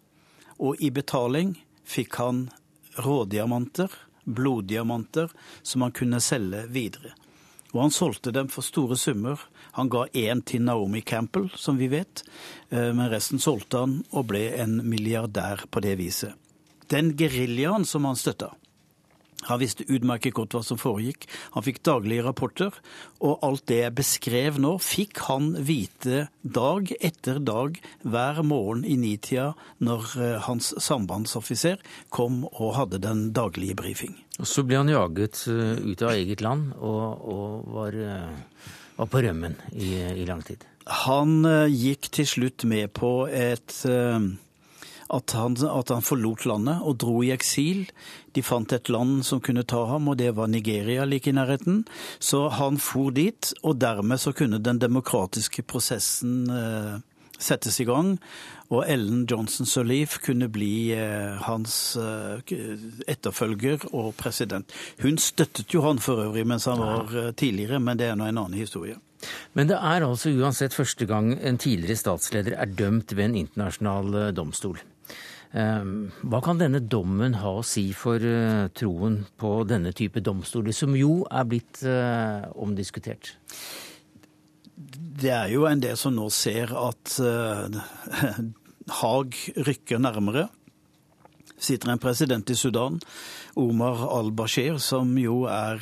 og 0.57 0.81
i 0.81 0.89
betaling 0.95 1.59
fikk 1.85 2.17
han 2.23 2.47
rådiamanter, 3.05 3.93
bloddiamanter, 4.25 5.29
som 5.63 5.85
han 5.85 5.93
kunne 5.93 6.23
selge 6.25 6.65
videre. 6.73 7.13
Og 7.73 7.87
han 7.87 7.93
solgte 7.93 8.33
dem 8.33 8.49
for 8.53 8.65
store 8.65 8.97
summer. 9.01 9.41
Han 9.77 9.89
ga 9.93 10.05
én 10.13 10.43
til 10.45 10.65
Naomi 10.65 11.01
Campbell, 11.01 11.51
som 11.57 11.77
vi 11.81 11.89
vet, 11.93 12.25
eh, 12.71 12.93
men 12.93 13.11
resten 13.13 13.41
solgte 13.41 13.85
han 13.85 14.03
og 14.13 14.29
ble 14.33 14.47
en 14.61 14.79
milliardær 14.85 15.67
på 15.71 15.81
det 15.85 15.97
viset. 16.01 16.37
Den 16.93 17.15
geriljaen 17.17 17.85
som 17.89 18.05
han 18.05 18.17
støtta, 18.17 18.53
han 19.49 19.61
visste 19.63 19.87
utmerket 19.91 20.35
godt 20.37 20.57
hva 20.57 20.63
som 20.67 20.79
foregikk. 20.81 21.27
Han 21.57 21.65
fikk 21.67 21.83
daglige 21.87 22.25
rapporter, 22.27 22.77
og 23.23 23.43
alt 23.47 23.67
det 23.71 23.81
jeg 23.81 23.97
beskrev 23.99 24.61
nå, 24.63 24.77
fikk 24.83 25.25
han 25.29 25.53
vite 25.67 26.27
dag 26.43 26.93
etter 27.01 27.41
dag 27.43 27.79
hver 28.03 28.43
morgen 28.47 28.85
i 28.87 28.97
nitida 29.01 29.53
når 29.83 30.11
eh, 30.19 30.37
hans 30.47 30.73
sambandsoffiser 30.83 31.83
kom 32.15 32.43
og 32.53 32.77
hadde 32.79 33.03
den 33.03 33.31
daglige 33.35 33.79
brifing. 33.79 34.17
Og 34.41 34.49
Så 34.49 34.65
ble 34.67 34.81
han 34.81 34.93
jaget 34.93 35.45
eh, 35.51 35.79
ut 35.83 36.03
av 36.07 36.15
eget 36.15 36.45
land 36.45 36.75
og, 36.79 37.27
og 37.35 37.73
var, 37.75 37.99
eh, 37.99 38.69
var, 38.99 39.11
på 39.11 39.25
rømmen 39.27 39.59
i, 39.75 39.95
i 40.23 40.29
lang 40.29 40.43
tid? 40.47 40.65
Han 41.07 41.45
gikk 41.71 42.09
til 42.11 42.27
slutt 42.27 42.65
med 42.67 42.91
på 42.97 43.29
et 43.31 43.85
at 45.13 45.35
han, 45.37 45.57
at 45.69 45.93
han, 45.93 46.05
forlot 46.05 46.47
landet 46.49 46.83
og 46.83 46.99
dro 47.03 47.21
i 47.23 47.33
eksil. 47.35 47.85
De 48.33 48.45
fant 48.45 48.73
et 48.73 48.89
land 48.93 49.21
som 49.29 49.43
kunne 49.45 49.67
ta 49.69 49.85
ham, 49.91 50.09
og 50.09 50.19
det 50.21 50.33
var 50.37 50.49
Nigeria 50.49 51.05
like 51.05 51.31
i 51.31 51.37
nærheten. 51.37 51.85
Så 52.19 52.47
han 52.57 52.81
for 52.81 53.13
dit, 53.15 53.53
og 53.63 53.81
dermed 53.81 54.21
så 54.23 54.33
kunne 54.33 54.63
den 54.63 54.81
demokratiske 54.81 55.63
prosessen 55.69 56.49
eh, 56.51 57.01
settes 57.43 57.81
i 57.83 57.87
gang, 57.89 58.17
og 58.73 58.87
Ellen 58.89 59.27
Johnson 59.31 59.67
Sirleaf 59.69 60.17
kunne 60.25 60.49
bli 60.49 60.95
hans 61.45 61.75
etterfølger 63.11 63.85
og 63.93 64.15
president. 64.17 64.71
Hun 65.03 65.19
støttet 65.21 65.75
jo 65.75 65.83
han 65.85 66.01
for 66.01 66.23
øvrig 66.23 66.47
mens 66.49 66.69
han 66.71 66.81
var 66.81 67.35
tidligere, 67.37 67.81
men 67.81 67.99
det 68.01 68.09
er 68.09 68.17
nå 68.17 68.31
en 68.31 68.39
annen 68.39 68.57
historie. 68.57 68.97
Men 69.53 69.69
det 69.69 69.77
er 69.77 70.07
altså 70.07 70.33
uansett 70.33 70.75
første 70.75 71.07
gang 71.07 71.35
en 71.37 71.61
tidligere 71.61 72.01
statsleder 72.01 72.57
er 72.57 72.73
dømt 72.79 73.13
ved 73.17 73.29
en 73.29 73.37
internasjonal 73.45 74.33
domstol. 74.35 74.81
Ehm, 75.53 76.09
hva 76.25 76.41
kan 76.41 76.61
denne 76.61 76.81
dommen 76.81 77.37
ha 77.43 77.51
å 77.59 77.65
si 77.67 77.91
for 77.97 78.23
eh, 78.25 78.71
troen 78.73 79.19
på 79.37 79.53
denne 79.69 79.93
type 79.97 80.23
domstoler, 80.25 80.73
som 80.73 80.97
jo 80.97 81.27
er 81.29 81.49
blitt 81.49 81.83
eh, 81.85 82.47
omdiskutert? 82.57 83.35
Det 84.73 85.29
er 85.29 85.53
jo 85.53 85.67
en 85.69 85.83
del 85.83 85.99
som 86.01 86.17
nå 86.17 86.25
ser 86.33 86.73
at 86.75 87.13
uh, 87.21 87.69
Haag 89.03 89.37
rykker 89.69 90.01
nærmere. 90.01 90.49
Sitter 91.63 91.93
en 91.93 92.01
president 92.03 92.49
i 92.51 92.57
Sudan, 92.59 92.97
Omar 93.61 94.01
al-Bashir, 94.09 94.81
som 94.83 95.13
jo 95.21 95.45
er 95.47 95.79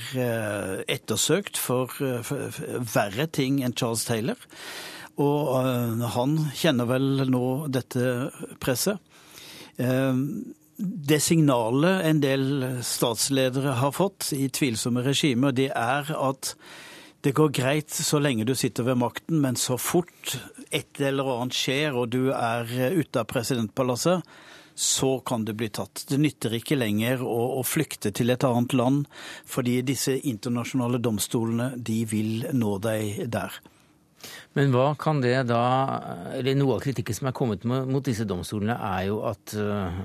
ettersøkt 0.84 1.56
for, 1.56 1.94
verre 2.92 3.24
ting 3.32 3.62
enn 3.64 3.72
Charles 3.72 4.04
Taylor. 4.04 4.36
Og 5.16 6.04
han 6.18 6.36
kjenner 6.52 6.90
vel 6.90 7.24
nå 7.32 7.46
dette 7.72 8.28
presset. 8.60 9.00
Eh, 9.76 10.22
det 10.80 11.20
signalet 11.20 12.06
en 12.08 12.22
del 12.22 12.44
statsledere 12.86 13.76
har 13.82 13.92
fått 13.92 14.30
i 14.32 14.48
tvilsomme 14.48 15.02
regimer, 15.04 15.52
det 15.52 15.68
er 15.76 16.08
at 16.16 16.54
det 17.20 17.34
går 17.36 17.50
greit 17.52 17.92
så 17.92 18.16
lenge 18.22 18.46
du 18.48 18.54
sitter 18.56 18.86
ved 18.86 18.96
makten, 19.02 19.42
men 19.42 19.58
så 19.60 19.76
fort 19.76 20.38
et 20.72 21.02
eller 21.04 21.28
annet 21.34 21.56
skjer 21.56 21.98
og 22.00 22.14
du 22.14 22.30
er 22.32 22.64
ute 22.96 23.20
av 23.20 23.28
presidentpalasset, 23.28 24.24
så 24.80 25.18
kan 25.20 25.44
du 25.44 25.52
bli 25.52 25.68
tatt. 25.68 26.06
Det 26.08 26.16
nytter 26.16 26.54
ikke 26.56 26.78
lenger 26.78 27.20
å, 27.20 27.58
å, 27.58 27.64
flykte 27.66 28.14
til 28.16 28.32
et 28.32 28.46
annet 28.48 28.72
land, 28.72 29.02
fordi 29.44 29.82
disse 29.84 30.14
internasjonale 30.16 31.02
domstolene 31.04 31.74
de 31.76 31.98
vil 32.08 32.46
nå 32.56 32.78
deg 32.80 33.26
der. 33.28 33.60
Men 34.58 34.72
hva 34.74 34.88
kan 34.98 35.20
det 35.22 35.34
da 35.50 35.62
Eller 36.34 36.56
noe 36.58 36.78
av 36.78 36.82
kritikken 36.84 37.14
som 37.16 37.28
er 37.30 37.34
kommet 37.36 37.64
mot 37.66 38.02
disse 38.04 38.26
domstolene, 38.28 38.74
er 38.74 39.06
jo 39.10 39.20
at 39.28 39.54
eh, 39.58 39.98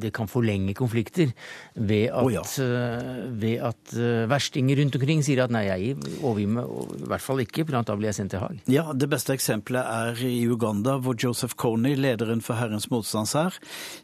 det 0.00 0.12
kan 0.14 0.28
forlenge 0.30 0.74
konflikter 0.76 1.32
ved 1.74 2.08
at, 2.10 2.22
oh 2.22 2.32
ja. 2.32 2.42
Eh, 2.62 3.24
ved 3.40 3.64
at 3.66 3.94
eh, 3.98 4.24
verstinger 4.30 4.78
rundt 4.80 4.96
omkring 4.98 5.22
sier 5.24 5.44
at 5.44 5.52
nei, 5.54 5.64
jeg 5.68 5.96
overgir 6.20 6.52
meg 6.56 6.70
i 6.96 7.08
hvert 7.10 7.24
fall 7.24 7.42
ikke, 7.44 7.64
for 7.66 7.88
da 7.90 7.96
blir 7.98 8.10
jeg 8.10 8.18
sendt 8.20 8.34
til 8.34 8.42
Haag. 8.44 8.62
Ja, 8.70 8.86
det 8.96 9.08
beste 9.12 9.34
eksempelet 9.36 9.84
er 9.84 10.24
i 10.26 10.44
Uganda, 10.48 10.96
hvor 11.02 11.18
Joseph 11.20 11.56
Kony, 11.60 11.94
lederen 11.98 12.42
for 12.44 12.58
Herrens 12.60 12.88
motstandshær, 12.92 13.58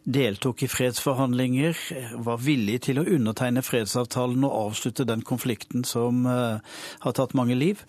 deltok 0.05 0.65
i 0.67 0.71
fredsforhandlinger, 0.71 1.79
var 2.27 2.41
villig 2.45 2.81
til 2.89 3.01
å 3.01 3.07
undertegne 3.07 3.65
fredsavtalen 3.65 4.45
og 4.49 4.57
avslutte 4.67 5.09
den 5.09 5.25
konflikten 5.27 5.87
som 5.89 6.27
har 6.27 7.17
tatt 7.17 7.37
mange 7.39 7.57
liv. 7.59 7.85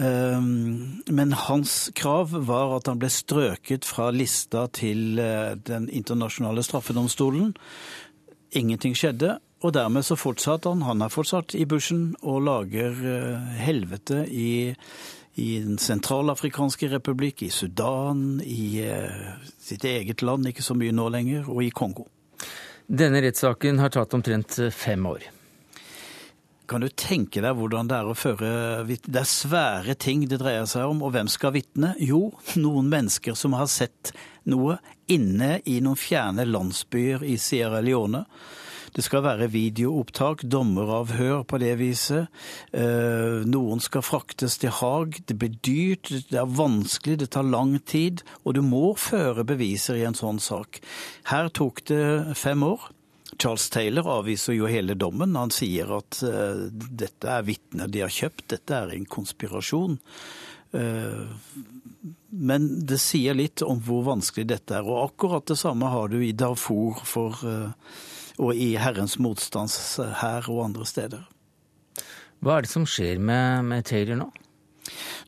Ehm, 0.00 1.02
men 1.06 1.32
hans 1.32 1.90
krav 1.94 2.32
var 2.46 2.76
at 2.78 2.88
han 2.88 3.00
ble 3.00 3.10
strøket 3.12 3.84
fra 3.84 4.08
lista 4.14 4.64
til 4.72 5.20
eh, 5.20 5.56
Den 5.60 5.88
internasjonale 5.92 6.64
straffedomstolen. 6.64 7.52
Ingenting 8.56 8.96
skjedde, 8.96 9.36
og 9.60 9.74
dermed 9.76 10.06
så 10.06 10.16
fortsatte 10.16 10.72
han. 10.72 10.86
Han 10.88 11.04
er 11.04 11.12
fortsatt 11.12 11.54
i 11.54 11.66
bushen 11.68 12.14
og 12.22 12.46
lager 12.46 12.96
eh, 12.96 13.50
helvete 13.60 14.22
i, 14.26 14.72
i 15.36 15.50
Den 15.66 15.76
sentralafrikanske 15.78 16.88
republikk, 16.94 17.44
i 17.44 17.52
Sudan, 17.52 18.40
i 18.40 18.80
eh, 18.86 19.34
sitt 19.60 19.84
eget 19.84 20.24
land, 20.24 20.48
ikke 20.48 20.64
så 20.64 20.78
mye 20.78 20.96
nå 20.96 21.10
lenger, 21.12 21.50
og 21.50 21.60
i 21.66 21.74
Kongo. 21.74 22.08
Denne 22.90 23.20
rettssaken 23.22 23.78
har 23.84 23.92
tatt 23.94 24.16
omtrent 24.16 24.56
fem 24.74 25.04
år. 25.06 25.28
Kan 26.70 26.84
du 26.84 26.90
tenke 26.94 27.42
deg 27.42 27.56
hvordan 27.58 27.88
det 27.90 27.96
er 27.98 28.06
å 28.06 28.14
føre 28.14 28.48
Det 28.86 29.18
er 29.18 29.26
svære 29.26 29.96
ting 29.98 30.22
det 30.30 30.38
dreier 30.38 30.68
seg 30.70 30.86
om, 30.92 31.00
og 31.02 31.16
hvem 31.16 31.26
skal 31.26 31.56
vitne? 31.56 31.96
Jo, 31.98 32.28
noen 32.62 32.86
mennesker 32.92 33.34
som 33.34 33.56
har 33.58 33.66
sett 33.66 34.12
noe 34.46 34.78
inne 35.10 35.56
i 35.66 35.80
noen 35.82 35.98
fjerne 35.98 36.46
landsbyer 36.46 37.26
i 37.26 37.34
Sierra 37.42 37.82
Leone. 37.82 38.22
Det 38.94 39.02
skal 39.06 39.22
være 39.22 39.50
videoopptak, 39.50 40.44
dommeravhør 40.50 41.42
på 41.50 41.58
det 41.62 41.72
viset. 41.78 42.30
Eh, 42.70 43.42
noen 43.46 43.82
skal 43.82 44.06
fraktes 44.06 44.58
til 44.62 44.74
Haag. 44.78 45.20
Det 45.26 45.36
blir 45.38 45.58
dyrt, 45.66 46.10
det 46.30 46.38
er 46.38 46.54
vanskelig, 46.58 47.20
det 47.22 47.30
tar 47.34 47.46
lang 47.46 47.76
tid. 47.82 48.22
Og 48.44 48.58
du 48.58 48.62
må 48.66 48.94
føre 48.98 49.46
beviser 49.46 49.98
i 49.98 50.06
en 50.06 50.18
sånn 50.18 50.38
sak. 50.42 50.82
Her 51.30 51.50
tok 51.54 51.84
det 51.90 52.38
fem 52.38 52.62
år. 52.66 52.90
Charles 53.38 53.70
Taylor 53.70 54.08
avviser 54.18 54.56
jo 54.56 54.68
hele 54.70 54.94
dommen. 54.98 55.36
Han 55.38 55.52
sier 55.54 55.90
at 56.00 56.20
uh, 56.26 56.66
dette 56.70 57.30
er 57.30 57.46
vitner 57.46 57.90
de 57.90 58.04
har 58.04 58.12
kjøpt, 58.12 58.48
dette 58.54 58.76
er 58.76 58.94
en 58.94 59.06
konspirasjon. 59.08 59.98
Uh, 60.74 61.26
men 62.30 62.68
det 62.86 63.00
sier 63.02 63.36
litt 63.36 63.62
om 63.66 63.80
hvor 63.84 64.06
vanskelig 64.08 64.48
dette 64.52 64.76
er. 64.78 64.86
Og 64.86 65.10
akkurat 65.10 65.46
det 65.50 65.58
samme 65.60 65.90
har 65.92 66.10
du 66.10 66.20
i 66.22 66.34
Darfur 66.36 67.02
for, 67.06 67.38
uh, 67.44 67.70
og 68.40 68.54
i 68.56 68.72
Herrens 68.80 69.18
motstandshær 69.22 70.50
og 70.50 70.64
andre 70.70 70.88
steder. 70.88 71.26
Hva 72.40 72.56
er 72.56 72.64
det 72.64 72.72
som 72.72 72.86
skjer 72.88 73.20
med, 73.20 73.66
med 73.68 73.84
Taylor 73.88 74.16
nå? 74.22 74.30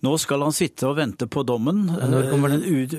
Nå 0.02 0.16
skal 0.18 0.42
han 0.42 0.54
sitte 0.56 0.88
og 0.88 0.96
vente 0.98 1.28
på 1.30 1.44
dommen. 1.46 1.84
Når 1.86 2.30
kommer 2.32 2.50
den? 2.50 2.64
Ut, 2.64 2.94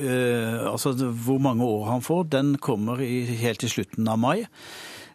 altså, 0.70 0.94
hvor 1.26 1.42
mange 1.44 1.66
år 1.66 1.90
han 1.90 2.06
får, 2.06 2.22
den 2.32 2.54
kommer 2.64 3.02
i, 3.04 3.26
helt 3.42 3.60
til 3.66 3.74
slutten 3.74 4.08
av 4.08 4.22
mai. 4.22 4.46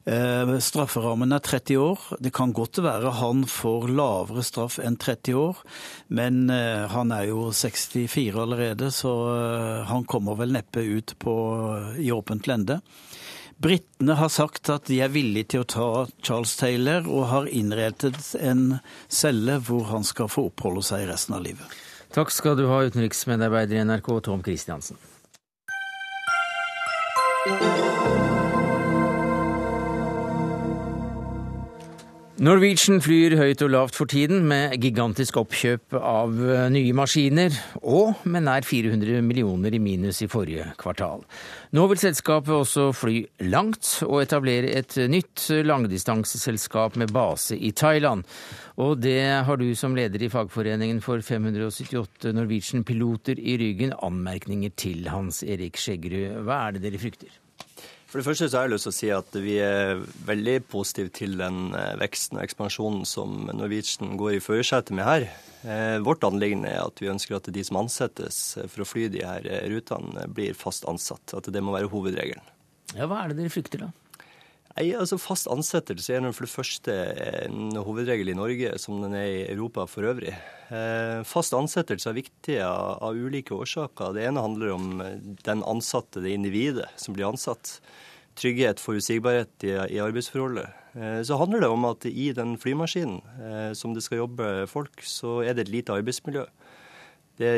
Eh, 0.04 0.58
strafferammen 0.58 1.32
er 1.32 1.42
30 1.44 1.76
år. 1.76 2.04
Det 2.20 2.32
kan 2.34 2.52
godt 2.56 2.80
være 2.84 3.10
han 3.18 3.42
får 3.50 3.88
lavere 3.92 4.44
straff 4.46 4.78
enn 4.80 4.96
30 4.96 5.34
år, 5.36 5.62
men 6.08 6.46
eh, 6.50 6.86
han 6.88 7.12
er 7.12 7.28
jo 7.28 7.50
64 7.52 8.38
allerede, 8.38 8.92
så 8.94 9.14
eh, 9.34 9.82
han 9.90 10.06
kommer 10.08 10.38
vel 10.38 10.54
neppe 10.56 10.84
ut 10.84 11.16
på, 11.20 11.34
i 11.98 12.12
åpent 12.14 12.48
lende. 12.48 12.80
Britene 13.58 14.14
har 14.14 14.30
sagt 14.30 14.70
at 14.70 14.86
de 14.86 15.00
er 15.02 15.10
villige 15.10 15.50
til 15.52 15.64
å 15.64 15.68
ta 15.68 15.88
Charles 16.22 16.54
Taylor, 16.60 17.08
og 17.10 17.26
har 17.32 17.50
innrettet 17.50 18.36
en 18.38 18.78
celle 19.10 19.58
hvor 19.66 19.90
han 19.90 20.06
skal 20.06 20.30
få 20.30 20.46
oppholde 20.52 20.84
seg 20.86 21.08
resten 21.10 21.34
av 21.34 21.42
livet. 21.42 21.78
Takk 22.14 22.30
skal 22.32 22.56
du 22.56 22.68
ha, 22.70 22.84
utenriksmedarbeider 22.86 23.76
i 23.76 23.84
NRK, 23.84 24.14
Tom 24.30 24.46
Christiansen. 24.46 24.96
Norwegian 32.38 33.00
flyr 33.02 33.32
høyt 33.34 33.64
og 33.66 33.72
lavt 33.74 33.96
for 33.98 34.06
tiden, 34.06 34.44
med 34.46 34.76
gigantisk 34.78 35.40
oppkjøp 35.40 35.96
av 35.98 36.36
eh, 36.38 36.68
nye 36.70 36.92
maskiner, 36.94 37.56
og 37.82 38.20
med 38.30 38.44
nær 38.46 38.62
400 38.62 39.24
millioner 39.26 39.74
i 39.74 39.80
minus 39.82 40.20
i 40.22 40.28
forrige 40.30 40.68
kvartal. 40.78 41.24
Nå 41.74 41.86
vil 41.90 41.98
selskapet 41.98 42.54
også 42.54 42.92
fly 42.94 43.16
langt 43.50 43.90
og 44.06 44.22
etablere 44.22 44.70
et 44.78 44.94
nytt 45.10 45.48
langdistanseselskap 45.66 47.00
med 47.02 47.10
base 47.16 47.58
i 47.58 47.72
Thailand. 47.74 48.22
Og 48.78 49.02
det 49.02 49.18
har 49.42 49.58
du 49.58 49.72
som 49.74 49.98
leder 49.98 50.22
i 50.22 50.30
fagforeningen 50.30 51.02
for 51.02 51.18
578 51.18 52.36
Norwegian-piloter 52.38 53.42
i 53.42 53.58
ryggen 53.58 53.98
anmerkninger 53.98 54.78
til, 54.78 55.10
Hans 55.10 55.42
Erik 55.42 55.82
Skjeggerud. 55.82 56.44
Hva 56.46 56.68
er 56.68 56.78
det 56.78 56.86
dere 56.86 57.02
frykter? 57.02 57.34
For 58.08 58.22
det 58.22 58.24
første 58.24 58.46
så 58.48 58.56
har 58.56 58.68
jeg 58.68 58.72
lyst 58.72 58.86
til 58.86 58.94
å 58.94 58.96
si 58.96 59.08
at 59.12 59.34
vi 59.44 59.54
er 59.60 59.98
veldig 60.24 60.54
positive 60.72 61.12
til 61.12 61.34
den 61.36 61.74
eh, 61.76 61.92
veksten 62.00 62.38
og 62.38 62.44
ekspansjonen 62.46 63.04
som 63.04 63.42
Norwegian 63.50 64.16
går 64.16 64.38
i 64.38 64.40
førersetet 64.40 64.94
med 64.96 65.04
her. 65.04 65.26
Eh, 65.68 65.98
vårt 66.00 66.24
anliggende 66.24 66.70
er 66.72 66.86
at 66.86 67.02
vi 67.02 67.10
ønsker 67.12 67.36
at 67.36 67.50
de 67.52 67.64
som 67.68 67.82
ansettes 67.82 68.38
for 68.72 68.84
å 68.84 68.88
fly 68.88 69.10
de 69.12 69.26
her 69.28 69.44
eh, 69.44 69.66
rutene, 69.68 70.24
blir 70.32 70.56
fast 70.56 70.88
ansatt. 70.88 71.36
At 71.36 71.52
det 71.52 71.60
må 71.60 71.76
være 71.76 71.92
hovedregelen. 71.92 72.48
Ja, 72.94 73.04
Hva 73.10 73.26
er 73.26 73.34
det 73.34 73.42
dere 73.42 73.52
frykter, 73.52 73.84
da? 73.84 74.07
Nei, 74.78 74.92
altså 74.94 75.16
Fast 75.18 75.48
ansettelse 75.50 76.14
er 76.14 76.26
for 76.30 76.46
det 76.46 76.52
første 76.52 76.94
en 77.48 77.74
hovedregel 77.82 78.30
i 78.30 78.36
Norge, 78.38 78.76
som 78.78 79.00
den 79.02 79.16
er 79.18 79.26
i 79.26 79.40
Europa 79.50 79.88
for 79.90 80.06
øvrig. 80.06 80.36
Fast 81.26 81.56
ansettelse 81.56 82.12
er 82.12 82.18
viktig 82.20 82.60
av, 82.62 83.16
ulike 83.16 83.56
årsaker. 83.56 84.12
Det 84.14 84.28
ene 84.28 84.44
handler 84.44 84.76
om 84.76 85.02
den 85.42 85.64
ansatte, 85.66 86.22
det 86.22 86.36
individet 86.36 86.86
som 86.94 87.16
blir 87.16 87.26
ansatt 87.26 87.80
trygghet, 88.38 88.78
forutsigbarhet 88.78 89.66
i, 89.66 89.74
i 89.96 89.98
arbeidsforholdet. 90.04 90.70
Eh, 90.94 91.20
så 91.26 91.38
handler 91.40 91.64
det 91.64 91.72
om 91.72 91.88
at 91.88 92.06
i 92.06 92.30
den 92.36 92.54
flymaskinen 92.60 93.18
eh, 93.42 93.72
som 93.78 93.96
det 93.96 94.04
skal 94.06 94.24
jobbe 94.24 94.68
folk, 94.70 95.02
så 95.02 95.40
er 95.42 95.56
det 95.56 95.66
et 95.66 95.74
lite 95.74 95.98
arbeidsmiljø. 95.98 96.46
Det 97.38 97.52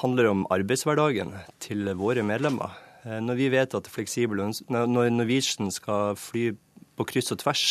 handler 0.00 0.30
om 0.30 0.46
arbeidshverdagen 0.54 1.34
til 1.62 1.90
våre 1.98 2.22
medlemmer. 2.26 2.74
Eh, 3.04 3.20
når 3.20 3.40
vi 3.40 3.50
vet 3.52 3.76
at 3.76 3.90
fleksibel, 3.90 4.40
når 4.72 5.10
Norwegian 5.12 5.72
skal 5.74 6.16
fly 6.18 6.52
på 6.98 7.06
kryss 7.10 7.34
og 7.34 7.42
tvers 7.42 7.66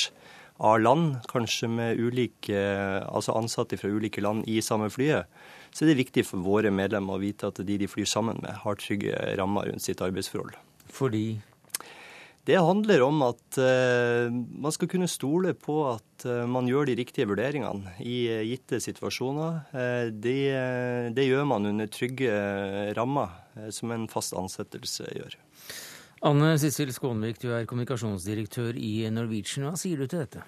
av 0.63 0.79
land, 0.81 1.15
kanskje 1.31 1.69
med 1.71 1.99
ulike, 1.99 2.59
altså 3.09 3.36
ansatte 3.39 3.79
fra 3.79 3.89
ulike 3.89 4.21
land 4.21 4.45
i 4.47 4.59
samme 4.61 4.91
flyet, 4.93 5.25
så 5.73 5.84
er 5.84 5.91
det 5.91 6.03
viktig 6.03 6.25
for 6.27 6.45
våre 6.45 6.69
medlemmer 6.71 7.17
å 7.17 7.23
vite 7.23 7.49
at 7.49 7.63
de 7.65 7.79
de 7.81 7.89
flyr 7.89 8.07
sammen 8.09 8.38
med, 8.43 8.53
har 8.61 8.77
trygge 8.77 9.17
rammer 9.39 9.71
rundt 9.71 9.86
sitt 9.86 10.03
arbeidsforhold. 10.05 10.53
Fordi 10.93 11.41
det 12.43 12.59
handler 12.59 13.05
om 13.05 13.21
at 13.23 13.55
uh, 13.55 14.27
man 14.27 14.73
skal 14.75 14.89
kunne 14.91 15.07
stole 15.07 15.53
på 15.55 15.77
at 15.93 16.25
uh, 16.27 16.43
man 16.43 16.67
gjør 16.67 16.89
de 16.89 16.97
riktige 16.99 17.29
vurderingene 17.29 17.93
i 18.03 18.17
uh, 18.27 18.41
gitte 18.43 18.81
situasjoner. 18.84 19.61
Det, 20.11 20.36
det, 21.15 21.27
gjør 21.29 21.47
man 21.47 21.69
under 21.71 21.88
trygge 21.88 22.34
rammer, 22.97 23.31
som 23.74 23.91
en 23.93 24.08
fast 24.12 24.36
ansettelse 24.38 25.10
gjør. 25.14 25.38
Anne 26.24 26.54
Sissel 26.62 26.93
Skånvik, 26.95 27.41
du 27.43 27.49
er 27.51 27.66
kommunikasjonsdirektør 27.68 28.78
i 28.80 29.10
Norwegian. 29.12 29.68
Hva 29.68 29.80
sier 29.80 29.99
du 29.99 30.08
til 30.08 30.24
dette? 30.24 30.43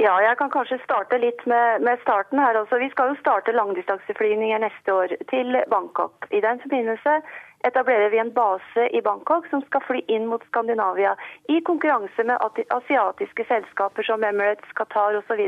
Ja, 0.00 0.16
jeg 0.24 0.34
kan 0.40 0.50
kanskje 0.50 0.80
starte 0.82 1.18
litt 1.20 1.42
med, 1.46 1.84
med 1.86 2.00
starten 2.02 2.40
her. 2.40 2.56
Også. 2.58 2.80
Vi 2.80 2.88
skal 2.90 3.12
jo 3.12 3.20
starte 3.20 3.54
langdistanseflyvninger 3.54 4.62
neste 4.64 4.94
år 4.96 5.14
til 5.30 5.58
Bangkok. 5.70 6.26
I 6.32 6.40
den 6.42 6.62
forbindelse 6.64 7.18
etablerer 7.62 8.10
vi 8.10 8.18
en 8.18 8.32
base 8.32 8.88
i 8.96 9.02
Bangkok 9.02 9.46
som 9.50 9.62
skal 9.66 9.82
fly 9.86 10.00
inn 10.14 10.26
mot 10.30 10.44
Skandinavia 10.48 11.14
i 11.48 11.60
konkurranse 11.68 12.24
med 12.24 12.40
asiatiske 12.78 13.46
selskaper 13.48 14.06
som 14.06 14.24
Emirates, 14.24 14.72
Qatar 14.78 15.18
osv. 15.20 15.42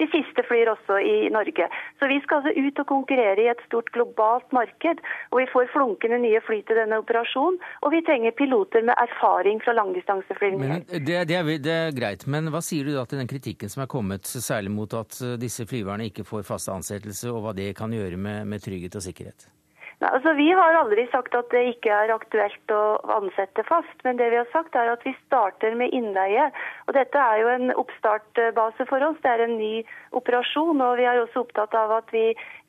De 0.00 0.08
siste 0.12 0.44
flyr 0.48 0.70
også 0.72 0.98
i 1.00 1.16
Norge. 1.32 1.68
Så 1.98 2.10
vi 2.12 2.20
skal 2.24 2.42
altså 2.42 2.54
ut 2.66 2.82
og 2.82 2.88
konkurrere 2.92 3.44
i 3.44 3.50
et 3.52 3.64
stort 3.68 3.90
globalt 3.96 4.52
marked. 4.56 5.02
Og 5.32 5.42
vi 5.42 5.48
får 5.52 5.72
flunkende 5.74 6.20
nye 6.22 6.42
fly 6.46 6.60
til 6.68 6.80
denne 6.80 7.00
operasjonen. 7.02 7.58
Og 7.82 7.92
vi 7.94 8.02
trenger 8.06 8.36
piloter 8.36 8.84
med 8.86 8.94
erfaring 9.06 9.62
fra 9.64 9.76
langdistanseflyvninger. 9.80 10.86
Det, 10.92 11.24
det, 11.28 11.42
det, 11.64 11.76
er 11.76 11.96
greit, 11.96 12.26
men 12.30 12.52
hva 12.52 12.62
sier 12.64 12.86
du 12.86 12.94
da 12.96 13.06
til 13.08 13.22
den 13.22 13.30
kritikken 13.30 13.72
som 13.72 13.84
er 13.84 13.90
kommet, 13.90 14.28
særlig 14.28 14.72
mot 14.74 14.92
at 14.96 15.18
disse 15.40 15.66
flyverne 15.68 16.10
ikke 16.10 16.26
får 16.26 16.46
fast 16.48 16.72
ansettelse, 16.72 17.30
og 17.32 17.44
hva 17.44 17.56
det 17.56 17.72
kan 17.78 17.92
gjøre 17.94 18.20
med, 18.20 18.44
med 18.50 18.64
trygghet 18.64 18.98
og 18.98 19.04
sikkerhet? 19.06 19.48
Nei, 19.96 20.10
altså 20.12 20.34
Vi 20.36 20.50
har 20.52 20.76
aldri 20.76 21.06
sagt 21.08 21.34
at 21.38 21.48
det 21.54 21.62
ikke 21.70 21.88
er 21.88 22.12
aktuelt 22.12 22.72
å 22.74 22.98
ansette 23.14 23.62
fast, 23.64 23.96
men 24.04 24.18
det 24.20 24.28
vi 24.28 24.36
har 24.36 24.50
sagt 24.52 24.76
er 24.76 24.90
at 24.92 25.06
vi 25.06 25.14
starter 25.22 25.72
med 25.80 25.94
innleie. 25.96 26.50
Og 26.84 26.92
Dette 26.98 27.22
er 27.22 27.40
jo 27.40 27.48
en 27.54 27.72
oppstartbase 27.72 28.84
for 28.90 29.06
oss, 29.06 29.16
det 29.24 29.32
er 29.32 29.46
en 29.46 29.56
ny 29.56 29.80
operasjon. 30.20 30.84
og 30.84 31.00
Vi 31.00 31.08
er 31.08 31.22
også 31.22 31.46
opptatt 31.46 31.74
av 31.74 31.96
at 32.02 32.12
vi 32.12 32.26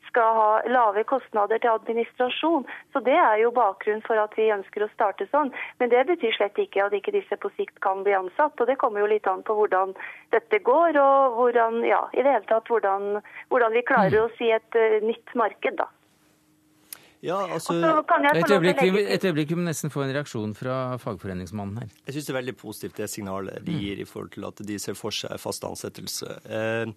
skal 0.07 0.37
ha 0.39 0.51
lave 0.71 1.03
kostnader 1.03 1.59
til 1.59 1.73
administrasjon. 1.73 2.63
Så 2.93 3.03
Det 3.03 3.17
er 3.19 3.43
jo 3.43 3.51
bakgrunnen 3.51 4.05
for 4.07 4.15
at 4.23 4.31
vi 4.39 4.47
ønsker 4.55 4.85
å 4.87 4.89
starte 4.93 5.27
sånn. 5.27 5.51
Men 5.79 5.91
det 5.91 6.05
betyr 6.07 6.31
slett 6.31 6.55
ikke 6.55 6.85
at 6.85 6.95
ikke 6.95 7.11
disse 7.11 7.35
på 7.35 7.51
sikt 7.57 7.81
kan 7.83 8.07
bli 8.07 8.15
ansatt. 8.15 8.55
og 8.55 8.67
Det 8.67 8.79
kommer 8.79 9.03
jo 9.03 9.11
litt 9.11 9.27
an 9.27 9.43
på 9.43 9.53
hvordan 9.59 9.93
dette 10.31 10.63
går, 10.63 10.95
og 10.95 11.35
hvordan, 11.41 11.83
ja, 11.83 12.07
i 12.13 12.23
det 12.23 12.31
hele 12.39 12.47
tatt 12.47 12.71
hvordan, 12.71 13.21
hvordan 13.51 13.75
vi 13.75 13.83
klarer 13.83 14.23
oss 14.23 14.39
i 14.39 14.51
et 14.55 14.79
uh, 14.79 15.03
nytt 15.03 15.35
marked. 15.35 15.75
da. 15.75 15.91
Ja, 17.25 17.37
altså... 17.49 17.73
Et 18.35 18.51
øyeblikk, 18.51 18.83
et 18.83 19.25
øyeblikk, 19.25 19.49
vi 19.49 19.57
må 19.57 19.65
nesten 19.65 19.91
få 19.93 20.03
en 20.05 20.13
reaksjon 20.13 20.53
fra 20.57 20.97
fagforeningsmannen 21.01 21.81
her. 21.81 21.95
Jeg 22.05 22.17
syns 22.17 22.29
det 22.29 22.33
er 22.33 22.39
veldig 22.41 22.55
positivt 22.59 23.01
det 23.01 23.09
signalet 23.09 23.65
de 23.65 23.73
gir 23.81 24.03
i 24.03 24.05
forhold 24.05 24.35
til 24.35 24.45
at 24.49 24.61
de 24.69 24.77
ser 24.81 24.97
for 24.97 25.15
seg 25.15 25.33
fast 25.41 25.65
ansettelse. 25.65 26.37
Eh, 26.45 26.93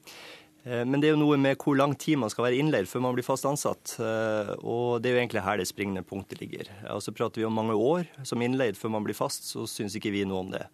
eh, 0.67 0.85
men 0.85 1.01
det 1.01 1.09
er 1.09 1.17
jo 1.17 1.23
noe 1.23 1.41
med 1.41 1.57
hvor 1.63 1.79
lang 1.81 1.97
tid 1.97 2.21
man 2.21 2.33
skal 2.33 2.51
være 2.51 2.61
innleid 2.61 2.91
før 2.91 3.07
man 3.07 3.17
blir 3.17 3.25
fast 3.25 3.49
ansatt. 3.49 3.97
Eh, 3.97 4.53
og 4.61 5.01
det 5.01 5.11
er 5.11 5.17
jo 5.17 5.23
egentlig 5.25 5.47
her 5.49 5.63
det 5.63 5.71
springende 5.73 6.05
punktet 6.05 6.45
ligger. 6.45 6.69
Og 6.93 7.01
så 7.05 7.17
Prater 7.17 7.41
vi 7.41 7.49
om 7.49 7.57
mange 7.57 7.79
år 7.79 8.11
som 8.29 8.45
innleid 8.45 8.77
før 8.81 8.99
man 8.99 9.09
blir 9.09 9.17
fast, 9.17 9.49
så 9.49 9.65
syns 9.71 9.97
ikke 9.97 10.13
vi 10.13 10.27
noe 10.29 10.45
om 10.45 10.53
det. 10.53 10.67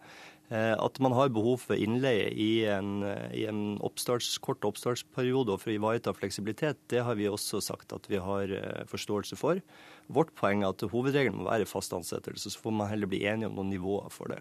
Eh, 0.47 0.73
at 0.79 0.99
man 1.03 1.11
har 1.11 1.33
behov 1.35 1.59
for 1.65 1.75
innleie 1.75 2.29
i 2.31 2.63
en, 2.71 3.01
i 3.35 3.43
en 3.49 3.75
oppstarts, 3.83 4.37
kort 4.39 4.63
oppstartsperiode 4.67 5.51
og 5.51 5.59
for 5.59 5.73
å 5.73 5.75
ivareta 5.75 6.13
fleksibilitet, 6.15 6.79
det 6.93 7.03
har 7.03 7.19
vi 7.19 7.27
også 7.27 7.59
sagt 7.65 7.91
at 7.91 8.07
vi 8.07 8.21
har 8.23 8.53
eh, 8.55 8.85
forståelse 8.87 9.35
for. 9.39 9.59
Vårt 10.07 10.31
poeng 10.39 10.63
er 10.63 10.71
at 10.71 10.87
hovedregelen 10.87 11.41
må 11.41 11.49
være 11.49 11.67
fast 11.67 11.95
ansettelse, 11.97 12.53
så 12.53 12.63
får 12.63 12.77
man 12.79 12.91
heller 12.93 13.11
bli 13.11 13.25
enige 13.27 13.51
om 13.51 13.59
noen 13.59 13.73
nivåer 13.75 14.07
for 14.13 14.31
det. 14.31 14.39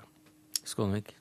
Skånvik. 0.62 1.16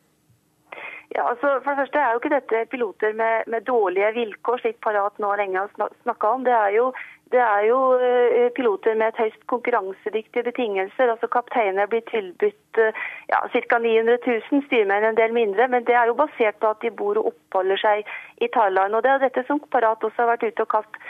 Ja, 1.15 1.29
altså 1.31 1.59
For 1.63 1.71
det 1.71 1.85
første 1.85 2.01
er 2.01 2.13
jo 2.13 2.19
ikke 2.19 2.33
dette 2.33 2.61
piloter 2.69 3.13
med, 3.17 3.49
med 3.49 3.65
dårlige 3.65 4.11
vilkår, 4.17 4.61
slik 4.61 4.79
Parat 4.83 5.17
nå 5.21 5.29
lenge 5.39 5.61
har 5.61 5.91
snakka 6.03 6.31
om. 6.37 6.45
Det 6.45 6.53
er 6.53 6.73
jo 6.75 6.89
det 7.33 7.41
er 7.41 7.63
jo 7.65 7.77
eh, 7.97 8.51
piloter 8.55 8.95
med 8.95 9.07
et 9.07 9.19
høyst 9.23 9.45
konkurransedyktige 9.49 10.43
betingelser. 10.43 11.09
altså 11.09 11.27
Kapteiner 11.27 11.87
blir 11.89 12.03
tilbudt 12.11 12.79
eh, 12.81 12.99
ja, 13.31 13.39
ca. 13.53 13.79
900 13.81 14.17
000, 14.27 14.65
styrmenn 14.67 15.07
en 15.09 15.17
del 15.17 15.33
mindre. 15.33 15.67
Men 15.67 15.87
det 15.87 15.95
er 15.97 16.05
jo 16.11 16.19
basert 16.19 16.59
på 16.61 16.69
at 16.69 16.81
de 16.85 16.91
bor 16.91 17.17
og 17.17 17.31
oppholder 17.33 17.81
seg 17.81 18.05
i 18.45 18.49
Thailand. 18.57 18.95
og 18.95 19.03
Det 19.03 19.11
er 19.11 19.23
dette 19.25 19.45
som 19.47 19.59
Parat 19.59 20.03
også 20.03 20.21
har 20.21 20.35
vært 20.35 20.45
ute 20.45 20.67
og 20.67 20.71
kalt 20.75 21.01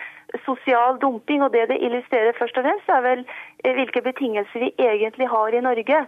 sosial 0.45 1.01
dumping. 1.01 1.43
og 1.43 1.51
Det 1.51 1.67
det 1.69 1.81
illustrerer 1.83 2.39
først 2.39 2.57
og 2.57 2.63
fremst, 2.63 2.89
er 2.89 3.03
vel 3.09 3.27
eh, 3.65 3.75
hvilke 3.75 4.01
betingelser 4.07 4.65
vi 4.65 4.73
egentlig 4.79 5.27
har 5.27 5.51
i 5.51 5.65
Norge. 5.67 6.05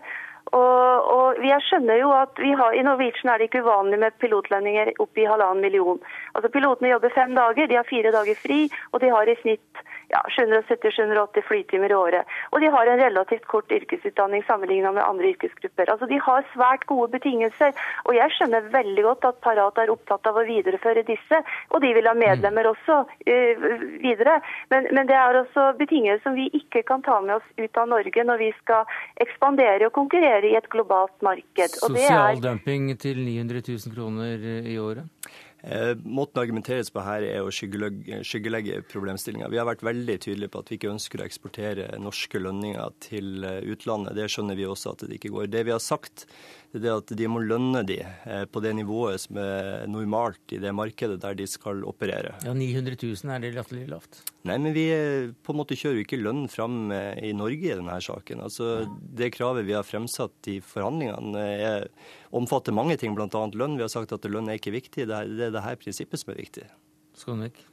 Og, 0.56 1.08
og 1.18 1.44
jeg 1.44 1.60
skjønner 1.68 1.98
jo 2.00 2.12
at 2.16 2.40
har, 2.40 2.72
I 2.72 2.84
Norwegian 2.86 3.34
er 3.34 3.42
det 3.42 3.50
ikke 3.50 3.66
uvanlig 3.66 4.00
med 4.00 4.16
pilotlønninger 4.22 4.94
opp 5.04 5.20
i 5.20 5.28
halvannen 5.28 5.62
million. 5.66 6.00
Altså 6.36 6.52
Pilotene 6.54 6.94
jobber 6.94 7.12
fem 7.16 7.36
dager, 7.36 7.68
de 7.68 7.76
har 7.76 7.90
fire 7.90 8.14
dager 8.16 8.40
fri, 8.40 8.60
og 8.94 9.04
de 9.04 9.12
har 9.12 9.28
i 9.28 9.36
snitt 9.42 9.84
ja, 10.10 10.22
770-780 10.38 11.42
flytimer 11.48 11.92
i 11.92 11.96
året. 11.96 12.36
Og 12.52 12.62
de 12.62 12.70
har 12.72 12.88
en 12.88 13.00
relativt 13.00 13.46
kort 13.52 13.72
yrkesutdanning 13.72 14.44
sammenlignet 14.48 14.94
med 14.96 15.04
andre 15.04 15.34
yrkesgrupper. 15.34 15.92
Altså 15.92 16.08
De 16.08 16.20
har 16.24 16.46
svært 16.54 16.86
gode 16.88 17.12
betingelser. 17.16 17.76
Og 18.06 18.16
jeg 18.16 18.34
skjønner 18.38 18.70
veldig 18.74 19.04
godt 19.04 19.28
at 19.32 19.42
Parat 19.44 19.82
er 19.84 19.92
opptatt 19.92 20.28
av 20.30 20.40
å 20.40 20.46
videreføre 20.48 21.04
disse, 21.08 21.42
og 21.72 21.84
de 21.84 21.92
vil 21.98 22.08
ha 22.08 22.16
medlemmer 22.18 22.70
også 22.72 23.02
uh, 23.04 23.66
videre. 24.04 24.40
Men, 24.72 24.90
men, 24.94 25.08
det 25.10 25.18
er 25.18 25.42
også 25.42 25.70
betingelser 25.80 26.24
som 26.24 26.38
vi 26.38 26.48
ikke 26.58 26.84
kan 26.88 27.04
ta 27.06 27.20
med 27.24 27.38
oss 27.38 27.50
ut 27.58 27.80
av 27.80 27.90
Norge 27.92 28.24
når 28.28 28.42
vi 28.42 28.52
skal 28.62 28.88
ekspandere 29.24 29.90
og 29.90 29.96
konkurrere 29.96 30.48
i 30.50 30.56
et 30.60 30.70
globalt 30.72 31.16
marked. 31.26 31.78
Sosial 31.82 32.42
dumping 32.44 32.90
til 33.00 33.20
900 33.26 33.64
000 33.68 33.96
kroner 33.96 34.48
i 34.64 34.80
året? 34.80 35.06
Eh, 35.68 35.96
måten 36.04 36.40
argumenteres 36.40 36.90
på 36.94 37.04
her 37.04 37.26
er 37.28 37.44
å 37.44 37.52
skyggelegge, 37.52 38.22
skyggelegge 38.24 38.80
problemstillinga. 38.88 39.50
Vi 39.52 39.60
har 39.60 39.68
vært 39.68 39.84
veldig 39.84 40.16
tydelige 40.24 40.54
på 40.54 40.62
at 40.64 40.70
vi 40.72 40.78
ikke 40.80 40.94
ønsker 40.94 41.20
å 41.20 41.26
eksportere 41.26 41.90
norske 42.00 42.40
lønninger 42.40 42.94
til 43.04 43.44
eh, 43.44 43.60
utlandet. 43.74 44.16
Det 44.16 44.30
skjønner 44.32 44.56
vi 44.56 44.68
også 44.70 44.94
at 44.96 45.04
det 45.04 45.18
ikke 45.18 45.34
går. 45.36 45.50
Det 45.52 45.66
vi 45.68 45.74
har 45.76 45.84
sagt, 45.84 46.24
det 46.72 46.88
er 46.88 47.02
at 47.02 47.12
de 47.20 47.28
må 47.32 47.42
lønne 47.44 47.82
de 47.88 48.00
eh, 48.00 48.46
på 48.48 48.64
det 48.64 48.78
nivået 48.80 49.26
som 49.26 49.42
er 49.44 49.84
normalt 49.92 50.56
i 50.56 50.62
det 50.64 50.72
markedet 50.72 51.20
der 51.26 51.36
de 51.36 51.50
skal 51.52 51.84
operere. 51.90 52.38
Ja, 52.48 52.56
900 52.56 52.96
000 53.04 53.36
er 53.36 53.44
det 53.44 53.52
latterlig 53.58 53.90
lavt? 53.92 54.22
Nei, 54.48 54.56
men 54.64 54.72
vi 54.72 54.88
på 55.44 55.52
en 55.52 55.60
måte 55.60 55.76
kjører 55.76 56.00
jo 56.00 56.06
ikke 56.06 56.22
lønn 56.22 56.46
fram 56.48 56.94
i 56.96 57.34
Norge 57.36 57.74
i 57.74 57.76
denne 57.76 57.98
saken. 58.00 58.46
Altså, 58.46 58.88
Det 58.88 59.34
kravet 59.36 59.68
vi 59.68 59.76
har 59.76 59.84
fremsatt 59.84 60.48
i 60.48 60.62
forhandlingene, 60.64 61.44
er, 61.44 61.90
omfatter 62.36 62.76
mange 62.76 62.98
ting, 63.00 63.16
bl.a. 63.16 63.28
lønn. 63.30 63.78
Vi 63.78 63.86
har 63.86 63.94
sagt 63.94 64.14
at 64.16 64.28
lønn 64.28 64.50
er 64.50 64.60
ikke 64.60 64.76
viktig. 64.76 65.08
Det 65.08 65.16
er 65.16 65.32
det, 65.32 65.50
er 65.50 65.58
det 65.58 65.66
her 65.66 65.80
prinsippet 65.80 66.22
som 66.22 66.34
er 66.34 66.42
viktig. 66.42 66.68
Skånvik? 67.18 67.66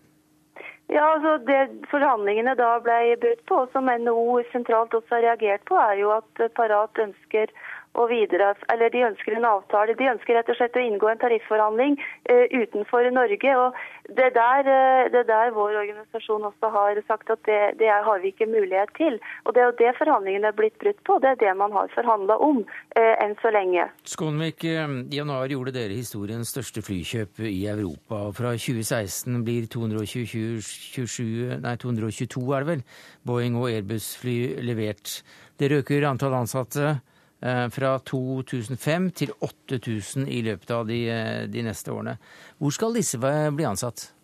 Ja, 0.92 1.14
altså 1.14 1.38
det 1.48 1.86
Forhandlingene 1.88 2.52
da 2.59 2.74
ble 2.84 3.16
brutt 3.22 3.44
på, 3.48 3.62
som 3.72 3.88
NHO 3.88 4.42
sentralt 4.52 4.94
også 4.94 5.16
har 5.16 5.24
reagert 5.30 5.64
på, 5.68 5.78
er 5.80 5.96
jo 6.02 6.12
at 6.12 6.42
Parat 6.59 7.00
ønsker 7.00 7.52
og 7.95 8.11
videre, 8.11 8.55
eller 8.72 8.92
De 8.95 9.05
ønsker 9.09 9.36
en 9.36 9.47
avtale. 9.49 9.97
De 9.99 10.11
ønsker 10.11 10.36
rett 10.36 10.51
og 10.51 10.59
slett 10.59 10.76
å 10.78 10.82
inngå 10.82 11.11
en 11.11 11.20
tarifforhandling 11.22 11.97
uh, 11.99 12.47
utenfor 12.51 13.09
Norge. 13.14 13.57
og 13.62 13.78
Det 14.16 14.26
er 14.28 14.34
der, 14.34 14.70
uh, 14.70 15.11
det 15.14 15.24
der 15.30 15.55
vår 15.55 15.78
organisasjon 15.82 16.49
også 16.51 16.70
har 16.74 17.01
sagt 17.09 17.30
at 17.30 17.42
det, 17.49 17.61
det 17.78 17.90
har 17.90 18.20
vi 18.22 18.32
ikke 18.34 18.51
mulighet 18.51 18.90
til. 18.99 19.18
Og 19.45 19.55
Det 19.55 19.62
er 19.62 19.70
jo 19.70 19.78
det 19.82 19.95
forhandlingene 20.01 20.51
er 20.51 20.59
blitt 20.59 20.78
brutt 20.82 21.01
på. 21.07 21.18
Det 21.22 21.30
er 21.34 21.40
det 21.45 21.55
man 21.61 21.72
har 21.72 21.92
forhandla 21.95 22.38
om 22.42 22.64
uh, 22.64 23.14
enn 23.24 23.36
så 23.42 23.55
lenge. 23.55 23.86
Skånvik, 24.14 24.66
i 24.66 25.18
januar 25.18 25.53
gjorde 25.53 25.76
dere 25.78 25.95
historiens 25.97 26.51
største 26.51 26.82
flykjøp 26.84 27.45
i 27.47 27.64
Europa. 27.70 28.26
Fra 28.34 28.55
2016 28.59 29.42
blir 29.47 29.70
227, 29.70 30.61
27, 30.64 31.59
nei, 31.64 31.76
222 31.80 32.45
er 32.55 32.64
det 32.64 32.72
vel, 32.74 32.84
Boeing 33.26 33.59
og 33.61 33.70
Airbus-fly 33.70 34.38
levert. 34.66 35.20
Dere 35.61 35.82
øker 35.82 36.09
antall 36.09 36.34
ansatte. 36.34 36.97
Eh, 37.45 37.68
fra 37.68 37.99
2005 37.99 39.11
til 39.11 39.32
8000 39.40 40.28
i 40.32 40.40
løpet 40.47 40.70
av 40.70 40.86
de, 40.88 41.01
eh, 41.12 41.42
de, 41.53 41.62
neste 41.62 41.92
årene. 41.92 42.16
Hvor 42.57 42.72
skal 42.72 42.95
disse 42.97 43.18
bli 43.20 43.64
ansatt? 43.68 44.14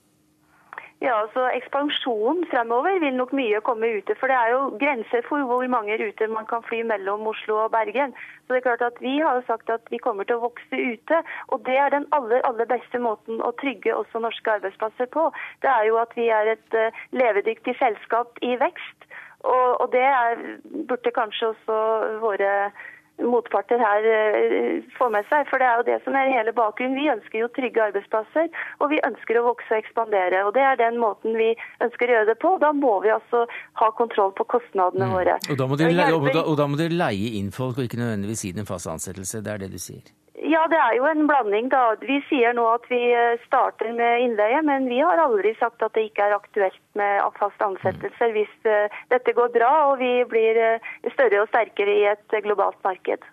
Ja, 1.04 1.18
altså 1.20 1.42
Ekspansjonen 1.52 2.46
fremover 2.48 2.96
vil 3.00 3.16
nok 3.16 3.32
mye 3.36 3.60
komme 3.60 3.90
ute. 3.98 4.14
For 4.20 4.28
det 4.28 4.36
er 4.36 4.50
jo 4.54 4.78
grenser 4.80 5.20
for 5.28 5.44
hvor 5.48 5.66
mange 5.68 5.98
ruter 6.00 6.32
man 6.32 6.46
kan 6.48 6.64
fly 6.64 6.80
mellom 6.82 7.26
Oslo 7.26 7.58
og 7.64 7.70
Bergen. 7.72 8.14
Så 8.46 8.54
det 8.54 8.56
er 8.56 8.68
klart 8.68 8.84
at 8.88 9.00
Vi 9.00 9.18
har 9.18 9.34
jo 9.36 9.42
sagt 9.46 9.68
at 9.68 9.84
vi 9.90 9.98
kommer 9.98 10.24
til 10.24 10.36
å 10.36 10.46
vokse 10.48 10.76
ute. 10.76 11.22
Og 11.48 11.60
det 11.66 11.76
er 11.76 11.92
den 11.92 12.06
aller, 12.12 12.40
aller 12.48 12.68
beste 12.68 12.98
måten 12.98 13.40
å 13.40 13.52
trygge 13.60 13.96
også 13.96 14.20
norske 14.20 14.50
arbeidsplasser 14.50 15.12
på. 15.12 15.32
Det 15.60 15.68
er 15.68 15.84
jo 15.88 16.00
at 16.00 16.16
vi 16.16 16.28
er 16.28 16.54
et 16.56 16.76
uh, 16.76 16.92
levedyktig 17.12 17.76
selskap 17.76 18.40
i 18.40 18.56
vekst. 18.56 19.08
Og, 19.40 19.80
og 19.80 19.92
det 19.92 20.04
er, 20.04 20.40
burde 20.88 21.12
kanskje 21.16 21.52
også 21.52 21.76
våre 22.20 22.72
motparter 23.24 23.80
her 23.82 24.06
eh, 24.08 24.84
får 24.98 25.12
med 25.14 25.28
seg. 25.30 25.48
For 25.50 25.62
det 25.62 25.68
er 25.68 25.80
jo 25.80 25.86
det 25.88 25.98
som 26.04 26.16
er 26.18 26.32
hele 26.32 26.54
bakgrunnen. 26.56 26.98
Vi 26.98 27.10
ønsker 27.12 27.42
jo 27.42 27.50
trygge 27.56 27.84
arbeidsplasser, 27.88 28.50
og 28.80 28.92
vi 28.92 29.00
ønsker 29.06 29.40
å 29.40 29.46
vokse 29.50 29.74
og 29.74 29.82
ekspandere. 29.82 30.44
Og 30.46 30.54
det 30.56 30.64
er 30.66 30.80
den 30.80 31.00
måten 31.02 31.36
vi 31.38 31.50
ønsker 31.84 32.10
å 32.10 32.16
gjøre 32.18 32.30
det 32.32 32.38
på. 32.42 32.54
Da 32.62 32.72
må 32.76 32.96
vi 33.04 33.12
altså 33.14 33.44
ha 33.82 33.90
kontroll 33.98 34.34
på 34.38 34.46
kostnadene 34.56 35.10
våre. 35.12 35.38
Og 35.50 35.58
da, 35.60 35.68
leie- 35.86 36.14
og, 36.14 36.30
da, 36.32 36.44
og 36.44 36.56
da 36.60 36.68
må 36.70 36.80
dere 36.80 36.96
leie 36.96 37.36
inn 37.40 37.52
folk, 37.54 37.78
og 37.78 37.86
ikke 37.86 38.00
nødvendigvis 38.00 38.46
gi 38.48 38.56
dem 38.56 38.68
fast 38.68 38.90
ansettelse. 38.90 39.44
Det 39.44 39.54
er 39.54 39.64
det 39.64 39.72
du 39.74 39.78
sier. 39.80 40.04
Ja, 40.50 40.64
det 40.66 40.78
er 40.82 40.94
jo 40.96 41.04
en 41.06 41.28
blanding, 41.28 41.68
da. 41.70 41.94
Vi 42.02 42.16
sier 42.26 42.54
nå 42.56 42.64
at 42.72 42.86
vi 42.90 42.98
eh, 43.14 43.38
starter 43.44 43.92
med 43.94 44.24
innleie, 44.24 44.62
men 44.66 44.88
vi 44.90 44.98
har 44.98 45.20
aldri 45.22 45.52
sagt 45.60 45.84
at 45.84 45.94
det 45.94 46.08
ikke 46.08 46.26
er 46.26 46.34
aktuelt 46.34 46.80
med 46.98 47.20
fast 47.38 47.62
ansettelser 47.62 48.34
hvis 48.34 48.56
eh, 48.66 48.96
dette 49.12 49.34
går 49.36 49.52
bra 49.54 49.70
og 49.92 50.00
vi 50.02 50.10
blir 50.32 50.58
eh, 50.58 50.88
større 51.14 51.44
og 51.44 51.52
sterkere 51.52 51.94
i 51.94 52.08
et 52.10 52.38
globalt 52.42 52.80
marked. 52.86 53.28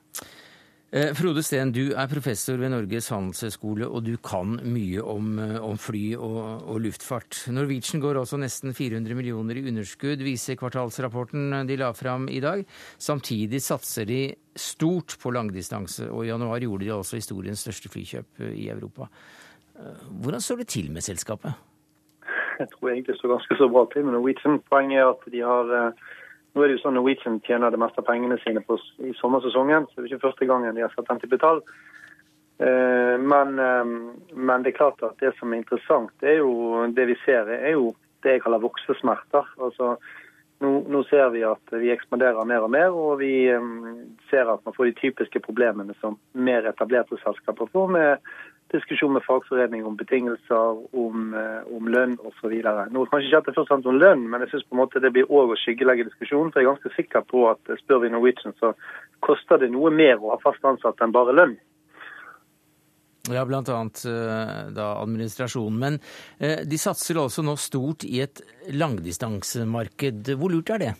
Eh, 0.89 1.09
Frode 1.11 1.41
Steen, 1.43 1.73
du 1.75 1.89
er 1.99 2.07
professor 2.07 2.55
ved 2.55 2.71
Norges 2.71 3.09
handelshøyskole, 3.11 3.89
og 3.91 4.05
du 4.05 4.13
kan 4.23 4.53
mye 4.63 5.01
om, 5.03 5.33
eh, 5.43 5.57
om 5.59 5.75
fly 5.75 6.13
og, 6.15 6.63
og 6.63 6.77
luftfart. 6.79 7.41
Norwegian 7.51 7.99
går 7.99 8.21
også 8.21 8.39
nesten 8.39 8.71
400 8.71 9.17
millioner 9.19 9.59
i 9.59 9.65
underskudd, 9.67 10.23
viser 10.23 10.55
kvartalsrapporten 10.55 11.67
de 11.67 11.75
la 11.75 11.91
fram 11.91 12.29
i 12.31 12.39
dag. 12.39 12.63
Samtidig 13.03 13.59
satser 13.65 14.07
de 14.07 14.21
stort 14.55 15.17
på 15.19 15.33
langdistanse, 15.35 16.07
og 16.07 16.23
i 16.23 16.29
januar 16.31 16.63
gjorde 16.63 16.87
de 16.87 16.95
altså 16.95 17.19
historiens 17.19 17.67
største 17.67 17.91
flykjøp 17.91 18.47
eh, 18.47 18.55
i 18.55 18.69
Europa. 18.71 19.09
Hvordan 20.23 20.41
står 20.41 20.63
det 20.63 20.71
til 20.71 20.87
med 20.89 21.03
selskapet? 21.03 21.51
Jeg 22.57 22.71
tror 22.71 22.89
egentlig 22.89 23.11
det 23.11 23.19
står 23.19 23.35
ganske 23.35 23.57
så 23.59 23.67
bra 23.69 23.83
til 23.91 24.07
med 24.07 24.15
Norwegian. 24.15 24.63
Poenget 24.71 25.03
er 25.03 25.11
at 25.11 25.27
de 25.35 25.43
har 25.43 25.91
Nå 26.55 26.63
er 26.63 26.71
det 26.71 26.77
jo 26.77 26.83
sånn 26.85 26.97
Norwegian 26.97 27.41
tjener 27.45 27.73
det 27.73 27.79
meste 27.81 28.01
av 28.01 28.07
pengene 28.07 28.39
sine 28.41 28.63
på, 28.65 28.79
i 29.03 29.13
sommersesongen, 29.19 29.85
så 29.87 29.99
det 29.99 30.07
er 30.07 30.15
ikke 30.15 30.27
første 30.29 30.47
gangen 30.49 30.75
de 30.75 30.85
har 30.85 30.93
satt 30.95 31.09
den 31.11 31.21
type 31.21 31.39
tall. 31.43 31.61
Eh, 32.59 33.17
Men, 33.19 33.59
eh, 33.59 33.85
men 34.33 34.63
det 34.63 34.73
er 34.73 34.77
klart 34.77 35.03
at 35.03 35.19
det 35.19 35.35
som 35.37 35.53
er 35.53 35.61
interessant, 35.61 36.11
det 36.21 36.29
er 36.35 36.39
jo 36.41 36.87
det 36.93 37.05
vi 37.11 37.17
ser, 37.25 37.49
er 37.49 37.75
jo 37.75 37.91
det 38.23 38.37
jeg 38.37 38.43
kaller 38.45 38.63
voksesmerter. 38.63 39.45
Altså, 39.61 39.97
nå, 40.63 40.71
nå 40.89 41.03
ser 41.09 41.29
vi 41.35 41.43
at 41.45 41.73
vi 41.73 41.91
ekspanderer 41.93 42.45
mer 42.49 42.65
og 42.65 42.71
mer, 42.73 42.89
og 42.89 43.19
vi 43.21 43.49
eh, 43.53 43.71
ser 44.31 44.49
at 44.49 44.63
man 44.65 44.73
får 44.73 44.89
de 44.89 44.99
typiske 45.01 45.41
problemene 45.45 45.93
som 46.01 46.17
mer 46.33 46.65
etablerte 46.65 47.19
selskaper 47.21 47.69
får, 47.73 47.91
med 47.93 48.31
diskusjon 48.73 49.13
med 49.15 49.23
fagforening 49.25 49.85
om 49.85 49.95
betingelser, 49.99 50.81
om, 51.03 51.33
eh, 51.33 51.61
om 51.75 51.87
lønn 51.87 52.17
osv. 52.27 52.51
Nå 52.91 53.05
kanskje 53.11 53.29
ikke 53.29 53.41
at 53.41 53.47
det 53.47 53.55
først 53.55 53.63
og 53.63 53.71
fremst 53.71 53.87
om 53.91 53.99
lønn, 53.99 54.27
men 54.29 54.43
jeg 54.43 54.49
synes 54.51 54.67
på 54.67 54.75
en 54.75 54.81
måte 54.81 55.01
det 55.03 55.13
blir 55.15 55.31
òg 55.31 55.53
å 55.53 55.59
skyggelegge 55.61 56.07
diskusjonen. 56.09 56.51
For 56.51 56.59
jeg 56.59 56.67
er 56.67 56.73
ganske 56.73 56.93
sikker 56.95 57.25
på 57.31 57.47
at 57.51 57.71
eh, 57.71 57.79
spør 57.83 58.03
vi 58.03 58.11
Norwegian, 58.11 58.55
så 58.59 58.73
koster 59.23 59.63
det 59.63 59.71
noe 59.71 59.91
mer 59.91 60.19
å 60.19 60.35
ha 60.35 60.39
fast 60.43 60.63
ansatt 60.67 61.01
enn 61.01 61.15
bare 61.15 61.35
lønn. 61.35 61.57
Ja, 63.27 63.43
annet 63.43 64.05
eh, 64.07 64.71
da 64.71 64.93
administrasjonen. 65.01 65.79
Men 65.79 65.99
de 66.39 66.77
satser 66.79 67.19
altså 67.19 67.43
nå 67.43 67.57
stort 67.59 68.05
i 68.07 68.21
et 68.23 68.39
langdistansemarked. 68.71 70.31
Hvor 70.39 70.53
lurt 70.53 70.71
er 70.71 70.83
det? 70.83 70.93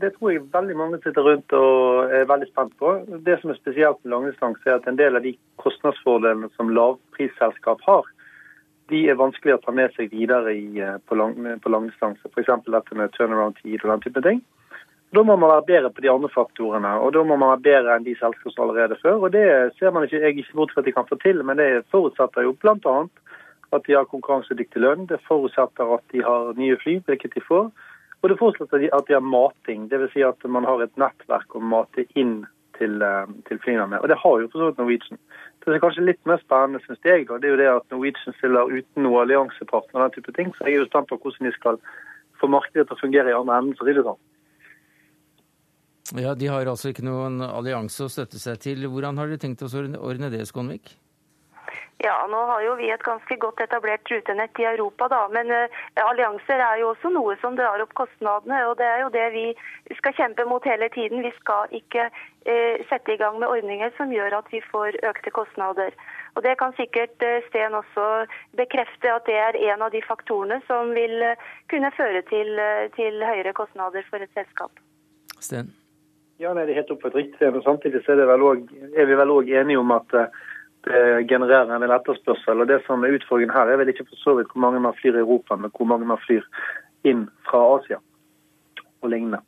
Det 0.00 0.10
tror 0.16 0.32
jeg 0.32 0.44
veldig 0.52 0.76
mange 0.76 0.98
sitter 1.00 1.24
rundt 1.24 1.52
og 1.56 2.12
er 2.12 2.28
veldig 2.28 2.48
spent 2.50 2.74
på. 2.80 2.90
Det 3.24 3.38
som 3.40 3.52
er 3.52 3.56
spesielt 3.56 4.02
med 4.04 4.12
langdistanse, 4.12 4.60
er 4.68 4.76
at 4.76 4.88
en 4.90 4.98
del 4.98 5.16
av 5.16 5.24
de 5.24 5.32
kostnadsfordelene 5.62 6.50
som 6.56 6.72
lavprisselskap 6.76 7.80
har, 7.86 8.10
de 8.92 9.00
er 9.10 9.18
vanskelig 9.18 9.56
å 9.56 9.62
ta 9.64 9.72
med 9.74 9.94
seg 9.96 10.12
videre 10.12 10.52
i, 10.54 10.78
eh, 10.80 10.98
på, 11.08 11.16
lang, 11.18 11.34
på 11.62 11.72
langdistanse. 11.72 12.28
F.eks. 12.28 12.52
dette 12.66 12.98
med 12.98 13.14
turnaround-tid 13.16 13.80
og 13.82 13.90
den 13.94 14.04
type 14.04 14.22
ting. 14.22 14.44
Da 15.14 15.22
må 15.22 15.36
man 15.36 15.50
være 15.50 15.66
bedre 15.70 15.90
på 15.94 16.02
de 16.04 16.10
andre 16.10 16.28
faktorene, 16.28 16.92
og 17.00 17.12
da 17.14 17.22
må 17.24 17.38
man 17.38 17.54
være 17.54 17.64
bedre 17.66 17.96
enn 17.96 18.06
de 18.06 18.14
selskapene 18.18 18.52
som 18.52 18.64
allerede 18.66 18.98
før. 19.00 19.24
Og 19.24 19.32
Det 19.32 19.46
ser 19.78 19.90
man 19.94 20.04
ikke, 20.04 20.20
jeg 20.20 20.36
ikke 20.36 20.60
bort 20.60 20.74
fra 20.74 20.82
at 20.82 20.86
de 20.86 20.92
kan 20.92 21.08
få 21.08 21.18
til, 21.22 21.42
men 21.44 21.56
det 21.56 21.86
forutsetter 21.90 22.42
jo 22.42 22.52
bl.a. 22.52 22.96
at 23.72 23.86
de 23.86 23.96
har 23.96 24.10
konkurransedyktig 24.10 24.82
lønn. 24.82 25.06
Det 25.06 25.22
forutsetter 25.28 25.94
at 25.94 26.04
de 26.12 26.22
har 26.22 26.52
nye 26.58 26.76
fly, 26.82 26.98
hvilket 27.06 27.34
de 27.34 27.42
får. 27.48 27.70
Og 28.26 28.32
det 28.32 28.40
forutsetter 28.40 28.88
at 28.90 29.06
de 29.06 29.14
har 29.14 29.22
mating, 29.22 29.84
dvs. 29.86 30.10
Si 30.10 30.22
at 30.26 30.46
man 30.50 30.64
har 30.66 30.80
et 30.82 30.96
nettverk 30.98 31.54
å 31.54 31.60
mate 31.62 32.02
inn 32.18 32.40
til, 32.74 32.98
eh, 32.98 33.28
til 33.46 33.60
flyene 33.62 33.86
med. 33.92 34.00
Og 34.02 34.10
det 34.10 34.18
har 34.18 34.40
jo 34.42 34.48
for 34.50 34.58
så 34.58 34.70
vidt 34.72 34.80
Norwegian. 34.82 35.20
Det 35.60 35.68
som 35.68 35.76
er 35.76 35.82
kanskje 35.84 36.06
litt 36.08 36.26
mer 36.26 36.42
spennende, 36.42 36.82
synes 36.82 37.06
jeg, 37.06 37.28
det 37.30 37.46
er 37.46 37.54
jo 37.54 37.60
det 37.60 37.70
at 37.70 37.94
Norwegian 37.94 38.34
stiller 38.40 38.72
uten 38.72 39.06
noe 39.06 39.22
alliansepartner 39.22 40.00
og 40.00 40.02
den 40.02 40.16
type 40.16 40.34
ting. 40.34 40.50
Så 40.56 40.66
jeg 40.66 40.74
er 40.74 40.82
jo 40.82 40.90
spent 40.90 41.12
på 41.12 41.20
hvordan 41.22 41.46
de 41.46 41.54
skal 41.54 41.78
få 42.40 42.50
markedet 42.50 42.88
til 42.88 42.98
å 42.98 43.04
fungere 43.04 43.30
i 43.30 43.38
andre 43.38 43.60
enden, 43.62 43.78
for 43.78 43.86
det 43.86 44.02
sånn. 44.02 44.18
Ja, 46.18 46.34
De 46.34 46.50
har 46.50 46.66
altså 46.66 46.90
ikke 46.90 47.06
noen 47.06 47.38
allianse 47.46 48.10
å 48.10 48.10
støtte 48.10 48.42
seg 48.42 48.58
til. 48.58 48.90
Hvordan 48.90 49.22
har 49.22 49.30
dere 49.30 49.38
tenkt 49.38 49.62
å 49.62 49.70
ordne 49.70 50.34
det, 50.34 50.42
Skånvik? 50.50 50.96
Ja, 51.98 52.26
nå 52.28 52.36
har 52.36 52.60
jo 52.60 52.74
vi 52.76 52.90
et 52.92 53.02
ganske 53.02 53.36
godt 53.40 53.60
etablert 53.64 54.10
rutenett 54.12 54.58
i 54.60 54.66
Europa, 54.68 55.08
da. 55.08 55.22
Men 55.32 55.48
uh, 55.48 55.76
allianser 56.04 56.60
er 56.60 56.80
jo 56.82 56.90
også 56.90 57.08
noe 57.14 57.36
som 57.40 57.56
drar 57.56 57.80
opp 57.80 57.94
kostnadene. 57.96 58.58
Og 58.68 58.74
det 58.76 58.84
er 58.84 59.00
jo 59.00 59.12
det 59.14 59.24
vi 59.32 59.44
skal 59.96 60.12
kjempe 60.18 60.44
mot 60.44 60.64
hele 60.68 60.90
tiden. 60.92 61.24
Vi 61.24 61.32
skal 61.38 61.72
ikke 61.78 62.10
uh, 62.12 62.74
sette 62.90 63.14
i 63.14 63.16
gang 63.20 63.38
med 63.40 63.48
ordninger 63.48 63.94
som 63.96 64.12
gjør 64.12 64.36
at 64.42 64.52
vi 64.52 64.60
får 64.68 64.98
økte 65.08 65.32
kostnader. 65.38 65.96
Og 66.36 66.44
Det 66.44 66.52
kan 66.60 66.76
sikkert 66.76 67.16
uh, 67.24 67.38
Sten 67.48 67.78
også 67.80 68.26
bekrefte 68.60 69.14
at 69.14 69.24
det 69.30 69.38
er 69.40 69.56
en 69.72 69.86
av 69.86 69.94
de 69.94 70.02
faktorene 70.04 70.60
som 70.66 70.92
vil 70.92 71.24
kunne 71.72 71.90
føre 71.96 72.20
til, 72.28 72.60
til 72.98 73.24
høyere 73.24 73.56
kostnader 73.56 74.04
for 74.10 74.20
et 74.20 74.36
selskap. 74.36 74.84
Sten? 75.40 75.72
Ja, 76.36 76.52
nei, 76.52 76.66
det 76.68 76.74
er 76.74 76.82
helt 76.82 76.92
oppført 76.92 77.16
riktig. 77.16 77.48
Men 77.48 77.64
samtidig 77.64 78.04
er, 78.04 78.26
vel 78.28 78.44
også, 78.44 78.84
er 78.92 79.08
vi 79.08 79.16
vel 79.16 79.32
òg 79.32 79.48
enige 79.48 79.80
om 79.80 79.96
at 79.96 80.12
det 80.86 81.26
genererer 81.30 81.72
en 81.74 81.82
del 81.82 81.94
etterspørsel. 81.96 82.62
og 82.62 82.70
Det 82.70 82.78
som 82.86 83.02
er 83.04 83.16
utfordringen 83.18 83.54
her, 83.56 83.72
er 83.72 83.80
vel 83.80 83.90
ikke 83.90 84.06
for 84.06 84.22
så 84.22 84.36
vidt 84.38 84.52
hvor 84.52 84.62
mange 84.66 84.82
man 84.82 84.96
flyr 85.00 85.18
i 85.18 85.24
Europa, 85.24 85.58
men 85.58 85.74
hvor 85.74 85.88
mange 85.90 86.06
man 86.06 86.22
flyr 86.22 86.46
inn 87.06 87.26
fra 87.48 87.62
Asia 87.76 88.00
og 89.02 89.10
lignende. 89.10 89.42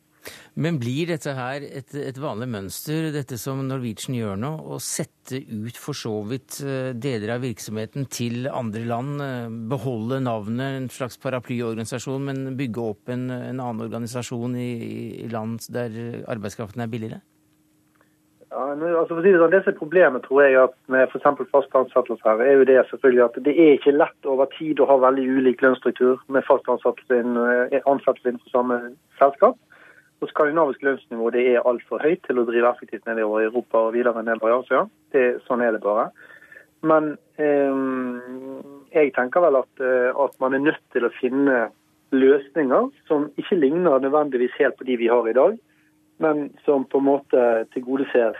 Men 0.59 0.75
blir 0.81 1.07
dette 1.07 1.31
her 1.37 1.63
et, 1.63 1.93
et, 1.95 2.17
vanlig 2.19 2.49
mønster, 2.51 3.07
dette 3.15 3.37
som 3.39 3.61
Norwegian 3.63 4.17
gjør 4.17 4.35
nå? 4.41 4.49
Å 4.67 4.79
sette 4.83 5.39
ut 5.39 5.79
for 5.79 5.95
så 5.95 6.11
vidt 6.27 6.59
deler 6.99 7.37
av 7.37 7.45
virksomheten 7.45 8.09
til 8.11 8.49
andre 8.51 8.83
land? 8.89 9.23
Beholde 9.71 10.19
navnet, 10.25 10.75
en 10.75 10.91
slags 10.91 11.15
paraplyorganisasjon, 11.23 12.27
men 12.27 12.59
bygge 12.59 12.83
opp 12.91 13.13
en, 13.15 13.29
en 13.31 13.63
annen 13.63 13.85
organisasjon 13.87 14.59
i, 14.59 14.69
i 15.23 15.31
land 15.31 15.63
der 15.71 15.95
arbeidskraften 16.27 16.83
er 16.83 16.91
billigere? 16.91 17.23
Ja, 18.49 18.71
altså 18.73 19.13
for 19.13 19.19
å 19.19 19.23
si 19.23 19.29
Det 19.29 19.39
sånn, 19.39 19.51
det 19.53 19.61
som 19.61 19.71
er 19.71 19.77
problemet 19.77 20.23
tror 20.25 20.41
jeg 20.41 20.55
at 20.57 20.75
med 20.89 21.11
f.eks. 21.11 21.41
fast 21.51 21.75
ansettelse 21.77 22.25
her, 22.25 22.41
er 22.41 22.55
jo 22.57 22.65
det 22.65 22.79
selvfølgelig 22.89 23.25
at 23.27 23.37
det 23.45 23.53
er 23.53 23.75
ikke 23.75 23.93
lett 23.93 24.29
over 24.33 24.49
tid 24.55 24.81
å 24.81 24.87
ha 24.89 24.97
veldig 25.05 25.25
ulik 25.37 25.61
lønnsstruktur 25.61 26.23
med 26.33 26.47
fast 26.47 26.69
ansettelse 26.73 27.19
innenfor 27.21 28.17
samme 28.49 28.79
selskap. 29.21 29.59
Og 30.19 30.33
skandinavisk 30.33 30.81
lønnsnivå 30.83 31.29
det 31.35 31.45
er 31.51 31.69
altfor 31.69 32.01
høyt 32.03 32.25
til 32.25 32.41
å 32.41 32.47
drive 32.49 32.73
effektivt 32.73 33.05
nedover 33.07 33.45
i 33.45 33.47
Europa 33.51 33.85
og 33.85 33.93
videre 33.95 34.25
nedover 34.25 34.51
i 34.51 34.57
Asia. 34.57 34.83
Det, 35.13 35.27
sånn 35.45 35.61
er 35.63 35.77
det 35.77 35.85
bare. 35.85 36.09
Men 36.89 37.13
eh, 37.37 37.79
jeg 38.97 39.13
tenker 39.15 39.45
vel 39.45 39.61
at, 39.61 39.71
at, 40.25 40.35
man 40.41 40.57
er 40.57 40.65
nødt 40.65 40.83
til 40.95 41.05
å 41.05 41.13
finne 41.21 41.67
løsninger 42.17 42.89
som 43.05 43.29
ikke 43.37 43.61
ligner 43.61 44.01
nødvendigvis 44.01 44.57
helt 44.57 44.79
på 44.79 44.89
de 44.89 44.97
vi 44.97 45.13
har 45.13 45.27
i 45.29 45.37
dag, 45.37 45.59
men 46.23 46.49
som 46.65 46.85
på 46.85 46.99
en 46.99 47.07
måte 47.07 47.45
tilgodeser 47.73 48.37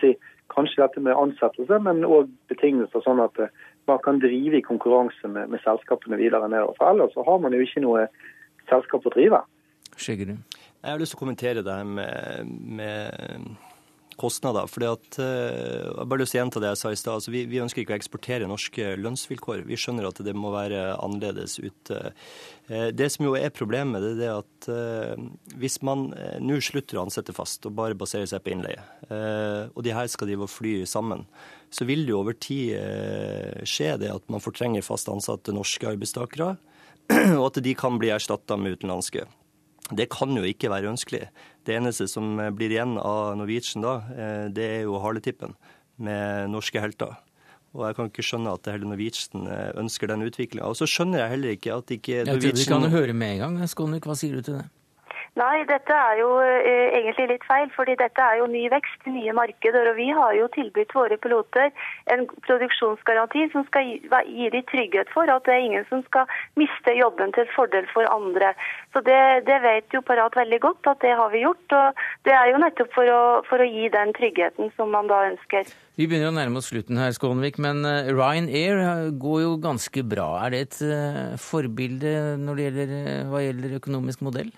si, 0.00 0.14
kanskje 0.52 0.82
dette 0.82 1.02
med 1.04 1.16
ansettelse, 1.16 1.78
men 1.84 2.06
òg 2.08 2.30
betingelser 2.50 3.04
sånn 3.04 3.20
at 3.24 3.40
man 3.88 4.00
kan 4.04 4.20
drive 4.22 4.58
i 4.58 4.64
konkurranse 4.64 5.28
med, 5.28 5.52
med 5.52 5.62
selskapene 5.64 6.18
videre 6.20 6.48
nedover. 6.48 6.76
For 6.80 6.92
ellers 6.92 7.14
så 7.16 7.24
har 7.26 7.40
man 7.44 7.56
jo 7.56 7.62
ikke 7.64 7.84
noe 7.84 8.06
selskap 8.68 9.06
å 9.08 9.14
drive. 9.14 9.42
Skjeggerud. 9.98 10.40
Jeg 10.78 10.92
har 10.94 11.00
lyst 11.00 11.14
til 11.14 11.18
å 11.18 11.24
kommentere 11.24 11.64
det 11.66 11.74
her 11.74 11.88
med, 11.88 12.52
med 12.78 13.67
kostnader. 14.18 14.66
fordi 14.70 14.88
at, 14.90 15.18
Jeg 15.18 16.08
bare 16.10 16.20
lyst 16.20 16.34
til 16.34 16.40
å 16.40 16.42
gjenta 16.42 16.62
det 16.62 16.72
jeg 16.72 16.80
sa 16.80 16.92
i 16.92 16.98
stad. 16.98 17.14
Altså, 17.18 17.32
vi, 17.34 17.44
vi, 17.50 17.60
ønsker 17.62 17.82
ikke 17.82 17.94
å 17.94 17.98
eksportere 17.98 18.50
norske 18.50 18.94
lønnsvilkår. 18.98 19.64
Vi 19.68 19.78
skjønner 19.78 20.08
at 20.08 20.22
det 20.24 20.34
må 20.36 20.52
være 20.54 20.96
annerledes 20.98 21.58
ute. 21.62 22.12
Det 22.68 23.08
som 23.14 23.28
jo 23.28 23.36
er 23.38 23.54
problemet, 23.54 24.02
det 24.04 24.10
er 24.12 24.18
det 24.18 24.32
at 24.34 25.54
hvis 25.58 25.78
man 25.86 26.10
nå 26.44 26.58
slutter 26.64 26.98
å 26.98 27.06
ansette 27.06 27.32
fast 27.36 27.64
og 27.68 27.76
bare 27.78 27.96
baserer 27.98 28.28
seg 28.28 28.42
på 28.44 28.52
innleie, 28.52 28.82
og 29.72 29.80
de 29.86 29.94
her 29.96 30.10
skal 30.10 30.28
drive 30.28 30.44
og 30.44 30.52
fly 30.52 30.74
sammen, 30.88 31.24
så 31.70 31.86
vil 31.88 32.04
det 32.04 32.12
jo 32.12 32.22
over 32.22 32.36
tid 32.36 33.64
skje 33.68 33.94
det 34.02 34.12
at 34.12 34.28
man 34.32 34.42
fortrenger 34.44 34.84
fast 34.84 35.08
ansatte 35.12 35.54
norske 35.54 35.88
arbeidstakere, 35.88 36.56
og 37.38 37.44
at 37.48 37.60
de 37.64 37.74
kan 37.78 37.96
bli 38.00 38.12
erstatta 38.12 38.58
med 38.60 38.78
utenlandske. 38.78 39.24
Det 39.94 40.08
kan 40.12 40.34
jo 40.36 40.44
ikke 40.44 40.70
være 40.72 40.90
ønskelig. 40.90 41.28
Det 41.64 41.76
eneste 41.78 42.08
som 42.10 42.36
blir 42.56 42.74
igjen 42.74 42.96
av 43.00 43.36
Norwegian 43.40 43.84
da, 43.84 43.94
det 44.52 44.66
er 44.78 44.82
jo 44.84 45.00
haletippen 45.00 45.54
med 45.96 46.52
norske 46.52 46.80
helter. 46.82 47.16
Og 47.76 47.84
jeg 47.86 47.96
kan 47.98 48.08
ikke 48.10 48.24
skjønne 48.24 48.52
at 48.56 48.68
heller 48.68 48.90
Norwegian 48.90 49.48
ønsker 49.80 50.10
den 50.10 50.24
utviklinga. 50.26 50.68
Og 50.68 50.76
så 50.78 50.88
skjønner 50.88 51.22
jeg 51.22 51.32
heller 51.34 51.56
ikke 51.56 51.74
at 51.76 51.94
ikke 51.94 52.24
Norwegian 52.24 52.56
Jeg 52.56 52.66
tror 52.66 52.82
vi 52.82 52.88
kan 52.88 52.96
høre 52.96 53.16
med 53.16 53.34
en 53.36 53.42
gang. 53.44 53.58
Skånvik, 53.68 54.08
hva 54.08 54.16
sier 54.18 54.38
du 54.38 54.44
til 54.44 54.58
det? 54.60 54.66
Nei, 55.38 55.62
dette 55.68 55.94
er 55.94 56.18
jo 56.18 56.28
eh, 56.42 56.88
egentlig 56.98 57.28
litt 57.30 57.44
feil, 57.46 57.68
fordi 57.76 57.94
dette 58.00 58.22
er 58.24 58.40
jo 58.40 58.48
ny 58.50 58.64
vekst 58.72 59.06
nye 59.06 59.34
markeder. 59.36 59.92
Og 59.92 59.98
vi 60.00 60.08
har 60.10 60.34
jo 60.34 60.48
tilbudt 60.56 60.94
våre 60.96 61.18
piloter 61.22 61.70
en 62.10 62.24
produksjonsgaranti 62.48 63.46
som 63.52 63.62
skal 63.68 63.86
gi, 63.86 64.00
gi 64.34 64.50
de 64.54 64.64
trygghet 64.66 65.12
for 65.14 65.30
at 65.30 65.46
det 65.46 65.54
er 65.54 65.66
ingen 65.68 65.86
som 65.92 66.02
skal 66.08 66.26
miste 66.58 66.96
jobben 66.98 67.30
til 67.36 67.46
fordel 67.54 67.86
for 67.92 68.08
andre. 68.10 68.50
Så 68.96 69.04
det, 69.06 69.20
det 69.46 69.62
vet 69.62 69.94
jo 69.94 70.02
Parat 70.08 70.34
veldig 70.40 70.58
godt 70.64 70.90
at 70.90 71.02
det 71.06 71.14
har 71.14 71.30
vi 71.30 71.46
gjort. 71.46 71.78
Og 71.78 72.04
det 72.26 72.34
er 72.34 72.50
jo 72.50 72.62
nettopp 72.64 72.94
for 72.98 73.14
å, 73.14 73.22
for 73.46 73.62
å 73.62 73.70
gi 73.70 73.86
den 73.94 74.14
tryggheten 74.18 74.74
som 74.74 74.90
man 74.90 75.06
da 75.12 75.22
ønsker. 75.30 75.70
Vi 75.98 76.06
begynner 76.06 76.32
å 76.32 76.34
nærme 76.34 76.58
oss 76.58 76.72
slutten 76.72 76.98
her, 76.98 77.14
Skånvik, 77.14 77.62
men 77.62 77.86
eh, 77.86 78.10
Ryanair 78.10 78.82
eh, 78.82 79.08
går 79.14 79.42
jo 79.46 79.58
ganske 79.62 80.02
bra. 80.06 80.32
Er 80.46 80.54
det 80.54 80.64
et 80.66 80.80
eh, 80.86 81.36
forbilde 81.42 82.38
når 82.42 82.58
det 82.58 82.66
gjelder, 82.72 82.96
hva 83.30 83.42
gjelder 83.46 83.78
økonomisk 83.78 84.26
modell? 84.26 84.50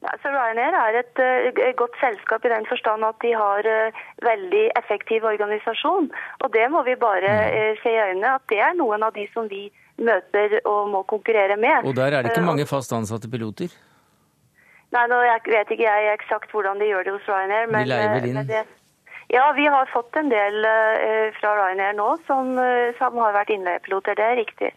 Ja, 0.00 0.14
så 0.22 0.30
Ryanair 0.32 0.76
er 0.78 0.96
et 1.02 1.20
uh, 1.20 1.66
godt 1.76 1.96
selskap 2.00 2.44
i 2.48 2.52
den 2.52 2.64
forstand 2.68 3.04
at 3.04 3.18
de 3.20 3.34
har 3.36 3.66
uh, 3.68 3.98
veldig 4.24 4.62
effektiv 4.80 5.26
organisasjon. 5.28 6.08
Og 6.40 6.48
det 6.56 6.64
må 6.72 6.80
vi 6.88 6.96
bare 6.96 7.34
uh, 7.52 7.74
se 7.82 7.92
i 7.92 8.00
øynene 8.06 8.32
at 8.38 8.46
det 8.48 8.62
er 8.64 8.78
noen 8.78 9.04
av 9.04 9.12
de 9.18 9.26
som 9.34 9.50
vi 9.52 9.66
møter 10.00 10.56
og 10.64 10.88
må 10.94 11.04
konkurrere 11.04 11.60
med. 11.60 11.84
Og 11.84 11.96
der 12.00 12.16
er 12.16 12.24
det 12.24 12.32
ikke 12.32 12.48
mange 12.48 12.68
fast 12.70 12.96
ansatte 12.96 13.28
piloter? 13.28 13.68
Nei, 14.96 15.06
nå 15.12 15.20
jeg 15.22 15.44
vet 15.52 15.76
ikke 15.76 15.84
jeg 15.84 16.14
eksakt 16.16 16.50
hvordan 16.54 16.80
de 16.80 16.88
gjør 16.88 17.04
det 17.04 17.18
hos 17.18 17.28
Ryanair. 17.28 17.68
De 17.68 17.72
Men, 17.76 17.92
vel 17.92 18.24
eh, 18.24 18.30
inn? 18.32 18.40
det, 18.48 18.62
ja, 19.36 19.50
vi 19.52 19.68
har 19.68 19.92
fått 19.92 20.16
en 20.16 20.32
del 20.32 20.64
fra 21.36 21.52
Ryanair 21.60 21.92
nå 22.00 22.14
som, 22.24 22.56
som 22.96 23.20
har 23.20 23.36
vært 23.36 23.52
innleiepiloter. 23.52 24.16
Det 24.16 24.30
er 24.32 24.40
riktig. 24.40 24.72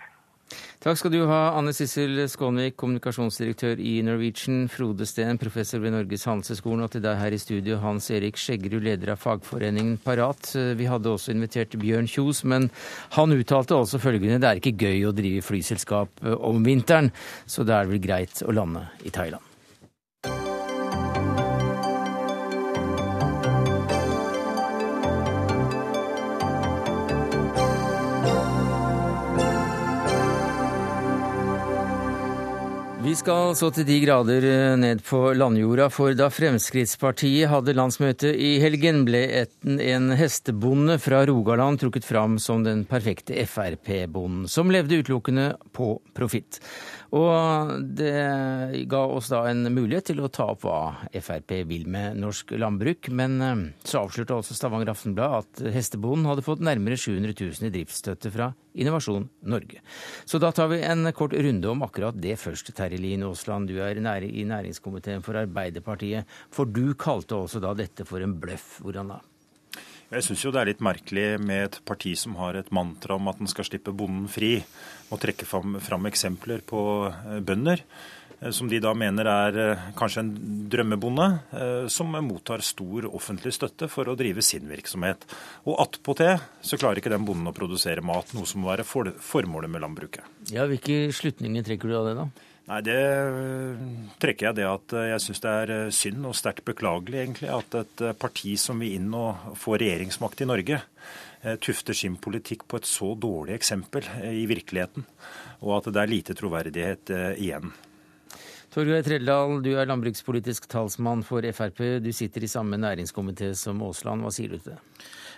Takk 0.83 0.97
skal 0.99 1.13
du 1.13 1.21
ha, 1.29 1.53
Anne 1.55 1.71
Sissel 1.71 2.17
Skånvik, 2.27 2.73
kommunikasjonsdirektør 2.81 3.79
i 3.79 3.93
Norwegian, 4.03 4.65
Frode 4.67 5.05
Steen, 5.07 5.37
professor 5.39 5.79
ved 5.79 5.93
Norges 5.95 6.25
handelshøyskole, 6.27 6.83
og 6.83 6.91
til 6.91 7.05
deg 7.05 7.21
her 7.21 7.31
i 7.31 7.39
studio, 7.39 7.77
Hans 7.79 8.09
Erik 8.11 8.35
Skjeggerud, 8.35 8.83
leder 8.83 9.13
av 9.13 9.21
fagforeningen 9.21 9.95
Parat. 10.03 10.51
Vi 10.75 10.89
hadde 10.91 11.13
også 11.13 11.31
invitert 11.31 11.79
Bjørn 11.79 12.11
Kjos, 12.11 12.43
men 12.43 12.67
han 13.15 13.31
uttalte 13.31 13.79
også 13.79 14.03
følgende 14.03 14.41
det 14.43 14.51
er 14.51 14.59
ikke 14.59 14.75
gøy 14.83 15.07
å 15.07 15.15
drive 15.15 15.47
flyselskap 15.47 16.27
om 16.35 16.59
vinteren, 16.67 17.13
så 17.47 17.63
da 17.63 17.79
er 17.79 17.87
det 17.87 17.95
vel 17.95 18.05
greit 18.09 18.43
å 18.43 18.51
lande 18.51 18.83
i 19.07 19.15
Thailand. 19.15 19.52
Vi 33.13 33.17
skal 33.19 33.51
så 33.53 33.67
til 33.69 33.85
de 33.85 33.99
grader 34.01 34.41
eh, 34.41 34.71
ned 34.81 35.03
på 35.05 35.19
landjorda, 35.37 35.85
for 35.93 36.15
da 36.17 36.31
Fremskrittspartiet 36.33 37.45
hadde 37.51 37.75
landsmøte 37.77 38.31
i 38.33 38.55
helgen, 38.63 39.03
ble 39.05 39.21
etten 39.43 39.77
en 39.77 40.15
hestebonde 40.17 40.95
fra 40.97 41.19
Rogaland 41.29 41.77
trukket 41.83 42.07
fram 42.09 42.39
som 42.41 42.65
den 42.65 42.81
perfekte 42.89 43.37
Frp-bonden, 43.45 44.47
som 44.49 44.73
levde 44.73 44.97
utelukkende 45.03 45.51
på 45.77 45.91
profitt. 46.17 46.57
Og 47.13 47.73
det 47.93 48.85
ga 48.89 49.01
oss 49.05 49.29
da 49.29 49.43
en 49.45 49.67
mulighet 49.69 50.07
til 50.09 50.21
å 50.23 50.31
ta 50.33 50.47
opp 50.55 50.63
hva 50.65 50.77
Frp 51.13 51.51
vil 51.69 51.85
med 51.91 52.17
norsk 52.17 52.55
landbruk, 52.57 53.11
men 53.13 53.35
eh, 53.45 53.61
så 53.85 54.01
avslørte 54.01 54.39
altså 54.39 54.57
Stavanger 54.57 54.89
Aftenblad 54.93 55.43
at 55.43 55.61
hestebonden 55.75 56.25
hadde 56.29 56.45
fått 56.45 56.63
nærmere 56.65 56.97
700 56.97 57.35
000 57.37 57.69
i 57.69 57.73
driftsstøtte 57.75 58.31
fra 58.33 58.49
Innovasjon 58.73 59.27
Norge. 59.45 59.83
Så 60.25 60.41
da 60.41 60.49
tar 60.55 60.71
vi 60.73 60.81
en 60.81 61.05
kort 61.13 61.35
runde 61.37 61.69
om 61.69 61.85
akkurat 61.85 62.17
det 62.17 62.39
først. 62.41 62.73
Terje 62.73 62.97
Lien 62.97 63.27
Aasland, 63.27 63.69
du 63.69 63.77
er 63.83 64.01
i 64.25 64.47
næringskomiteen 64.49 65.21
for 65.25 65.37
Arbeiderpartiet. 65.37 66.25
For 66.49 66.65
du 66.65 66.95
kalte 66.97 67.37
også 67.37 67.61
da 67.61 67.75
dette 67.77 68.07
for 68.09 68.25
en 68.25 68.33
bløff. 68.41 68.79
Hvordan 68.81 69.13
da? 69.13 69.21
Jeg 70.11 70.25
syns 70.27 70.43
jo 70.43 70.51
det 70.53 70.61
er 70.61 70.69
litt 70.71 70.83
merkelig 70.83 71.27
med 71.41 71.67
et 71.67 71.77
parti 71.87 72.13
som 72.19 72.35
har 72.37 72.57
et 72.59 72.71
mantra 72.75 73.15
om 73.17 73.29
at 73.31 73.39
den 73.41 73.49
skal 73.49 73.65
slippe 73.67 73.93
bonden 73.95 74.27
fri, 74.31 74.57
og 75.09 75.21
trekke 75.21 75.47
fram, 75.47 75.79
fram 75.83 76.09
eksempler 76.09 76.63
på 76.65 76.81
eh, 77.09 77.39
bønder 77.45 77.81
eh, 77.81 78.51
som 78.53 78.69
de 78.69 78.79
da 78.83 78.93
mener 78.97 79.29
er 79.29 79.59
eh, 79.63 79.83
kanskje 79.97 80.23
en 80.23 80.31
drømmebonde, 80.73 81.27
som 81.93 82.13
mottar 82.25 82.63
stor 82.65 83.07
offentlig 83.09 83.53
støtte 83.55 83.89
for 83.91 84.09
å 84.09 84.17
drive 84.19 84.43
sin 84.45 84.65
virksomhet. 84.69 85.25
Og 85.69 85.77
attpåtil 85.81 86.41
så 86.61 86.79
klarer 86.81 87.01
ikke 87.01 87.13
den 87.13 87.27
bonden 87.27 87.49
å 87.49 87.55
produsere 87.55 88.05
mat, 88.05 88.33
noe 88.37 88.49
som 88.49 88.63
må 88.63 88.71
være 88.71 88.87
formålet 88.87 89.71
med 89.71 89.85
landbruket. 89.85 90.33
Ja, 90.53 90.67
Hvilke 90.69 91.07
slutninger 91.15 91.65
trekker 91.65 91.89
du 91.89 91.99
av 91.99 92.09
det, 92.09 92.17
da? 92.19 92.49
Nei, 92.63 92.79
Det 92.79 92.95
øh, 92.95 93.79
trekker 94.23 94.47
jeg 94.47 94.55
det 94.61 94.67
at 94.69 94.95
øh, 94.95 95.07
jeg 95.11 95.21
syns 95.21 95.41
det 95.43 95.51
er 95.51 95.71
øh, 95.75 95.91
synd 95.91 96.27
og 96.29 96.35
sterkt 96.39 96.63
beklagelig 96.63 97.19
egentlig 97.19 97.49
at 97.51 97.75
et 97.81 98.03
parti 98.19 98.55
som 98.55 98.79
vil 98.79 98.95
inn 98.95 99.09
og 99.17 99.57
få 99.59 99.75
regjeringsmakt 99.75 100.43
i 100.43 100.47
Norge, 100.47 100.81
tufter 101.59 101.91
sin 101.91 102.13
politikk 102.15 102.61
på 102.71 102.77
et 102.79 102.85
så 102.87 103.09
dårlig 103.19 103.57
eksempel 103.57 104.05
i 104.23 104.45
virkeligheten, 104.47 105.03
og 105.59 105.73
at 105.75 105.89
det 105.91 105.99
er 105.99 106.07
lite 106.07 106.35
troverdighet 106.39 107.11
igjen. 107.35 107.73
Torgeir 108.71 109.03
Trældal, 109.03 109.57
du 109.59 109.73
er 109.75 109.89
landbrukspolitisk 109.89 110.69
talsmann 110.71 111.25
for 111.27 111.43
Frp. 111.51 111.99
Du 111.99 112.13
sitter 112.15 112.47
i 112.47 112.47
samme 112.47 112.79
næringskomité 112.79 113.51
som 113.59 113.83
Aasland. 113.83 114.23
Hva 114.23 114.31
sier 114.31 114.55
du 114.55 114.61
til 114.63 114.71
det? 114.71 114.79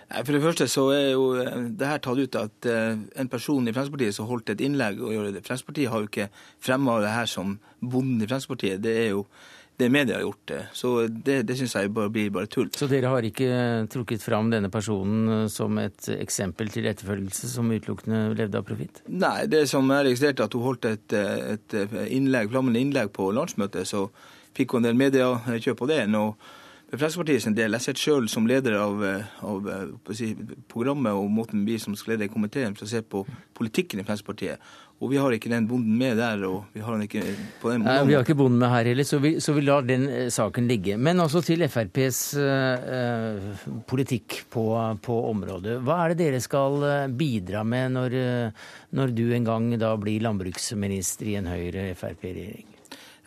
For 0.06 0.36
det 0.36 0.42
første 0.44 0.68
så 0.70 0.86
er 0.94 1.08
jo 1.16 1.26
eh, 1.40 1.66
det 1.78 1.90
her 1.90 2.00
tatt 2.02 2.20
ut 2.20 2.38
at 2.38 2.70
eh, 2.70 2.94
en 3.18 3.30
person 3.30 3.66
i 3.66 3.74
Fremskrittspartiet 3.74 4.14
som 4.14 4.28
holdt 4.30 4.54
et 4.54 4.62
innlegg 4.62 5.00
og 5.02 5.12
gjorde 5.14 5.34
det. 5.34 5.44
Fremskrittspartiet 5.46 5.90
har 5.90 6.02
jo 6.02 6.10
ikke 6.10 6.28
fremma 6.62 7.00
det 7.02 7.12
her 7.14 7.30
som 7.30 7.56
bonden 7.80 8.22
i 8.22 8.28
Fremskrittspartiet. 8.28 8.82
Det 8.84 8.94
er 9.02 9.08
jo 9.16 9.26
det 9.76 9.88
media 9.92 10.16
har 10.16 10.22
gjort. 10.22 10.46
det. 10.48 10.60
Så 10.72 11.06
det, 11.06 11.42
det 11.48 11.56
syns 11.58 11.74
jeg 11.76 11.90
bare 11.92 12.10
blir 12.12 12.30
bare 12.32 12.48
tull. 12.48 12.70
Så 12.76 12.88
dere 12.88 13.10
har 13.12 13.26
ikke 13.26 13.48
trukket 13.92 14.22
fram 14.24 14.48
denne 14.52 14.70
personen 14.72 15.32
eh, 15.42 15.48
som 15.52 15.76
et 15.82 16.08
eksempel 16.16 16.70
til 16.72 16.88
etterfølgelse, 16.88 17.50
som 17.52 17.72
utelukkende 17.72 18.22
levde 18.38 18.62
av 18.62 18.66
profitt? 18.68 19.02
Nei, 19.10 19.48
det 19.50 19.66
som 19.70 19.90
jeg 19.92 20.08
registrerte 20.08 20.46
at 20.46 20.56
hun 20.56 20.64
holdt 20.70 20.88
et, 20.92 21.16
eh, 21.18 21.56
et 21.56 21.76
innlegg, 22.06 22.52
flammende 22.54 22.80
innlegg 22.80 23.12
på 23.16 23.28
landsmøtet, 23.36 23.90
så 23.90 24.06
fikk 24.56 24.72
hun 24.72 24.84
en 24.84 24.90
del 24.90 25.02
mediekjøp 25.02 25.82
på 25.82 25.90
det. 25.90 26.04
Nå, 26.08 26.30
for 26.86 27.00
Fremskrittspartiet 27.00 27.42
sin 27.42 27.54
del, 27.56 27.74
jeg 27.74 27.82
sitter 27.82 28.02
selv 28.04 28.30
som 28.30 28.44
leder 28.46 28.76
av, 28.78 29.00
eh, 29.02 29.30
av 29.42 29.70
eh, 29.72 30.12
si, 30.14 30.28
programmet 30.70 31.18
og 31.18 31.30
måten 31.34 31.64
vi 31.66 31.80
som 31.82 31.96
skal 31.98 32.14
lede 32.14 32.30
komiteen 32.30 32.76
til 32.78 32.86
å 32.86 32.90
se 32.90 33.00
på 33.02 33.24
politikken 33.58 33.98
i 33.98 34.04
Fremskrittspartiet. 34.06 34.74
Og 35.02 35.10
vi 35.10 35.18
har 35.20 35.34
ikke 35.34 35.50
den 35.50 35.66
bonden 35.68 35.98
med 35.98 36.14
der, 36.16 36.40
og 36.46 36.70
vi 36.72 36.80
har 36.80 36.94
den 36.94 37.02
ikke 37.04 37.24
på 37.60 37.72
den 37.72 37.82
Nei, 37.84 37.98
vi 38.06 38.14
har 38.16 38.22
ikke 38.22 38.38
bonden 38.38 38.62
med 38.62 38.70
her 38.72 38.86
heller, 38.88 39.04
så 39.04 39.18
vi, 39.20 39.34
så 39.42 39.52
vi 39.56 39.66
lar 39.66 39.82
den 39.88 40.06
eh, 40.06 40.28
saken 40.30 40.70
ligge. 40.70 40.94
Men 40.96 41.24
også 41.24 41.42
til 41.48 41.66
FrPs 41.66 42.22
eh, 42.38 43.66
politikk 43.90 44.38
på, 44.54 44.68
på 45.02 45.18
området. 45.32 45.80
Hva 45.82 45.98
er 46.04 46.14
det 46.14 46.22
dere 46.22 46.44
skal 46.44 46.86
bidra 47.18 47.66
med 47.66 47.98
når, 47.98 48.16
når 48.94 49.18
du 49.18 49.26
en 49.34 49.50
gang 49.50 49.68
da 49.82 49.90
blir 49.98 50.22
landbruksminister 50.22 51.34
i 51.34 51.38
en 51.42 51.50
Høyre-Frp-regjering? 51.50 52.75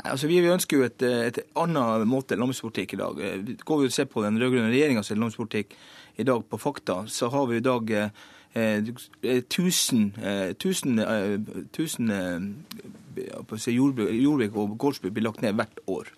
Altså 0.05 0.27
Vi 0.27 0.39
ønsker 0.39 0.77
jo 0.79 0.83
et, 0.87 1.01
et 1.03 1.39
annet 1.59 2.05
måte 2.07 2.37
landbrukspolitikk 2.39 2.93
i 2.95 2.99
dag. 3.01 3.19
Eh, 3.19 3.55
Går 3.65 3.81
vi 3.81 3.89
og 3.89 3.95
ser 3.95 4.07
på 4.07 4.23
den 4.23 4.39
rød-grønne 4.39 4.71
regjeringas 4.71 5.11
landbrukspolitikk 5.11 5.75
i 6.19 6.23
dag 6.27 6.43
på 6.49 6.59
fakta, 6.59 7.01
så 7.07 7.29
har 7.31 7.47
vi 7.47 7.57
i 7.59 7.63
dag 7.63 7.91
1000 8.55 10.13
eh, 10.23 10.29
eh, 10.29 10.49
eh, 10.49 11.39
eh, 13.17 13.75
jordbruk, 13.75 14.55
og 14.55 14.77
gårdsbruk 14.79 15.13
blir 15.13 15.23
lagt 15.27 15.41
ned 15.43 15.53
hvert 15.59 15.79
år. 15.87 16.11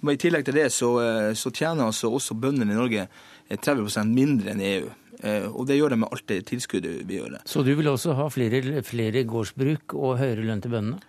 Men 0.00 0.14
I 0.14 0.20
tillegg 0.20 0.44
til 0.46 0.54
det 0.60 0.68
så, 0.72 0.92
så 1.34 1.50
tjener 1.50 1.88
altså 1.88 2.12
også 2.12 2.34
bøndene 2.38 2.72
i 2.72 2.78
Norge 2.78 3.06
eh, 3.08 3.56
30% 3.58 4.12
mindre 4.12 4.52
enn 4.54 4.60
EU. 4.60 4.90
Eh, 5.22 5.46
Og 5.48 5.66
det 5.68 5.76
gjør 5.78 5.94
de 5.94 6.00
med 6.02 6.12
alt 6.12 6.26
det 6.28 6.44
tilskuddet 6.50 7.02
vi 7.08 7.18
gjør. 7.20 7.40
Så 7.46 7.62
du 7.64 7.74
vil 7.74 7.88
også 7.88 8.14
ha 8.18 8.28
flere, 8.32 8.82
flere 8.82 9.24
gårdsbruk 9.24 9.94
og 9.94 10.18
høyere 10.20 10.44
lønn 10.46 10.62
til 10.62 10.70
bøndene? 10.76 11.00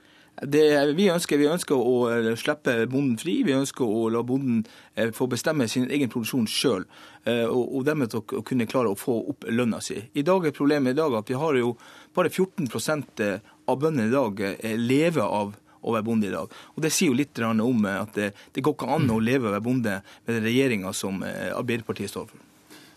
Det 0.41 0.63
vi 0.97 1.09
ønsker, 1.13 1.37
vi 1.37 1.49
ønsker 1.51 1.77
å 1.77 1.95
eh, 2.09 2.29
slippe 2.39 2.73
bonden 2.89 3.19
fri. 3.21 3.39
Vi 3.45 3.53
ønsker 3.53 3.85
å 3.85 4.07
la 4.13 4.23
bonden 4.25 4.63
eh, 4.95 5.11
få 5.13 5.27
bestemme 5.31 5.67
sin 5.69 5.85
egen 5.91 6.09
produksjon 6.09 6.49
sjøl, 6.49 6.87
og, 7.23 7.61
og 7.77 7.85
dermed 7.87 8.11
å 8.17 8.19
å 8.19 8.41
kunne 8.43 8.65
klare 8.67 8.91
å 8.91 8.97
få 8.99 9.13
opp 9.31 9.45
lønna 9.47 9.77
si. 9.83 9.95
I 10.19 10.25
dag 10.27 10.43
er 10.47 10.55
problemet 10.55 10.91
i 10.91 10.97
dag 10.97 11.13
at 11.15 11.29
vi 11.31 11.37
har 11.39 11.55
jo 11.55 11.75
bare 12.15 12.31
14% 12.33 13.21
av 13.65 13.79
bøndene 13.79 14.09
i 14.09 14.13
dag 14.13 14.41
eh, 14.59 14.77
lever 14.77 15.23
av 15.23 15.53
å 15.83 15.93
være 15.95 16.07
bonde 16.07 16.29
i 16.29 16.33
dag. 16.33 16.51
Og 16.75 16.83
Det 16.83 16.91
sier 16.93 17.11
jo 17.11 17.17
litt 17.17 17.39
om 17.43 17.85
eh, 17.85 17.99
at 17.99 18.15
det, 18.15 18.31
det 18.55 18.63
går 18.63 18.75
ikke 18.77 18.95
an 18.95 19.11
å 19.11 19.19
leve 19.19 19.49
og 19.49 19.55
være 19.55 19.67
bonde 19.67 19.99
med 20.03 20.35
den 20.35 20.47
regjeringa 20.47 20.93
som 20.95 21.23
eh, 21.27 21.51
Arbeiderpartiet 21.55 22.11
står 22.11 22.29
for. 22.31 22.52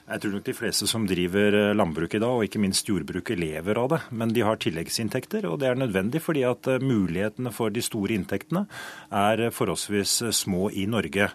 Jeg 0.07 0.23
tror 0.23 0.37
nok 0.37 0.45
de 0.47 0.55
fleste 0.55 0.87
som 0.87 1.07
driver 1.09 1.55
eh, 1.59 1.73
landbruk 1.75 2.13
i 2.15 2.21
dag, 2.23 2.31
og 2.31 2.47
ikke 2.47 2.61
minst 2.63 2.87
jordbruket, 2.87 3.41
lever 3.43 3.81
av 3.81 3.89
det. 3.91 3.99
Men 4.15 4.31
de 4.35 4.45
har 4.47 4.61
tilleggsinntekter, 4.63 5.49
og 5.51 5.59
det 5.59 5.67
er 5.73 5.81
nødvendig 5.81 6.23
fordi 6.23 6.45
at 6.47 6.69
eh, 6.71 6.79
mulighetene 6.79 7.51
for 7.55 7.75
de 7.75 7.83
store 7.83 8.15
inntektene 8.15 8.69
er 9.11 9.49
forholdsvis 9.51 10.21
eh, 10.29 10.37
små 10.37 10.71
i 10.71 10.87
Norge. 10.91 11.33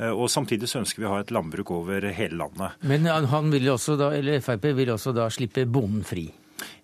Og 0.00 0.30
Samtidig 0.32 0.64
så 0.70 0.78
ønsker 0.80 1.02
vi 1.02 1.04
å 1.04 1.10
ha 1.12 1.18
et 1.20 1.32
landbruk 1.34 1.74
over 1.76 2.06
hele 2.16 2.38
landet. 2.40 2.78
Men 2.88 3.04
han 3.04 3.50
vil 3.52 3.68
også 3.68 3.98
da, 4.00 4.06
eller 4.16 4.40
Frp 4.40 4.70
vil 4.78 4.94
også 4.94 5.12
da 5.12 5.26
slippe 5.28 5.66
bonden 5.68 6.06
fri? 6.08 6.22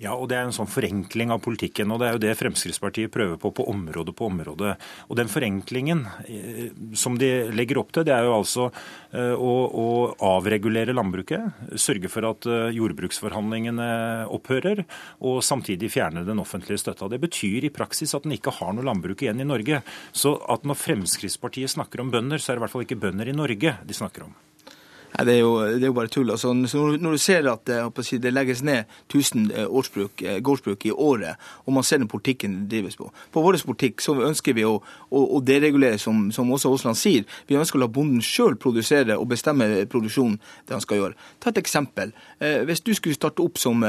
Ja, 0.03 0.13
og 0.13 0.29
det 0.29 0.37
er 0.37 0.45
en 0.45 0.55
sånn 0.55 0.69
forenkling 0.69 1.31
av 1.33 1.41
politikken. 1.45 1.93
Og 1.93 2.01
det 2.01 2.09
er 2.09 2.17
jo 2.17 2.23
det 2.27 2.35
Fremskrittspartiet 2.37 3.13
prøver 3.13 3.39
på 3.41 3.53
på 3.57 3.65
område 3.73 4.13
på 4.17 4.29
område. 4.29 4.75
Og 5.09 5.17
den 5.17 5.31
forenklingen 5.33 6.05
eh, 6.29 6.69
som 6.97 7.17
de 7.21 7.31
legger 7.57 7.81
opp 7.81 7.95
til, 7.97 8.05
det 8.05 8.13
er 8.13 8.27
jo 8.27 8.35
altså 8.37 8.69
eh, 8.69 9.33
å, 9.33 9.55
å 9.73 9.87
avregulere 10.37 10.97
landbruket. 10.97 11.79
Sørge 11.81 12.11
for 12.13 12.29
at 12.29 12.49
eh, 12.51 12.75
jordbruksforhandlingene 12.77 13.89
opphører, 14.37 14.85
og 15.25 15.41
samtidig 15.47 15.93
fjerne 15.95 16.27
den 16.27 16.43
offentlige 16.43 16.83
støtta. 16.83 17.09
Det 17.13 17.23
betyr 17.23 17.65
i 17.65 17.73
praksis 17.73 18.13
at 18.17 18.29
en 18.29 18.37
ikke 18.37 18.55
har 18.59 18.77
noe 18.77 18.85
landbruk 18.87 19.25
igjen 19.25 19.41
i 19.41 19.49
Norge. 19.49 19.81
Så 20.13 20.37
at 20.53 20.67
når 20.69 20.83
Fremskrittspartiet 20.83 21.73
snakker 21.73 22.05
om 22.05 22.13
bønder, 22.13 22.43
så 22.43 22.53
er 22.53 22.57
det 22.57 22.65
i 22.65 22.67
hvert 22.67 22.77
fall 22.77 22.85
ikke 22.85 23.01
bønder 23.07 23.33
i 23.33 23.37
Norge 23.37 23.79
de 23.87 23.97
snakker 23.97 24.29
om. 24.29 24.37
Nei, 25.17 25.25
det, 25.25 25.35
er 25.39 25.41
jo, 25.41 25.53
det 25.65 25.87
er 25.87 25.89
jo 25.89 25.97
bare 25.97 26.11
tull. 26.13 26.31
Altså, 26.31 26.51
når 26.53 27.15
du 27.17 27.21
ser 27.21 27.47
at 27.49 27.71
si, 28.05 28.19
det 28.21 28.35
legges 28.35 28.61
ned 28.67 28.85
1000 29.09 29.47
eh, 29.51 29.63
eh, 29.65 30.41
gårdsbruk 30.45 30.85
i 30.85 30.93
året, 30.93 31.41
og 31.65 31.73
man 31.73 31.87
ser 31.87 32.03
den 32.03 32.11
politikken 32.11 32.59
det 32.67 32.77
drives 32.77 32.99
på 33.01 33.09
På 33.33 33.41
vår 33.41 33.57
politikk 33.65 34.05
så 34.05 34.13
ønsker 34.29 34.53
vi 34.53 34.67
å, 34.69 34.75
å, 35.09 35.23
å 35.39 35.41
deregulere, 35.41 35.99
som, 35.99 36.29
som, 36.33 36.53
også 36.53 36.73
Aasland 36.73 37.01
sier. 37.01 37.25
Vi 37.49 37.57
ønsker 37.57 37.79
å 37.81 37.87
la 37.87 37.89
bonden 37.89 38.21
sjøl 38.21 38.59
produsere 38.61 39.17
og 39.17 39.31
bestemme 39.33 39.87
produksjonen 39.89 40.37
det 40.67 40.77
han 40.77 40.85
skal 40.85 41.01
gjøre. 41.01 41.29
Ta 41.41 41.51
et 41.51 41.63
eksempel. 41.65 42.13
Eh, 42.39 42.61
hvis 42.69 42.85
du 42.85 42.93
skulle 42.95 43.17
starte 43.17 43.45
opp 43.45 43.57
som, 43.59 43.85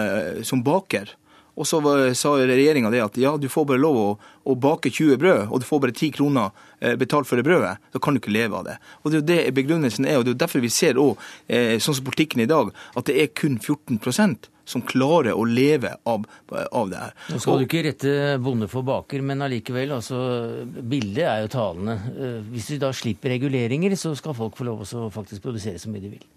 som 0.47 0.63
baker, 0.63 1.11
og 1.57 1.67
så 1.67 1.81
sa 2.17 2.35
regjeringa 2.37 2.91
det 2.93 3.01
at 3.01 3.17
ja, 3.21 3.33
du 3.41 3.47
får 3.49 3.65
bare 3.71 3.81
lov 3.81 3.97
å, 3.97 4.09
å, 4.45 4.55
bake 4.67 4.91
20 4.93 5.17
brød, 5.21 5.47
og 5.49 5.63
du 5.63 5.65
får 5.65 5.81
bare 5.83 5.95
10 5.95 6.11
kroner 6.15 6.67
betalt 7.01 7.25
for 7.25 7.39
det 7.39 7.47
brødet. 7.47 7.79
Da 7.93 8.01
kan 8.03 8.13
du 8.13 8.21
ikke 8.21 8.35
leve 8.35 8.59
av 8.59 8.67
det. 8.67 8.75
Og 9.01 9.09
Det 9.09 9.17
er 9.17 9.21
jo 9.21 9.29
det 9.31 9.55
begrunnelsen 9.57 10.05
er, 10.05 10.19
og 10.19 10.27
det 10.27 10.35
er 10.35 10.43
derfor 10.45 10.61
vi 10.61 10.69
ser 10.69 11.01
òg, 11.01 11.17
sånn 11.49 11.97
som 11.97 12.05
politikken 12.05 12.45
i 12.45 12.49
dag, 12.49 12.69
at 12.93 13.09
det 13.09 13.17
er 13.17 13.33
kun 13.33 13.57
14% 13.57 14.51
som 14.67 14.83
klarer 14.83 15.35
å 15.37 15.45
leve 15.47 15.93
av, 16.03 16.25
av 16.71 16.89
det 16.91 16.99
her. 16.99 17.13
Nå 17.31 17.39
skal 17.41 17.61
du 17.61 17.67
ikke 17.67 17.83
rette 17.87 18.15
bonde 18.43 18.67
for 18.71 18.85
baker, 18.87 19.23
men 19.25 19.43
allikevel, 19.45 19.95
altså, 19.97 20.19
bildet 20.67 21.23
er 21.25 21.45
jo 21.45 21.53
talende. 21.55 21.99
Eh, 22.15 22.39
hvis 22.51 22.73
vi 22.73 22.81
da 22.83 22.91
slipper 22.95 23.37
reguleringer, 23.37 23.95
så 23.99 24.13
skal 24.19 24.35
folk 24.37 24.59
få 24.59 24.67
lov 24.67 24.83
å 24.83 25.07
faktisk 25.13 25.47
produsere 25.47 25.79
så 25.81 25.91
mye 25.93 26.03
de 26.03 26.17
vil. 26.17 26.27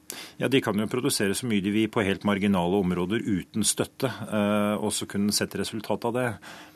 Ja, 0.40 0.48
De 0.48 0.60
kan 0.60 0.78
jo 0.78 0.88
produsere 0.90 1.34
så 1.36 1.48
mye 1.48 1.62
de 1.64 1.72
vil 1.74 1.90
på 1.92 2.04
helt 2.04 2.24
marginale 2.28 2.80
områder 2.80 3.22
uten 3.24 3.64
støtte, 3.66 4.08
eh, 4.08 4.74
og 4.80 4.92
så 4.94 5.06
kunne 5.10 5.34
sette 5.36 5.60
resultat 5.60 6.06
av 6.08 6.16
det. 6.16 6.26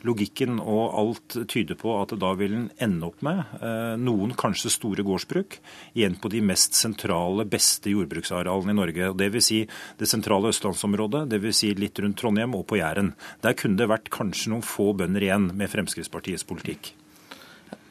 Logikken 0.05 0.59
og 0.61 0.95
alt 0.99 1.37
tyder 1.51 1.77
på 1.79 1.95
at 2.01 2.15
da 2.21 2.33
vil 2.37 2.55
en 2.55 2.67
ende 2.79 3.09
opp 3.09 3.23
med 3.25 3.43
eh, 3.59 3.95
noen 4.01 4.35
kanskje 4.37 4.73
store 4.73 5.05
gårdsbruk 5.05 5.59
igjen 5.93 6.19
på 6.21 6.31
de 6.33 6.43
mest 6.45 6.77
sentrale, 6.77 7.47
beste 7.49 7.93
jordbruksarealene 7.93 8.75
i 8.75 8.79
Norge. 8.81 9.13
Vil 9.15 9.43
si 9.43 9.63
det 9.99 10.09
sentrale 10.09 10.51
østlandsområdet. 10.53 11.25
det 11.29 11.41
dvs. 11.41 11.55
Si 11.55 11.71
litt 11.77 11.99
rundt 11.99 12.19
Trondheim 12.19 12.55
og 12.57 12.67
på 12.67 12.79
Jæren. 12.81 13.13
Der 13.41 13.55
kunne 13.57 13.79
det 13.79 13.89
vært 13.91 14.11
kanskje 14.13 14.51
noen 14.51 14.65
få 14.65 14.91
bønder 14.93 15.23
igjen 15.23 15.51
med 15.55 15.71
Fremskrittspartiets 15.71 16.47
politikk. 16.47 16.93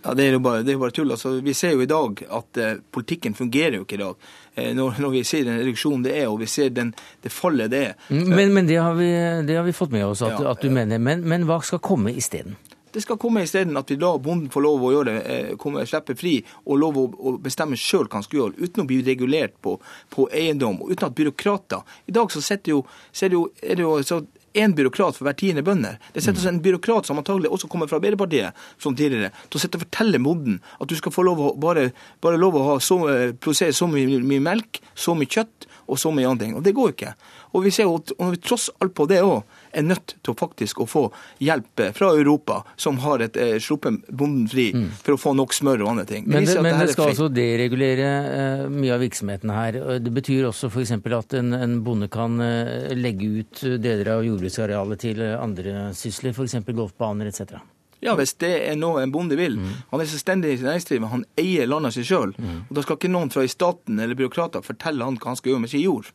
Ja, 0.05 0.15
Det 0.15 0.25
er 0.27 0.37
jo 0.37 0.41
bare, 0.45 0.61
er 0.61 0.77
bare 0.79 0.93
tull. 0.93 1.11
Altså, 1.11 1.39
vi 1.41 1.55
ser 1.57 1.73
jo 1.73 1.81
i 1.83 1.89
dag 1.89 2.21
at 2.39 2.61
eh, 2.61 2.77
politikken 2.93 3.35
fungerer 3.35 3.79
jo 3.79 3.87
ikke 3.87 3.97
i 3.97 4.03
dag. 4.03 4.29
Eh, 4.55 4.75
når, 4.77 5.01
når, 5.01 5.15
vi 5.17 5.25
ser 5.25 5.47
den 5.49 5.59
reduksjonen 5.63 6.05
det 6.05 6.13
er, 6.19 6.29
og 6.29 6.43
vi 6.43 6.49
ser 6.51 6.75
den, 6.77 6.93
det 7.25 7.33
fallet 7.33 7.73
det 7.73 7.83
er. 7.89 7.97
Men, 8.11 8.53
men 8.53 8.69
det, 8.69 8.77
har 8.77 8.95
vi, 8.99 9.09
det, 9.49 9.57
har 9.57 9.65
vi, 9.65 9.73
fått 9.73 9.95
med 9.97 10.05
oss 10.07 10.23
at, 10.23 10.37
ja, 10.37 10.53
at 10.53 10.61
du 10.61 10.69
mener. 10.71 11.01
Men, 11.01 11.25
men 11.25 11.49
hva 11.49 11.63
skal 11.65 11.81
komme 11.85 12.13
isteden? 12.13 12.59
Det 12.95 13.03
skal 13.03 13.19
komme 13.19 13.43
isteden 13.43 13.75
at 13.81 13.89
vi 13.91 13.97
lar 13.99 14.21
bonden 14.23 14.53
få 14.55 14.61
lov 14.63 14.85
å 14.87 14.93
gjøre 14.93 15.11
det, 15.11 15.23
eh, 15.33 15.57
komme, 15.59 15.83
slippe 15.89 16.15
fri 16.15 16.37
og 16.63 16.79
lov 16.79 17.01
å 17.01 17.33
bestemme 17.43 17.75
sjøl 17.81 18.05
hva 18.07 18.21
han 18.21 18.27
skal 18.27 18.43
gjøre, 18.43 18.61
uten 18.61 18.85
å 18.85 18.87
bli 18.87 19.01
regulert 19.03 19.57
på, 19.65 19.75
på 20.15 20.29
eiendom, 20.31 20.79
og 20.85 20.93
uten 20.93 21.09
at 21.09 21.17
byråkrater 21.19 21.99
I 22.07 22.15
dag 22.15 22.31
så, 22.31 22.45
jo, 22.71 22.85
så 23.11 23.27
er 23.27 23.33
det 23.33 23.41
jo, 23.41 23.49
er 23.65 23.81
det 23.81 23.87
jo 23.89 23.97
så 24.07 24.21
én 24.55 24.75
byråkrat 24.75 25.19
for 25.19 25.27
hver 25.27 25.37
tiende 25.39 25.65
bønder. 25.67 25.99
Det 26.15 26.23
setter 26.23 26.39
altså 26.39 26.53
en 26.53 26.63
byråkrat 26.65 27.09
som 27.09 27.19
antagelig 27.21 27.51
også 27.53 27.69
kommer 27.71 27.91
fra 27.91 27.99
Arbeiderpartiet, 28.01 28.55
som 28.79 28.97
tidligere, 28.97 29.33
til 29.51 29.59
å 29.59 29.63
sitte 29.63 29.81
og 29.81 29.85
fortelle 29.87 30.21
bonden 30.23 30.61
at 30.79 30.91
du 30.91 30.97
skal 30.99 31.15
få 31.15 31.27
lov 31.27 31.43
å 31.43 31.53
bare, 31.61 31.89
bare 32.25 32.41
lov 32.41 32.59
å 32.61 32.79
så, 32.83 33.01
eh, 33.11 33.33
produsere 33.33 33.75
så 33.75 33.89
mye, 33.91 34.23
mye 34.23 34.45
melk, 34.45 34.81
så 34.95 35.17
mye 35.19 35.31
kjøtt 35.31 35.69
og 35.89 35.99
så 35.99 36.13
mye 36.15 36.31
andre 36.31 36.47
ting. 36.47 36.57
Og 36.57 36.63
det 36.63 36.75
går 36.75 36.95
ikke. 36.95 37.15
Og 37.55 37.65
vi 37.65 37.71
ser 37.75 37.91
jo 37.91 37.99
tross 38.43 38.71
alt 38.81 38.95
på 38.95 39.07
det 39.11 39.23
òg 39.23 39.43
er 39.75 39.87
nødt 39.87 40.17
til 40.21 40.33
å 40.33 40.37
faktisk 40.39 40.81
å 40.85 40.87
få 40.89 41.05
hjelp 41.43 41.83
fra 41.97 42.11
Europa, 42.15 42.61
som 42.81 42.99
har 43.05 43.25
et 43.25 43.37
eh, 43.41 43.57
sluppet 43.63 44.07
bonden 44.09 44.47
fri 44.51 44.69
mm. 44.75 44.87
for 45.01 45.17
å 45.17 45.21
få 45.21 45.35
nok 45.39 45.55
smør 45.57 45.85
og 45.85 45.93
andre 45.95 46.07
ting. 46.09 46.29
Det 46.29 46.35
men 46.35 46.49
det, 46.49 46.57
men 46.65 46.81
det 46.81 46.95
skal 46.95 47.13
altså 47.13 47.29
deregulere 47.33 48.09
eh, 48.31 48.65
mye 48.73 48.95
av 48.97 49.05
virksomheten 49.05 49.55
her. 49.55 49.81
Det 50.05 50.15
betyr 50.15 50.49
også 50.51 50.71
f.eks. 50.73 50.97
at 50.99 51.39
en, 51.41 51.53
en, 51.59 51.79
bonde 51.85 52.09
kan 52.13 52.41
eh, 52.45 52.95
legge 52.99 53.31
ut 53.41 53.65
deler 53.83 54.15
av 54.17 54.27
jordbruksarealet 54.27 55.07
til 55.07 55.23
andre 55.35 55.91
sysler, 55.97 56.35
f.eks. 56.37 56.61
golfbaner 56.73 57.31
etc. 57.31 57.59
Ja, 58.05 58.13
hvis 58.19 58.35
det 58.43 58.53
er 58.67 58.75
noe 58.77 59.01
en 59.01 59.13
bonde 59.15 59.37
vil. 59.39 59.57
Mm. 59.57 59.77
Han 59.95 60.03
er 60.03 60.09
selvstendig 60.11 60.59
næringsdrivende, 60.61 61.13
han 61.13 61.25
eier 61.41 61.71
landet 61.71 61.97
sitt 61.97 62.11
sjøl. 62.11 62.35
Mm. 62.37 62.67
Da 62.77 62.85
skal 62.85 62.99
ikke 62.99 63.13
noen 63.13 63.33
fra 63.33 63.47
staten 63.49 64.01
eller 64.01 64.19
byråkrater 64.19 64.65
fortelle 64.67 65.07
han 65.07 65.17
hva 65.17 65.33
han 65.33 65.41
skal 65.41 65.55
gjøre 65.55 65.65
med 65.65 65.73
sin 65.73 65.85
jord. 65.85 66.11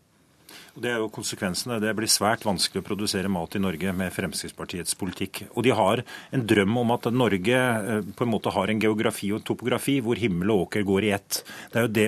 Det 0.77 0.91
er 0.91 0.99
jo 1.01 1.09
konsekvensene. 1.13 1.79
Det 1.81 1.91
blir 1.97 2.09
svært 2.11 2.45
vanskelig 2.45 2.83
å 2.83 2.85
produsere 2.85 3.31
mat 3.31 3.55
i 3.57 3.61
Norge 3.61 3.93
med 3.95 4.13
Fremskrittspartiets 4.13 4.95
politikk. 4.99 5.41
Og 5.55 5.65
de 5.65 5.73
har 5.75 6.03
en 6.35 6.45
drøm 6.45 6.77
om 6.83 6.93
at 6.93 7.09
Norge 7.13 7.57
eh, 7.57 8.09
på 8.15 8.25
en 8.25 8.31
måte 8.31 8.53
har 8.53 8.69
en 8.69 8.81
geografi 8.81 9.31
og 9.33 9.43
topografi 9.47 9.97
hvor 10.05 10.19
himmel 10.19 10.53
og 10.53 10.67
åker 10.67 10.85
går 10.87 11.07
i 11.07 11.13
ett. 11.17 11.41
Det 11.73 11.81
er 11.81 11.87
jo 11.87 11.93
det, 11.97 12.07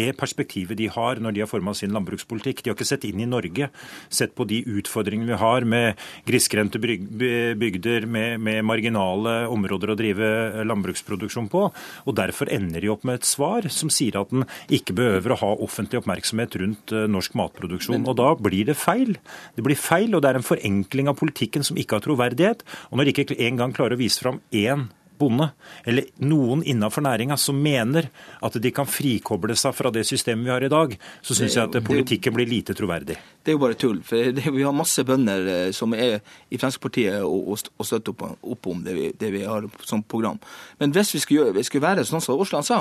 det 0.00 0.08
perspektivet 0.20 0.78
de 0.80 0.88
har 0.92 1.20
når 1.20 1.36
de 1.36 1.44
har 1.44 1.50
forma 1.50 1.74
sin 1.76 1.92
landbrukspolitikk. 1.96 2.62
De 2.62 2.72
har 2.72 2.78
ikke 2.78 2.88
sett 2.88 3.04
inn 3.08 3.20
i 3.20 3.28
Norge, 3.28 3.70
sett 4.08 4.34
på 4.38 4.48
de 4.48 4.62
utfordringene 4.80 5.34
vi 5.34 5.40
har 5.42 5.68
med 5.68 6.00
grisgrendte 6.28 6.80
bygder, 6.80 8.08
med, 8.08 8.40
med 8.40 8.64
marginale 8.66 9.36
områder 9.50 9.92
å 9.92 9.98
drive 9.98 10.30
landbruksproduksjon 10.66 11.52
på. 11.52 11.66
Og 12.06 12.18
Derfor 12.20 12.50
ender 12.52 12.82
de 12.82 12.90
opp 12.92 13.04
med 13.08 13.20
et 13.20 13.28
svar 13.28 13.68
som 13.72 13.92
sier 13.92 14.18
at 14.20 14.32
en 14.34 14.46
ikke 14.72 14.96
behøver 14.96 15.34
å 15.34 15.40
ha 15.40 15.54
offentlig 15.64 16.00
oppmerksomhet 16.02 16.56
rundt 16.60 16.96
eh, 16.96 17.08
norsk 17.10 17.36
matproduksjon 17.38 17.89
diskusjon. 17.90 18.08
Og 18.12 18.20
da 18.20 18.30
blir 18.48 18.70
det 18.70 18.78
feil. 18.78 19.16
Det 19.56 19.66
blir 19.66 19.78
feil, 19.78 20.14
og 20.14 20.22
det 20.22 20.30
er 20.30 20.40
en 20.40 20.46
forenkling 20.46 21.10
av 21.10 21.18
politikken 21.20 21.66
som 21.66 21.78
ikke 21.80 21.98
har 21.98 22.06
troverdighet. 22.06 22.64
Og 22.90 23.00
når 23.00 23.10
de 23.10 23.14
ikke 23.14 23.38
engang 23.46 23.74
klarer 23.76 23.98
å 23.98 24.00
vise 24.00 24.22
fram 24.22 24.40
én 24.54 24.88
bonde, 25.20 25.50
eller 25.84 26.08
noen 26.24 26.62
innenfor 26.64 27.04
næringa 27.04 27.36
som 27.40 27.58
mener 27.60 28.08
at 28.40 28.56
de 28.62 28.72
kan 28.74 28.88
frikoble 28.88 29.56
seg 29.58 29.74
fra 29.76 29.92
det 29.94 30.06
systemet 30.08 30.46
vi 30.46 30.52
har 30.54 30.64
i 30.64 30.72
dag, 30.72 30.94
så 31.20 31.36
syns 31.36 31.56
jeg 31.58 31.68
at 31.68 31.78
politikken 31.86 32.34
blir 32.36 32.48
lite 32.48 32.76
troverdig. 32.78 33.18
Det 33.44 33.52
er 33.52 33.58
jo 33.58 33.62
bare 33.62 33.78
tull. 33.80 34.00
for 34.06 34.32
det, 34.36 34.46
Vi 34.46 34.64
har 34.64 34.76
masse 34.76 35.04
bønder 35.04 35.50
eh, 35.54 35.72
som 35.76 35.94
er 35.94 36.20
i 36.48 36.58
Fremskrittspartiet 36.58 37.20
og, 37.26 37.52
og 37.76 37.86
støtter 37.86 38.14
opp, 38.14 38.40
opp 38.40 38.70
om 38.72 38.82
det 38.84 38.96
vi, 38.96 39.10
det 39.20 39.32
vi, 39.34 39.44
har 39.44 39.68
som 39.84 40.02
program. 40.02 40.40
Men 40.80 40.92
hvis 40.96 41.14
vi 41.14 41.22
skulle, 41.22 41.44
gjøre, 41.44 41.58
vi 41.58 41.68
skulle 41.68 41.88
være 41.88 42.06
sånn 42.08 42.24
som 42.24 42.40
Aasland 42.40 42.68
sa, 42.68 42.80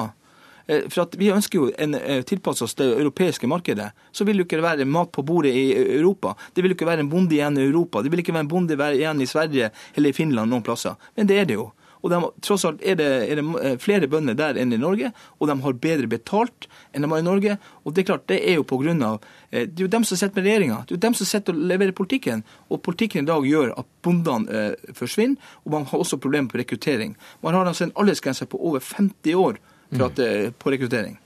for 0.89 1.03
at 1.05 1.17
Vi 1.17 1.31
ønsker 1.33 1.59
jo 1.59 1.71
en 1.81 1.97
eh, 1.97 2.21
tilpasse 2.27 2.63
oss 2.65 2.77
det 2.77 2.87
europeiske 2.91 3.47
markedet. 3.49 3.89
Så 4.11 4.25
vil 4.27 4.37
det 4.37 4.45
ikke 4.47 4.61
være 4.61 4.85
mat 4.85 5.11
på 5.15 5.25
bordet 5.25 5.55
i 5.55 5.73
Europa. 5.97 6.35
Det 6.53 6.63
vil 6.65 6.75
ikke 6.75 6.87
være 6.89 7.05
en 7.05 7.09
bonde 7.09 7.35
igjen 7.35 7.57
i 7.57 7.65
Europa. 7.65 8.03
Det 8.03 8.11
vil 8.13 8.21
ikke 8.21 8.35
være 8.35 8.45
en 8.45 8.53
bonde 8.53 8.77
igjen 8.93 9.21
i 9.21 9.29
Sverige 9.29 9.71
eller 9.95 10.09
i 10.09 10.17
Finland 10.17 10.51
noen 10.51 10.65
plasser. 10.65 10.97
Men 11.17 11.29
det 11.29 11.39
er 11.41 11.49
det 11.49 11.57
jo. 11.57 11.71
Og 11.99 12.11
de, 12.13 12.19
tross 12.45 12.63
alt 12.67 12.83
er 12.85 12.95
det, 12.99 13.07
er 13.27 13.39
det, 13.39 13.45
eh, 13.59 13.75
flere 13.81 14.07
bønder 14.07 14.37
der 14.37 14.59
enn 14.59 14.71
i 14.71 14.79
Norge, 14.79 15.11
og 15.39 15.49
de 15.49 15.55
har 15.63 15.79
bedre 15.83 16.07
betalt 16.07 16.69
enn 16.93 17.03
de 17.03 17.09
har 17.11 17.23
i 17.23 17.27
Norge. 17.27 17.57
Og 17.83 17.95
det 17.95 18.03
er 18.03 18.09
klart, 18.13 18.27
det 18.31 18.39
er 18.39 18.55
jo 18.59 18.63
av 18.63 19.19
Det 19.51 19.79
er 19.79 19.81
jo 19.81 19.87
dem 19.87 20.03
som 20.03 20.17
sitter 20.17 20.35
med 20.35 20.45
regjeringa. 20.45 20.85
Det 20.85 20.93
er 20.93 20.97
jo 20.97 21.07
dem 21.07 21.13
som 21.13 21.25
sitter 21.25 21.53
og 21.53 21.59
leverer 21.59 21.91
politikken. 21.91 22.43
Og 22.69 22.81
politikken 22.81 23.23
i 23.23 23.27
dag 23.27 23.43
gjør 23.43 23.73
at 23.77 23.85
bondene 24.01 24.47
eh, 24.49 24.93
forsvinner, 24.93 25.35
og 25.65 25.71
man 25.71 25.85
har 25.85 25.99
også 25.99 26.17
problemer 26.17 26.47
på 26.47 26.57
rekruttering. 26.57 27.17
Man 27.41 27.53
har 27.53 27.65
altså 27.65 27.83
en 27.83 27.95
aldersgrense 27.95 28.45
på 28.45 28.57
over 28.57 28.79
50 28.79 29.35
år 29.35 29.59
at, 29.97 30.21
på 30.59 30.75
rekruttering. 30.75 31.17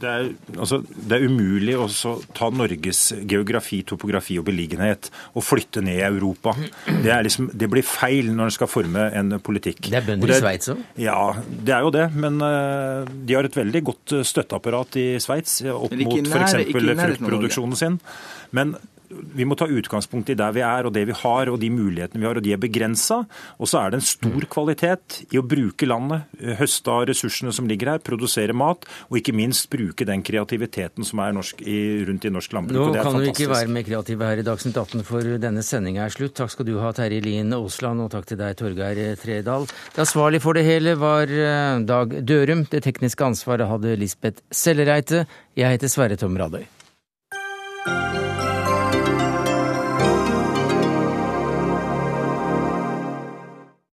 Det 0.00 0.08
er, 0.08 0.28
altså, 0.56 0.78
det 0.80 1.16
er, 1.16 1.24
umulig 1.26 1.74
å 1.76 1.86
ta 2.36 2.48
Norges 2.54 3.00
geografi, 3.28 3.80
topografi 3.86 4.38
og 4.40 4.46
beliggenhet 4.46 5.10
og 5.34 5.44
flytte 5.44 5.82
ned 5.84 5.98
i 5.98 6.06
Europa. 6.06 6.54
Det, 6.86 7.10
liksom, 7.26 7.50
det 7.52 7.68
blir 7.72 7.84
feil 7.86 8.30
når 8.30 8.50
en 8.50 8.56
skal 8.56 8.70
forme 8.70 9.08
en 9.18 9.36
politikk. 9.42 9.90
Det 9.90 10.00
er 10.00 10.06
bønder 10.06 10.32
i 10.32 10.38
Sveits 10.38 10.72
òg? 10.72 10.82
Ja, 11.02 11.18
det 11.50 11.76
er 11.76 11.86
jo 11.86 11.92
det. 11.94 12.06
Men 12.14 12.38
uh, 12.40 13.04
de 13.06 13.36
har 13.36 13.48
et 13.48 13.58
veldig 13.58 13.82
godt 13.90 14.16
støtteapparat 14.30 15.00
i 15.02 15.06
Sveits 15.22 15.58
opp 15.72 15.92
mot 15.98 16.30
f.eks. 16.30 16.58
fruktproduksjonen 16.70 17.80
sin. 17.82 18.00
Men 18.56 18.76
vi 19.08 19.46
må 19.48 19.56
ta 19.58 19.68
utgangspunkt 19.68 20.30
i 20.32 20.36
der 20.38 20.54
vi 20.56 20.62
er 20.66 20.88
og 20.88 20.94
det 20.94 21.04
vi 21.08 21.16
har 21.16 21.50
og 21.50 21.58
de 21.62 21.70
mulighetene 21.72 22.22
vi 22.22 22.28
har, 22.28 22.38
og 22.38 22.44
de 22.44 22.54
er 22.54 22.60
begrensa. 22.60 23.22
Og 23.60 23.70
så 23.70 23.80
er 23.80 23.92
det 23.92 24.00
en 24.00 24.06
stor 24.08 24.36
mm. 24.36 24.48
kvalitet 24.52 25.20
i 25.30 25.40
å 25.40 25.44
bruke 25.46 25.88
landet, 25.88 26.26
høste 26.60 26.92
av 26.92 27.06
ressursene 27.10 27.54
som 27.54 27.68
ligger 27.70 27.94
her, 27.94 28.02
produsere 28.04 28.56
mat, 28.56 28.86
og 29.10 29.20
ikke 29.20 29.34
minst 29.36 29.68
bruke 29.72 30.06
den 30.08 30.24
kreativiteten 30.26 31.06
som 31.06 31.22
er 31.24 31.34
norsk, 31.36 31.62
i, 31.62 31.78
rundt 32.08 32.26
i 32.26 32.32
norsk 32.32 32.56
landbruk. 32.56 32.92
Nå 32.94 33.06
kan 33.06 33.18
vi 33.20 33.32
ikke 33.32 33.50
være 33.52 33.72
mer 33.72 33.86
kreative 33.86 34.30
her 34.30 34.42
i 34.42 34.46
Dagsnytt 34.46 34.78
18, 34.82 35.06
for 35.06 35.36
denne 35.42 35.64
sendinga 35.66 36.06
er 36.06 36.14
slutt. 36.14 36.36
Takk 36.40 36.52
skal 36.54 36.68
du 36.68 36.76
ha, 36.82 36.92
Terje 36.96 37.22
Lien 37.24 37.52
Aasland, 37.56 38.04
og 38.04 38.12
takk 38.14 38.28
til 38.30 38.40
deg, 38.40 38.56
Torgeir 38.58 39.02
Tredal. 39.20 39.68
Det 39.94 40.04
ansvarlige 40.06 40.44
for 40.44 40.58
det 40.58 40.66
hele 40.66 40.96
var 41.00 41.30
eh, 41.30 41.82
Dag 41.88 42.16
Dørum. 42.26 42.66
Det 42.70 42.82
tekniske 42.86 43.26
ansvaret 43.26 43.70
hadde 43.70 43.98
Lisbeth 44.00 44.44
Sellereite. 44.54 45.26
Jeg 45.56 45.76
heter 45.76 45.92
Sverre 45.92 46.18
Tom 46.20 46.36
Radøy. 46.38 46.66